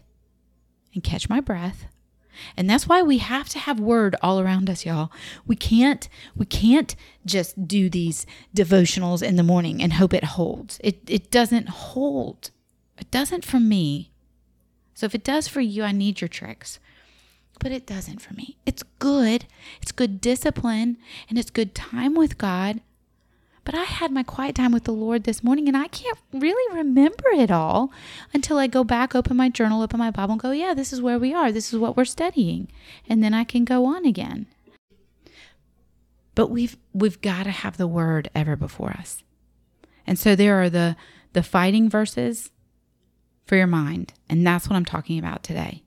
and 0.94 1.02
catch 1.02 1.28
my 1.28 1.40
breath 1.40 1.86
and 2.56 2.68
that's 2.68 2.86
why 2.86 3.02
we 3.02 3.18
have 3.18 3.48
to 3.50 3.58
have 3.58 3.80
word 3.80 4.16
all 4.22 4.40
around 4.40 4.68
us, 4.68 4.84
y'all. 4.84 5.10
We 5.46 5.56
can't 5.56 6.08
we 6.34 6.46
can't 6.46 6.94
just 7.24 7.66
do 7.66 7.88
these 7.88 8.26
devotionals 8.54 9.22
in 9.22 9.36
the 9.36 9.42
morning 9.42 9.82
and 9.82 9.94
hope 9.94 10.14
it 10.14 10.24
holds. 10.24 10.80
It 10.82 11.02
it 11.06 11.30
doesn't 11.30 11.68
hold. 11.68 12.50
It 12.98 13.10
doesn't 13.10 13.44
for 13.44 13.60
me. 13.60 14.10
So 14.94 15.06
if 15.06 15.14
it 15.14 15.24
does 15.24 15.48
for 15.48 15.60
you, 15.60 15.82
I 15.82 15.92
need 15.92 16.20
your 16.20 16.28
tricks. 16.28 16.78
But 17.60 17.72
it 17.72 17.86
doesn't 17.86 18.20
for 18.20 18.34
me. 18.34 18.56
It's 18.66 18.82
good. 18.98 19.46
It's 19.80 19.92
good 19.92 20.20
discipline 20.20 20.98
and 21.28 21.38
it's 21.38 21.50
good 21.50 21.74
time 21.74 22.14
with 22.14 22.38
God. 22.38 22.80
But 23.64 23.74
I 23.74 23.84
had 23.84 24.12
my 24.12 24.22
quiet 24.22 24.54
time 24.54 24.72
with 24.72 24.84
the 24.84 24.92
Lord 24.92 25.24
this 25.24 25.42
morning 25.42 25.68
and 25.68 25.76
I 25.76 25.88
can't 25.88 26.18
really 26.32 26.76
remember 26.76 27.28
it 27.30 27.50
all 27.50 27.90
until 28.34 28.58
I 28.58 28.66
go 28.66 28.84
back, 28.84 29.14
open 29.14 29.36
my 29.36 29.48
journal, 29.48 29.82
open 29.82 29.98
my 29.98 30.10
Bible, 30.10 30.32
and 30.32 30.40
go, 30.40 30.50
yeah, 30.50 30.74
this 30.74 30.92
is 30.92 31.00
where 31.00 31.18
we 31.18 31.32
are. 31.32 31.50
This 31.50 31.72
is 31.72 31.78
what 31.78 31.96
we're 31.96 32.04
studying. 32.04 32.68
And 33.08 33.24
then 33.24 33.32
I 33.32 33.44
can 33.44 33.64
go 33.64 33.86
on 33.86 34.04
again. 34.04 34.46
But 36.34 36.48
we've 36.48 36.76
we've 36.92 37.20
got 37.20 37.44
to 37.44 37.50
have 37.50 37.76
the 37.76 37.86
word 37.86 38.28
ever 38.34 38.56
before 38.56 38.90
us. 38.90 39.22
And 40.06 40.18
so 40.18 40.34
there 40.34 40.60
are 40.60 40.68
the 40.68 40.96
the 41.32 41.42
fighting 41.42 41.88
verses 41.88 42.50
for 43.46 43.56
your 43.56 43.66
mind. 43.66 44.12
And 44.28 44.46
that's 44.46 44.68
what 44.68 44.76
I'm 44.76 44.84
talking 44.84 45.18
about 45.18 45.42
today. 45.42 45.84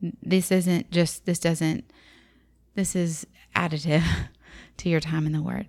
This 0.00 0.52
isn't 0.52 0.90
just 0.90 1.26
this 1.26 1.38
doesn't 1.38 1.90
this 2.74 2.94
is 2.94 3.26
additive 3.56 4.04
to 4.76 4.88
your 4.88 5.00
time 5.00 5.26
in 5.26 5.32
the 5.32 5.42
word. 5.42 5.68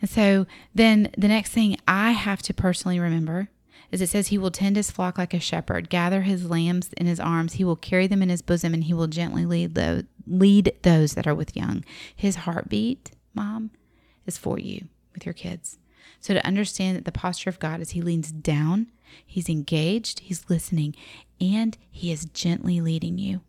And 0.00 0.10
so 0.10 0.46
then 0.74 1.10
the 1.16 1.28
next 1.28 1.50
thing 1.50 1.76
I 1.86 2.12
have 2.12 2.42
to 2.42 2.54
personally 2.54 3.00
remember 3.00 3.48
is 3.90 4.00
it 4.00 4.08
says 4.08 4.28
he 4.28 4.38
will 4.38 4.50
tend 4.50 4.76
his 4.76 4.90
flock 4.90 5.18
like 5.18 5.34
a 5.34 5.40
shepherd, 5.40 5.90
gather 5.90 6.22
his 6.22 6.48
lambs 6.48 6.90
in 6.96 7.06
his 7.06 7.20
arms, 7.20 7.54
he 7.54 7.64
will 7.64 7.76
carry 7.76 8.06
them 8.06 8.22
in 8.22 8.30
his 8.30 8.40
bosom, 8.40 8.72
and 8.72 8.84
he 8.84 8.94
will 8.94 9.06
gently 9.06 9.44
lead 9.44 9.74
those, 9.74 10.04
lead 10.26 10.72
those 10.82 11.12
that 11.12 11.26
are 11.26 11.34
with 11.34 11.54
young. 11.54 11.84
His 12.16 12.36
heartbeat, 12.36 13.10
mom, 13.34 13.70
is 14.26 14.38
for 14.38 14.58
you 14.58 14.88
with 15.12 15.26
your 15.26 15.34
kids. 15.34 15.78
So 16.20 16.32
to 16.32 16.46
understand 16.46 16.96
that 16.96 17.04
the 17.04 17.12
posture 17.12 17.50
of 17.50 17.58
God 17.58 17.80
is 17.80 17.90
he 17.90 18.00
leans 18.00 18.32
down, 18.32 18.86
he's 19.26 19.48
engaged, 19.48 20.20
he's 20.20 20.48
listening, 20.48 20.96
and 21.40 21.76
he 21.90 22.10
is 22.10 22.24
gently 22.26 22.80
leading 22.80 23.18
you. 23.18 23.42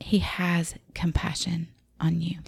He 0.00 0.20
has 0.20 0.74
compassion 0.94 1.68
on 2.00 2.20
you. 2.20 2.38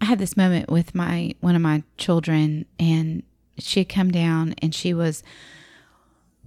I 0.00 0.04
had 0.04 0.18
this 0.18 0.36
moment 0.36 0.70
with 0.70 0.94
my 0.94 1.34
one 1.40 1.56
of 1.56 1.62
my 1.62 1.82
children, 1.96 2.66
and 2.78 3.22
she 3.58 3.80
had 3.80 3.88
come 3.88 4.10
down 4.10 4.54
and 4.62 4.74
she 4.74 4.94
was 4.94 5.22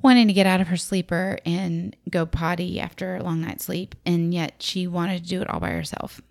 wanting 0.01 0.27
to 0.27 0.33
get 0.33 0.47
out 0.47 0.61
of 0.61 0.67
her 0.67 0.77
sleeper 0.77 1.37
and 1.45 1.95
go 2.09 2.25
potty 2.25 2.79
after 2.79 3.15
a 3.15 3.23
long 3.23 3.41
night's 3.41 3.65
sleep, 3.65 3.95
and 4.05 4.33
yet 4.33 4.55
she 4.59 4.87
wanted 4.87 5.23
to 5.23 5.29
do 5.29 5.41
it 5.41 5.49
all 5.49 5.59
by 5.59 5.69
herself. 5.71 6.21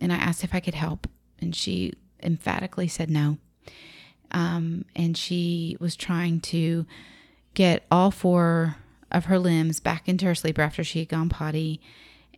and 0.00 0.12
I 0.12 0.16
asked 0.16 0.42
if 0.42 0.54
I 0.54 0.60
could 0.60 0.74
help, 0.74 1.06
and 1.40 1.54
she 1.54 1.92
emphatically 2.22 2.88
said 2.88 3.10
no. 3.10 3.36
Um, 4.30 4.86
and 4.96 5.16
she 5.16 5.76
was 5.78 5.94
trying 5.94 6.40
to 6.40 6.86
get 7.52 7.84
all 7.90 8.10
four 8.10 8.76
of 9.10 9.26
her 9.26 9.38
limbs 9.38 9.78
back 9.78 10.08
into 10.08 10.24
her 10.24 10.34
sleeper 10.34 10.62
after 10.62 10.82
she 10.82 11.00
had 11.00 11.08
gone 11.08 11.28
potty, 11.28 11.80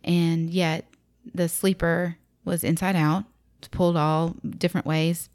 and 0.03 0.49
yet 0.49 0.85
the 1.33 1.47
sleeper 1.47 2.17
was 2.43 2.63
inside 2.63 2.97
out, 2.97 3.23
pulled 3.71 3.97
all 3.97 4.35
different 4.57 4.87
ways. 4.87 5.29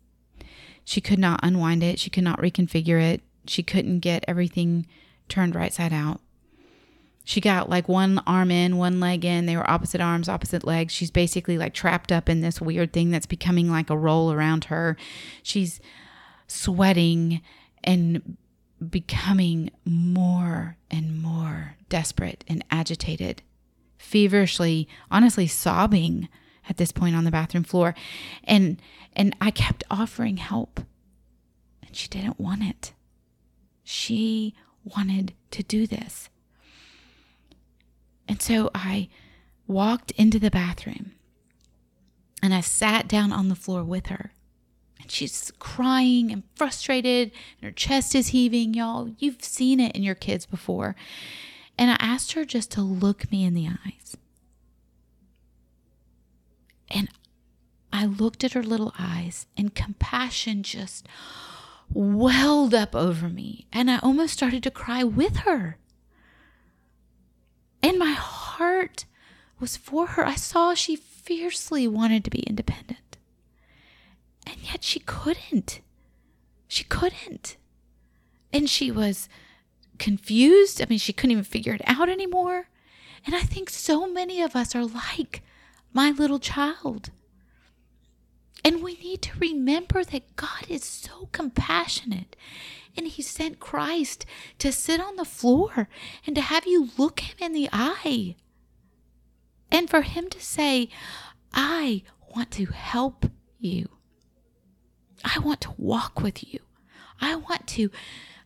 She 0.85 1.01
could 1.01 1.19
not 1.19 1.41
unwind 1.43 1.83
it. 1.83 1.99
She 1.99 2.11
could 2.11 2.25
not 2.25 2.41
reconfigure 2.41 3.01
it. 3.01 3.21
She 3.47 3.63
couldn't 3.63 4.01
get 4.01 4.25
everything 4.27 4.87
turned 5.29 5.55
right 5.55 5.73
side 5.73 5.93
out. 5.93 6.21
She 7.25 7.43
got 7.43 7.69
like 7.69 7.89
one 7.89 8.23
arm 8.27 8.51
in, 8.51 8.79
one 8.79 9.01
leg 9.01 9.23
in. 9.23 9.45
They 9.45 9.57
were 9.57 9.71
opposite 9.71 10.01
arms, 10.01 10.31
opposite 10.31 10.65
legs. 10.65 10.95
She's 10.95 11.11
basically 11.11 11.59
like 11.59 11.75
trapped 11.75 12.11
up 12.11 12.27
in 12.31 12.41
this 12.41 12.59
weird 12.59 12.95
thing 12.95 13.11
that's 13.11 13.27
becoming 13.27 13.71
like 13.71 13.91
a 13.91 13.99
roll 13.99 14.33
around 14.33 14.65
her. 14.65 14.97
She's 15.43 15.79
sweating 16.47 17.43
and 17.85 18.39
becoming 18.89 19.71
more 19.85 20.79
and 20.91 21.21
more 21.21 21.77
desperate 21.91 22.45
and 22.49 22.65
agitated, 22.71 23.43
feverishly, 23.99 24.89
honestly 25.11 25.47
sobbing 25.47 26.29
at 26.69 26.77
this 26.77 26.93
point 26.93 27.17
on 27.17 27.25
the 27.25 27.31
bathroom 27.31 27.65
floor. 27.65 27.95
And 28.45 28.81
and 29.15 29.35
I 29.41 29.51
kept 29.51 29.85
offering 29.91 30.37
help. 30.37 30.81
And 31.87 31.97
she 31.97 32.09
didn't 32.09 32.39
want 32.39 32.63
it. 32.63 32.93
She 33.83 34.55
wanted 34.85 35.35
to 35.51 35.63
do 35.63 35.87
this. 35.87 36.29
And 38.29 38.43
so 38.43 38.71
I 38.75 39.09
walked 39.67 40.11
into 40.13 40.39
the 40.39 40.51
bathroom 40.51 41.13
and 42.43 42.55
I 42.55 42.61
sat 42.61 43.09
down 43.09 43.33
on 43.33 43.49
the 43.49 43.55
floor 43.55 43.83
with 43.83 44.07
her. 44.07 44.33
And 45.01 45.11
she's 45.11 45.53
crying 45.59 46.33
and 46.33 46.43
frustrated, 46.55 47.31
and 47.61 47.71
her 47.71 47.73
chest 47.73 48.15
is 48.15 48.29
heaving. 48.29 48.75
Y'all, 48.75 49.11
you've 49.19 49.43
seen 49.45 49.81
it 49.81 49.95
in 49.95 50.03
your 50.03 50.15
kids 50.15 50.45
before. 50.45 50.97
And 51.77 51.91
I 51.91 51.97
asked 52.01 52.33
her 52.33 52.45
just 52.45 52.73
to 52.73 52.83
look 52.83 53.31
me 53.31 53.45
in 53.45 53.55
the 53.55 53.69
eyes. 53.69 54.17
And 56.91 57.09
I 57.93 58.07
looked 58.07 58.45
at 58.45 58.53
her 58.53 58.63
little 58.63 58.95
eyes, 58.99 59.47
and 59.57 59.75
compassion 59.75 60.63
just 60.63 61.07
welled 61.93 62.75
up 62.75 62.95
over 62.95 63.29
me. 63.29 63.67
And 63.73 63.91
I 63.91 63.99
almost 63.99 64.35
started 64.35 64.63
to 64.65 64.71
cry 64.71 65.05
with 65.05 65.39
her. 65.39 65.79
And 67.83 67.99
my 67.99 68.13
heart 68.13 69.05
was 69.61 69.77
for 69.77 70.09
her. 70.09 70.27
I 70.27 70.35
saw 70.35 70.75
she 70.75 70.97
fiercely 70.97 71.87
wanted 71.89 72.25
to 72.25 72.31
be 72.31 72.41
independent. 72.41 73.17
And 74.47 74.57
yet 74.63 74.83
she 74.83 75.01
couldn't. 75.01 75.81
She 76.67 76.85
couldn't. 76.85 77.57
And 78.53 78.69
she 78.69 78.91
was 78.91 79.29
confused. 79.99 80.81
I 80.81 80.87
mean, 80.89 80.99
she 80.99 81.13
couldn't 81.13 81.33
even 81.33 81.45
figure 81.45 81.75
it 81.75 81.83
out 81.87 82.09
anymore. 82.09 82.69
And 83.27 83.35
I 83.35 83.41
think 83.41 83.69
so 83.71 84.07
many 84.07 84.41
of 84.41 84.57
us 84.57 84.75
are 84.75 84.85
like 84.85 85.43
my 85.93 86.11
little 86.11 86.39
child. 86.39 87.11
And 88.65 88.83
we 88.83 88.97
need 88.97 89.23
to 89.23 89.39
remember 89.39 90.05
that 90.05 90.37
God 90.37 90.67
is 90.69 90.85
so 90.85 91.29
compassionate 91.33 92.37
and 92.97 93.07
he 93.07 93.23
sent 93.23 93.61
Christ 93.61 94.27
to 94.59 94.73
sit 94.73 95.01
on 95.01 95.17
the 95.17 95.25
floor 95.25 95.89
and 96.27 96.35
to 96.35 96.43
have 96.43 96.67
you 96.67 96.91
look 96.99 97.21
him 97.21 97.37
in 97.41 97.53
the 97.53 97.69
eye. 97.73 98.35
And 99.71 99.89
for 99.89 100.03
him 100.03 100.29
to 100.31 100.41
say, 100.41 100.89
I 101.55 102.03
want 102.35 102.51
to 102.53 102.67
help 102.67 103.27
you. 103.59 103.89
I 105.25 105.39
want 105.39 105.61
to 105.63 105.75
walk 105.79 106.21
with 106.21 106.53
you. 106.53 106.61
I 107.21 107.37
want 107.37 107.67
to 107.69 107.91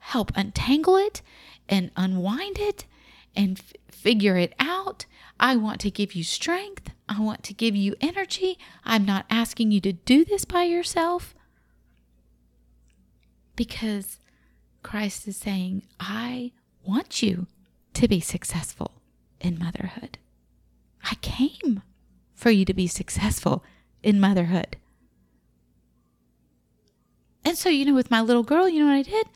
help 0.00 0.32
untangle 0.34 0.96
it 0.96 1.22
and 1.68 1.90
unwind 1.96 2.58
it 2.58 2.86
and 3.34 3.58
f- 3.58 3.72
figure 3.90 4.36
it 4.36 4.52
out. 4.58 5.06
I 5.42 5.56
want 5.56 5.80
to 5.80 5.90
give 5.90 6.14
you 6.14 6.22
strength. 6.22 6.92
I 7.08 7.20
want 7.20 7.42
to 7.42 7.52
give 7.52 7.74
you 7.74 7.96
energy. 8.00 8.56
I'm 8.84 9.04
not 9.04 9.26
asking 9.28 9.72
you 9.72 9.80
to 9.80 9.92
do 9.92 10.24
this 10.24 10.44
by 10.44 10.62
yourself 10.62 11.34
because 13.56 14.20
Christ 14.84 15.26
is 15.26 15.36
saying, 15.36 15.82
I 15.98 16.52
want 16.84 17.22
you 17.22 17.48
to 17.94 18.06
be 18.06 18.20
successful 18.20 19.02
in 19.40 19.58
motherhood. 19.58 20.18
I 21.02 21.16
came 21.16 21.82
for 22.34 22.50
you 22.50 22.64
to 22.64 22.72
be 22.72 22.86
successful 22.86 23.64
in 24.00 24.20
motherhood. 24.20 24.76
And 27.44 27.58
so, 27.58 27.68
you 27.68 27.84
know, 27.84 27.94
with 27.94 28.12
my 28.12 28.20
little 28.20 28.44
girl, 28.44 28.68
you 28.68 28.78
know 28.78 28.86
what 28.86 28.98
I 28.98 29.02
did? 29.02 29.26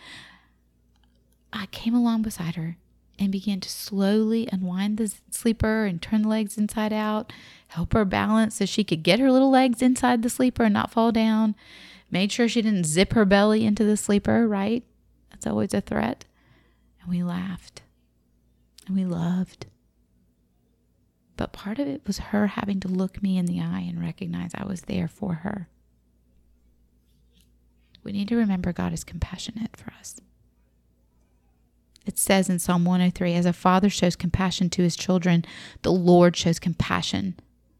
I 1.53 1.67
came 1.67 1.97
along 1.97 2.23
beside 2.23 2.55
her 2.55 2.77
and 3.19 3.33
began 3.33 3.61
to 3.61 3.69
slowly 3.69 4.49
unwind 4.53 4.99
the 4.99 5.15
sleeper 5.31 5.85
and 5.85 6.01
turn 6.01 6.23
the 6.23 6.29
legs 6.29 6.59
inside 6.59 6.93
out, 6.93 7.33
help 7.69 7.93
her 7.93 8.05
balance 8.05 8.57
so 8.57 8.67
she 8.67 8.85
could 8.85 9.03
get 9.03 9.19
her 9.19 9.31
little 9.31 9.51
legs 9.51 9.83
inside 9.83 10.23
the 10.23 10.31
sleeper 10.31 10.65
and 10.65 10.75
not 10.75 10.91
fall 10.91 11.13
down. 11.13 11.55
Made 12.11 12.31
sure 12.31 12.49
she 12.49 12.63
didn't 12.63 12.87
zip 12.87 13.13
her 13.15 13.25
belly 13.25 13.65
into 13.65 13.85
the 13.85 13.97
sleeper, 13.97 14.47
right? 14.47 14.85
That's 15.31 15.47
always 15.47 15.75
a 15.75 15.81
threat. 15.81 16.25
And 17.01 17.11
we 17.11 17.23
laughed 17.23 17.83
and 18.87 18.97
we 18.97 19.05
loved. 19.05 19.67
But 21.37 21.53
part 21.53 21.79
of 21.79 21.87
it 21.87 22.03
was 22.07 22.19
her 22.19 22.47
having 22.47 22.81
to 22.81 22.89
look 22.89 23.23
me 23.23 23.37
in 23.37 23.47
the 23.47 23.61
eye 23.61 23.85
and 23.87 24.01
recognize 24.01 24.53
I 24.55 24.65
was 24.65 24.83
there 24.83 25.09
for 25.09 25.35
her. 25.35 25.69
We 28.03 28.13
need 28.13 28.29
to 28.29 28.37
remember 28.37 28.73
God 28.73 28.93
is 28.93 29.05
compassionate 29.05 29.77
for 29.77 29.93
us. 29.99 30.21
It 32.07 32.19
says 32.19 32.49
in 32.49 32.59
Psalm 32.59 32.85
103 32.85 33.35
As 33.35 33.47
a 33.47 33.53
father 33.53 33.91
shows 33.91 34.17
compassion 34.17 34.71
to 34.71 34.83
his 34.83 34.97
children, 34.97 35.45
the 35.83 35.93
Lord 35.93 36.37
shows 36.37 36.59
compassion 36.59 37.35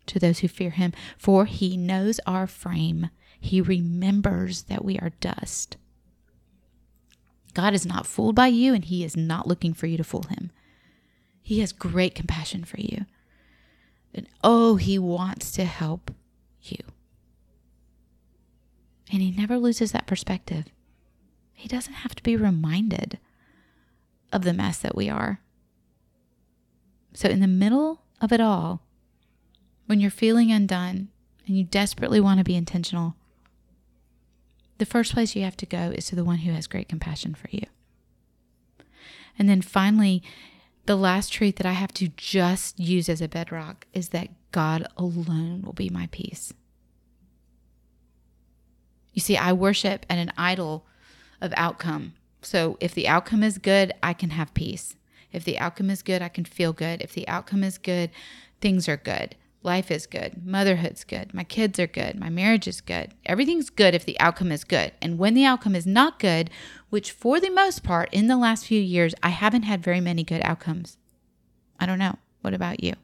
to 0.07 0.19
those 0.19 0.41
who 0.41 0.49
fear 0.49 0.71
him, 0.71 0.93
for 1.17 1.47
he 1.47 1.77
knows 1.77 2.21
our 2.27 2.47
frame. 2.47 3.11
He 3.41 3.61
remembers 3.61 4.65
that 4.65 4.85
we 4.85 4.99
are 4.99 5.11
dust. 5.21 5.77
God 7.57 7.73
is 7.73 7.87
not 7.87 8.07
fooled 8.07 8.35
by 8.35 8.49
you, 8.49 8.75
and 8.75 8.85
He 8.85 9.03
is 9.03 9.17
not 9.17 9.49
looking 9.49 9.73
for 9.73 9.87
you 9.87 9.97
to 9.97 10.05
fool 10.05 10.25
Him. 10.25 10.51
He 11.41 11.61
has 11.61 11.73
great 11.73 12.15
compassion 12.15 12.65
for 12.65 12.79
you. 12.79 13.07
And 14.13 14.29
oh, 14.45 14.77
He 14.77 14.99
wants 14.99 15.51
to 15.53 15.65
help 15.65 16.11
you. 16.61 16.77
And 19.11 19.23
He 19.23 19.31
never 19.31 19.57
loses 19.57 19.93
that 19.93 20.07
perspective. 20.07 20.67
He 21.55 21.67
doesn't 21.67 21.95
have 21.95 22.15
to 22.17 22.23
be 22.23 22.37
reminded 22.37 23.19
of 24.37 24.45
the 24.45 24.53
mess 24.53 24.79
that 24.79 24.95
we 24.95 25.09
are. 25.09 25.41
So, 27.15 27.29
in 27.29 27.41
the 27.41 27.47
middle 27.47 28.03
of 28.21 28.33
it 28.33 28.41
all, 28.41 28.83
when 29.87 29.99
you're 29.99 30.11
feeling 30.11 30.53
undone 30.53 31.09
and 31.47 31.57
you 31.57 31.65
desperately 31.65 32.21
want 32.21 32.39
to 32.39 32.45
be 32.45 32.55
intentional, 32.55 33.15
the 34.77 34.85
first 34.85 35.15
place 35.15 35.35
you 35.35 35.43
have 35.43 35.57
to 35.57 35.67
go 35.67 35.91
is 35.95 36.07
to 36.09 36.15
the 36.15 36.25
one 36.25 36.39
who 36.39 36.53
has 36.53 36.67
great 36.67 36.89
compassion 36.89 37.35
for 37.35 37.49
you. 37.51 37.65
And 39.39 39.49
then 39.49 39.63
finally, 39.63 40.23
the 40.85 40.97
last 40.97 41.33
truth 41.33 41.57
that 41.57 41.67
I 41.67 41.73
have 41.73 41.95
to 41.95 42.09
just 42.09 42.79
use 42.79 43.09
as 43.09 43.23
a 43.23 43.29
bedrock 43.29 43.87
is 43.95 44.11
that 44.11 44.29
God 44.53 44.87
alone 44.99 45.63
will 45.63 45.73
be 45.73 45.89
my 45.89 46.11
peace. 46.13 46.53
You 49.15 49.21
see, 49.23 49.39
I 49.39 49.55
worship 49.55 50.05
at 50.11 50.19
an 50.19 50.31
idol 50.37 50.85
of 51.41 51.55
outcome. 51.57 52.13
So 52.43 52.77
if 52.81 52.95
the 52.95 53.09
outcome 53.09 53.43
is 53.43 53.59
good, 53.59 53.93
I 54.03 54.13
can 54.13 54.31
have 54.31 54.55
peace. 54.55 54.97
If 55.33 55.45
the 55.45 55.59
outcome 55.59 55.91
is 55.91 56.03
good, 56.03 56.23
I 56.23 56.29
can 56.29 56.45
feel 56.45 56.73
good. 56.73 57.03
If 57.03 57.13
the 57.13 57.27
outcome 57.29 57.65
is 57.65 57.79
good, 57.79 58.11
things 58.61 58.89
are 58.89 58.97
good. 58.97 59.37
Life 59.63 59.91
is 59.91 60.07
good. 60.07 60.47
Motherhood's 60.47 61.03
good. 61.03 61.35
My 61.35 61.43
kids 61.43 61.81
are 61.81 61.89
good. 61.89 62.19
My 62.19 62.31
marriage 62.31 62.69
is 62.69 62.81
good. 62.81 63.15
Everything's 63.25 63.69
good 63.69 63.97
if 63.97 64.05
the 64.05 64.19
outcome 64.21 64.53
is 64.53 64.63
good. 64.63 64.93
And 65.03 65.19
when 65.19 65.35
the 65.35 65.45
outcome 65.45 65.75
is 65.75 65.87
not 65.87 66.21
good, 66.21 66.51
which 66.89 67.11
for 67.11 67.41
the 67.41 67.51
most 67.51 67.83
part 67.83 68.09
in 68.13 68.29
the 68.29 68.37
last 68.37 68.67
few 68.67 68.81
years, 68.81 69.15
I 69.25 69.31
haven't 69.31 69.65
had 69.65 69.83
very 69.83 70.01
many 70.01 70.23
good 70.23 70.41
outcomes. 70.43 70.99
I 71.81 71.87
don't 71.87 71.99
know. 71.99 72.17
What 72.43 72.55
about 72.55 72.85
you? 72.85 72.95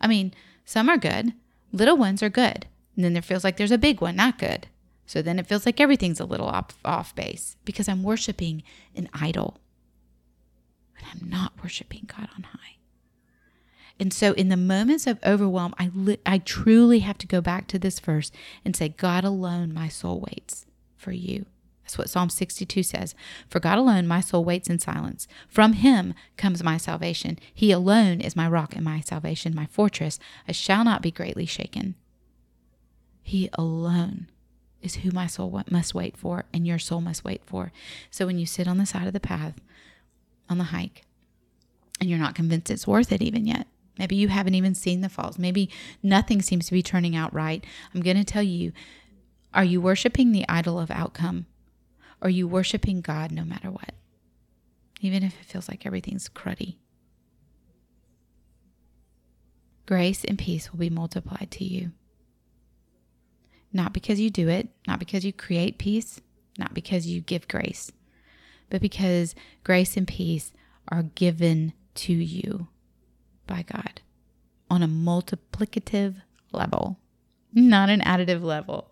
I 0.00 0.06
mean, 0.06 0.32
some 0.64 0.88
are 0.88 0.96
good. 0.96 1.32
Little 1.72 1.96
ones 1.96 2.22
are 2.22 2.30
good. 2.30 2.66
And 2.94 3.04
then 3.04 3.12
there 3.12 3.22
feels 3.22 3.42
like 3.42 3.56
there's 3.56 3.72
a 3.72 3.78
big 3.78 4.00
one, 4.00 4.14
not 4.14 4.38
good. 4.38 4.68
So 5.06 5.22
then 5.22 5.38
it 5.38 5.46
feels 5.46 5.66
like 5.66 5.80
everything's 5.80 6.20
a 6.20 6.24
little 6.24 6.46
off, 6.46 6.78
off 6.84 7.14
base 7.14 7.56
because 7.64 7.88
I'm 7.88 8.02
worshiping 8.02 8.62
an 8.94 9.08
idol. 9.12 9.58
And 10.96 11.06
I'm 11.12 11.28
not 11.28 11.52
worshiping 11.62 12.08
God 12.08 12.28
on 12.36 12.44
high. 12.44 12.76
And 14.00 14.12
so, 14.12 14.32
in 14.32 14.48
the 14.48 14.56
moments 14.56 15.06
of 15.06 15.18
overwhelm, 15.24 15.74
I, 15.78 15.90
li- 15.94 16.18
I 16.24 16.38
truly 16.38 17.00
have 17.00 17.18
to 17.18 17.26
go 17.26 17.40
back 17.40 17.68
to 17.68 17.78
this 17.78 18.00
verse 18.00 18.32
and 18.64 18.74
say, 18.74 18.88
God 18.88 19.22
alone, 19.22 19.72
my 19.72 19.88
soul 19.88 20.20
waits 20.20 20.66
for 20.96 21.12
you. 21.12 21.46
That's 21.82 21.98
what 21.98 22.10
Psalm 22.10 22.30
62 22.30 22.82
says. 22.82 23.14
For 23.48 23.60
God 23.60 23.78
alone, 23.78 24.06
my 24.06 24.20
soul 24.20 24.44
waits 24.44 24.70
in 24.70 24.78
silence. 24.78 25.28
From 25.48 25.74
him 25.74 26.14
comes 26.36 26.62
my 26.62 26.78
salvation. 26.78 27.38
He 27.52 27.70
alone 27.70 28.20
is 28.20 28.34
my 28.34 28.48
rock 28.48 28.74
and 28.74 28.84
my 28.84 29.00
salvation, 29.00 29.54
my 29.54 29.66
fortress. 29.66 30.18
I 30.48 30.52
shall 30.52 30.84
not 30.84 31.02
be 31.02 31.10
greatly 31.10 31.46
shaken. 31.46 31.96
He 33.22 33.50
alone 33.54 34.28
is 34.82 34.96
who 34.96 35.10
my 35.10 35.26
soul 35.26 35.62
must 35.70 35.94
wait 35.94 36.16
for 36.16 36.44
and 36.52 36.66
your 36.66 36.78
soul 36.78 37.00
must 37.00 37.24
wait 37.24 37.42
for. 37.46 37.72
So 38.10 38.26
when 38.26 38.38
you 38.38 38.46
sit 38.46 38.68
on 38.68 38.78
the 38.78 38.86
side 38.86 39.06
of 39.06 39.12
the 39.12 39.20
path 39.20 39.54
on 40.48 40.58
the 40.58 40.64
hike 40.64 41.02
and 42.00 42.10
you're 42.10 42.18
not 42.18 42.34
convinced 42.34 42.70
it's 42.70 42.86
worth 42.86 43.12
it 43.12 43.22
even 43.22 43.46
yet, 43.46 43.66
maybe 43.98 44.16
you 44.16 44.28
haven't 44.28 44.54
even 44.54 44.74
seen 44.74 45.00
the 45.00 45.08
falls, 45.08 45.38
maybe 45.38 45.70
nothing 46.02 46.42
seems 46.42 46.66
to 46.66 46.72
be 46.72 46.82
turning 46.82 47.16
out 47.16 47.32
right. 47.32 47.64
I'm 47.94 48.02
going 48.02 48.16
to 48.16 48.24
tell 48.24 48.42
you 48.42 48.72
are 49.54 49.64
you 49.64 49.80
worshiping 49.80 50.32
the 50.32 50.46
idol 50.48 50.78
of 50.78 50.90
outcome? 50.90 51.46
Are 52.22 52.30
you 52.30 52.48
worshiping 52.48 53.00
God 53.00 53.30
no 53.32 53.44
matter 53.44 53.70
what? 53.70 53.92
Even 55.00 55.22
if 55.22 55.38
it 55.40 55.44
feels 55.44 55.68
like 55.68 55.84
everything's 55.84 56.28
cruddy. 56.28 56.76
Grace 59.84 60.24
and 60.24 60.38
peace 60.38 60.72
will 60.72 60.78
be 60.78 60.88
multiplied 60.88 61.50
to 61.50 61.64
you. 61.64 61.90
Not 63.72 63.92
because 63.92 64.20
you 64.20 64.30
do 64.30 64.48
it, 64.48 64.68
not 64.86 64.98
because 64.98 65.24
you 65.24 65.32
create 65.32 65.78
peace, 65.78 66.20
not 66.58 66.74
because 66.74 67.06
you 67.06 67.20
give 67.20 67.48
grace, 67.48 67.90
but 68.68 68.80
because 68.80 69.34
grace 69.64 69.96
and 69.96 70.06
peace 70.06 70.52
are 70.88 71.02
given 71.02 71.72
to 71.94 72.12
you 72.12 72.68
by 73.46 73.62
God 73.62 74.00
on 74.70 74.82
a 74.82 74.88
multiplicative 74.88 76.16
level, 76.52 76.98
not 77.52 77.90
an 77.90 78.00
additive 78.00 78.42
level. 78.42 78.90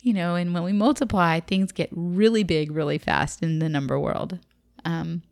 You 0.00 0.12
know, 0.14 0.34
and 0.34 0.52
when 0.52 0.64
we 0.64 0.72
multiply, 0.72 1.38
things 1.38 1.70
get 1.70 1.88
really 1.92 2.42
big 2.42 2.72
really 2.72 2.98
fast 2.98 3.42
in 3.42 3.60
the 3.60 3.68
number 3.68 3.98
world. 3.98 4.40
Um, 4.84 5.22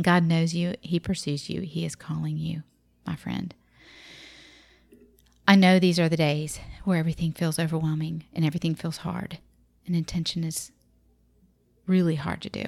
God 0.00 0.22
knows 0.24 0.54
you, 0.54 0.74
He 0.80 1.00
pursues 1.00 1.50
you, 1.50 1.62
He 1.62 1.84
is 1.84 1.96
calling 1.96 2.36
you, 2.36 2.62
my 3.04 3.16
friend. 3.16 3.54
I 5.48 5.56
know 5.56 5.78
these 5.78 5.98
are 5.98 6.10
the 6.10 6.16
days 6.18 6.60
where 6.84 6.98
everything 6.98 7.32
feels 7.32 7.58
overwhelming 7.58 8.24
and 8.34 8.44
everything 8.44 8.74
feels 8.74 8.98
hard, 8.98 9.38
and 9.86 9.96
intention 9.96 10.44
is 10.44 10.72
really 11.86 12.16
hard 12.16 12.42
to 12.42 12.50
do. 12.50 12.64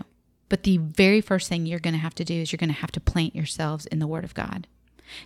But 0.48 0.62
the 0.62 0.78
very 0.78 1.20
first 1.20 1.46
thing 1.46 1.66
you're 1.66 1.78
going 1.78 1.92
to 1.92 2.00
have 2.00 2.14
to 2.14 2.24
do 2.24 2.40
is 2.40 2.50
you're 2.50 2.56
going 2.56 2.72
to 2.72 2.80
have 2.80 2.90
to 2.92 3.00
plant 3.00 3.36
yourselves 3.36 3.84
in 3.84 3.98
the 3.98 4.06
Word 4.06 4.24
of 4.24 4.32
God. 4.32 4.66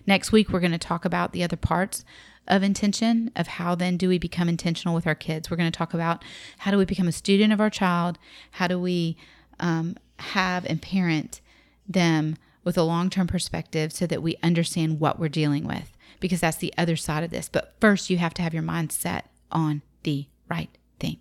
Next 0.05 0.33
week, 0.33 0.49
we're 0.49 0.59
going 0.59 0.73
to 0.73 0.77
talk 0.77 1.05
about 1.05 1.31
the 1.31 1.45
other 1.45 1.55
parts 1.55 2.03
of 2.45 2.61
intention, 2.61 3.31
of 3.37 3.47
how 3.47 3.73
then 3.73 3.95
do 3.95 4.09
we 4.09 4.19
become 4.19 4.49
intentional 4.49 4.93
with 4.93 5.07
our 5.07 5.15
kids. 5.15 5.49
We're 5.49 5.55
going 5.55 5.71
to 5.71 5.77
talk 5.77 5.93
about 5.93 6.25
how 6.57 6.71
do 6.71 6.77
we 6.77 6.83
become 6.83 7.07
a 7.07 7.13
student 7.13 7.53
of 7.53 7.61
our 7.61 7.69
child, 7.69 8.19
how 8.51 8.67
do 8.67 8.77
we 8.77 9.15
um, 9.61 9.95
have 10.19 10.65
and 10.65 10.81
parent 10.81 11.39
them 11.87 12.35
with 12.65 12.77
a 12.77 12.83
long 12.83 13.09
term 13.09 13.27
perspective 13.27 13.93
so 13.93 14.05
that 14.07 14.21
we 14.21 14.35
understand 14.43 14.99
what 14.99 15.19
we're 15.19 15.29
dealing 15.29 15.65
with 15.65 15.94
because 16.19 16.41
that's 16.41 16.57
the 16.57 16.73
other 16.77 16.95
side 16.95 17.23
of 17.23 17.31
this. 17.31 17.49
But 17.49 17.75
first, 17.79 18.09
you 18.09 18.17
have 18.17 18.33
to 18.35 18.41
have 18.41 18.53
your 18.53 18.63
mind 18.63 18.91
set 18.91 19.29
on 19.51 19.81
the 20.03 20.27
right 20.49 20.75
thing. 20.99 21.17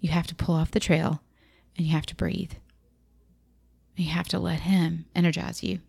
You 0.00 0.10
have 0.10 0.26
to 0.28 0.34
pull 0.34 0.54
off 0.54 0.70
the 0.70 0.80
trail 0.80 1.22
and 1.76 1.86
you 1.86 1.92
have 1.92 2.06
to 2.06 2.14
breathe. 2.14 2.52
You 3.96 4.10
have 4.10 4.28
to 4.28 4.38
let 4.38 4.60
Him 4.60 5.06
energize 5.14 5.62
you. 5.62 5.80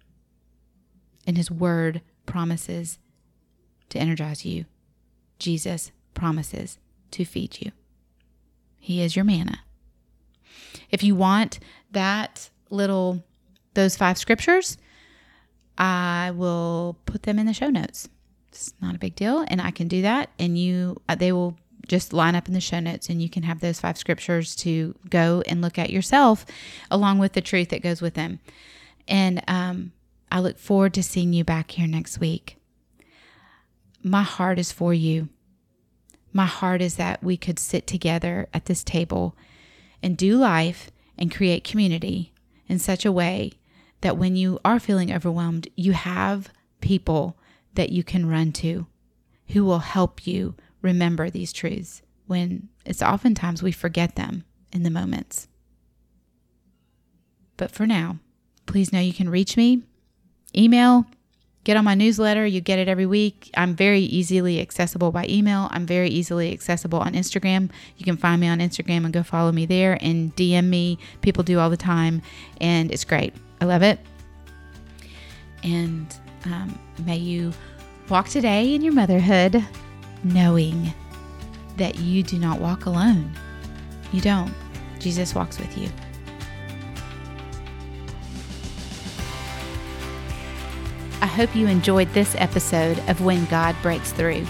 And 1.27 1.37
His 1.37 1.51
Word 1.51 2.01
promises 2.25 2.97
to 3.89 3.99
energize 3.99 4.45
you. 4.45 4.65
Jesus 5.37 5.91
promises 6.13 6.79
to 7.11 7.25
feed 7.25 7.61
you. 7.61 7.71
He 8.79 9.01
is 9.01 9.15
your 9.15 9.25
manna. 9.25 9.59
If 10.89 11.03
you 11.03 11.15
want 11.15 11.59
that 11.91 12.49
little, 12.69 13.23
those 13.73 13.95
five 13.95 14.17
scriptures, 14.17 14.77
I 15.79 16.31
will 16.35 16.97
put 17.05 17.23
them 17.23 17.39
in 17.39 17.45
the 17.45 17.53
show 17.53 17.69
notes. 17.69 18.09
It's 18.49 18.73
not 18.81 18.95
a 18.95 18.99
big 18.99 19.15
deal, 19.15 19.45
and 19.47 19.61
I 19.61 19.71
can 19.71 19.87
do 19.87 20.01
that. 20.01 20.29
And 20.37 20.57
you, 20.57 21.01
uh, 21.07 21.15
they 21.15 21.31
will 21.31 21.57
just 21.87 22.11
line 22.13 22.35
up 22.35 22.47
in 22.47 22.53
the 22.53 22.59
show 22.59 22.79
notes, 22.79 23.09
and 23.09 23.21
you 23.21 23.29
can 23.29 23.43
have 23.43 23.61
those 23.61 23.79
five 23.79 23.97
scriptures 23.97 24.55
to 24.57 24.95
go 25.09 25.41
and 25.47 25.61
look 25.61 25.79
at 25.79 25.89
yourself, 25.89 26.45
along 26.91 27.19
with 27.19 27.33
the 27.33 27.41
truth 27.41 27.69
that 27.69 27.81
goes 27.81 28.01
with 28.01 28.15
them. 28.15 28.39
And 29.07 29.41
um, 29.47 29.93
I 30.31 30.41
look 30.41 30.59
forward 30.59 30.93
to 30.95 31.03
seeing 31.03 31.31
you 31.33 31.43
back 31.43 31.71
here 31.71 31.87
next 31.87 32.19
week. 32.19 32.57
My 34.03 34.23
heart 34.23 34.59
is 34.59 34.71
for 34.71 34.93
you. 34.93 35.29
My 36.33 36.45
heart 36.45 36.81
is 36.81 36.95
that 36.95 37.23
we 37.23 37.37
could 37.37 37.57
sit 37.57 37.87
together 37.87 38.47
at 38.53 38.65
this 38.65 38.83
table 38.83 39.35
and 40.03 40.15
do 40.15 40.37
life 40.37 40.91
and 41.17 41.33
create 41.33 41.63
community 41.63 42.33
in 42.67 42.79
such 42.79 43.05
a 43.05 43.11
way 43.11 43.53
that 44.01 44.17
when 44.17 44.35
you 44.35 44.59
are 44.63 44.79
feeling 44.79 45.11
overwhelmed, 45.11 45.67
you 45.75 45.93
have 45.93 46.49
people 46.81 47.37
that 47.75 47.89
you 47.89 48.03
can 48.03 48.27
run 48.27 48.51
to 48.51 48.87
who 49.49 49.63
will 49.65 49.79
help 49.79 50.25
you 50.25 50.55
remember 50.81 51.29
these 51.29 51.51
truths 51.51 52.01
when 52.27 52.69
it's 52.85 53.01
oftentimes 53.01 53.63
we 53.63 53.71
forget 53.71 54.15
them 54.15 54.43
in 54.71 54.83
the 54.83 54.89
moments. 54.89 55.47
But 57.57 57.71
for 57.71 57.85
now, 57.85 58.19
please 58.65 58.93
know 58.93 58.99
you 58.99 59.13
can 59.13 59.29
reach 59.29 59.57
me, 59.57 59.81
email, 60.55 61.05
get 61.63 61.75
on 61.75 61.83
my 61.83 61.95
newsletter. 61.95 62.45
You 62.45 62.61
get 62.61 62.79
it 62.79 62.87
every 62.87 63.05
week. 63.05 63.49
I'm 63.57 63.75
very 63.75 64.01
easily 64.01 64.61
accessible 64.61 65.11
by 65.11 65.25
email. 65.27 65.67
I'm 65.71 65.85
very 65.85 66.09
easily 66.09 66.53
accessible 66.53 66.99
on 66.99 67.13
Instagram. 67.13 67.69
You 67.97 68.05
can 68.05 68.17
find 68.17 68.39
me 68.39 68.47
on 68.47 68.59
Instagram 68.59 69.03
and 69.03 69.13
go 69.13 69.23
follow 69.23 69.51
me 69.51 69.65
there 69.65 69.97
and 69.99 70.35
DM 70.35 70.65
me. 70.65 70.99
People 71.21 71.43
do 71.43 71.59
all 71.59 71.69
the 71.69 71.77
time, 71.77 72.21
and 72.61 72.91
it's 72.91 73.03
great. 73.03 73.33
I 73.61 73.65
love 73.65 73.83
it. 73.83 73.99
And 75.63 76.15
um, 76.45 76.79
may 77.05 77.17
you 77.17 77.53
walk 78.09 78.29
today 78.29 78.73
in 78.73 78.81
your 78.81 78.93
motherhood 78.93 79.63
knowing 80.23 80.93
that 81.77 81.99
you 81.99 82.23
do 82.23 82.37
not 82.37 82.59
walk 82.59 82.85
alone. 82.85 83.31
You 84.11 84.21
don't. 84.21 84.53
Jesus 84.99 85.33
walks 85.33 85.59
with 85.59 85.77
you. 85.77 85.89
I 91.21 91.25
hope 91.25 91.53
you 91.55 91.67
enjoyed 91.67 92.11
this 92.13 92.35
episode 92.37 92.97
of 93.09 93.21
When 93.21 93.45
God 93.45 93.75
Breaks 93.81 94.11
Through. 94.11 94.45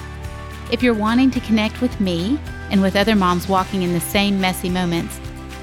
If 0.72 0.84
you're 0.84 0.93
wanting 0.93 1.32
to 1.32 1.39
connect 1.39 1.82
with 1.82 1.99
me 1.99 2.39
and 2.70 2.82
with 2.82 2.95
other 2.95 3.16
moms 3.16 3.49
walking 3.49 3.82
in 3.82 3.93
the 3.93 3.99
same 3.99 4.39
messy 4.39 4.70
moments, 4.70 5.18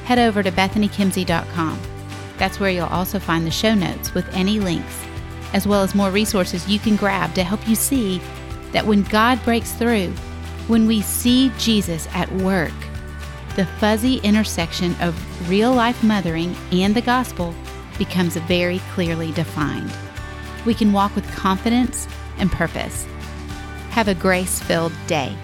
head 0.05 0.18
over 0.18 0.42
to 0.42 0.51
bethanykimsey.com. 0.51 1.95
That's 2.39 2.61
where 2.61 2.70
you'll 2.70 2.87
also 2.87 3.18
find 3.18 3.47
the 3.47 3.51
show 3.51 3.74
notes 3.74 4.14
with 4.14 4.28
any 4.34 4.61
links, 4.61 5.05
as 5.53 5.66
well 5.66 5.82
as 5.82 5.95
more 5.95 6.11
resources 6.11 6.68
you 6.68 6.78
can 6.78 6.97
grab 6.97 7.34
to 7.34 7.45
help 7.45 7.66
you 7.68 7.74
see 7.74 8.20
that 8.72 8.87
when 8.87 9.03
God 9.05 9.43
breaks 9.45 9.72
through, 9.72 10.11
when 10.68 10.87
we 10.87 11.01
see 11.01 11.51
Jesus 11.59 12.09
at 12.12 12.30
work, 12.32 12.72
the 13.55 13.66
fuzzy 13.78 14.18
intersection 14.18 14.95
of 15.01 15.49
real 15.49 15.72
life 15.72 16.03
mothering 16.03 16.55
and 16.72 16.95
the 16.95 17.01
gospel 17.01 17.55
becomes 17.97 18.37
very 18.37 18.80
clearly 18.93 19.32
defined. 19.32 19.91
We 20.66 20.74
can 20.74 20.93
walk 20.93 21.14
with 21.14 21.30
confidence 21.32 22.07
and 22.39 22.53
purpose. 22.53 23.07
Have 23.91 24.09
a 24.09 24.14
grace 24.14 24.61
filled 24.61 24.93
day. 25.07 25.34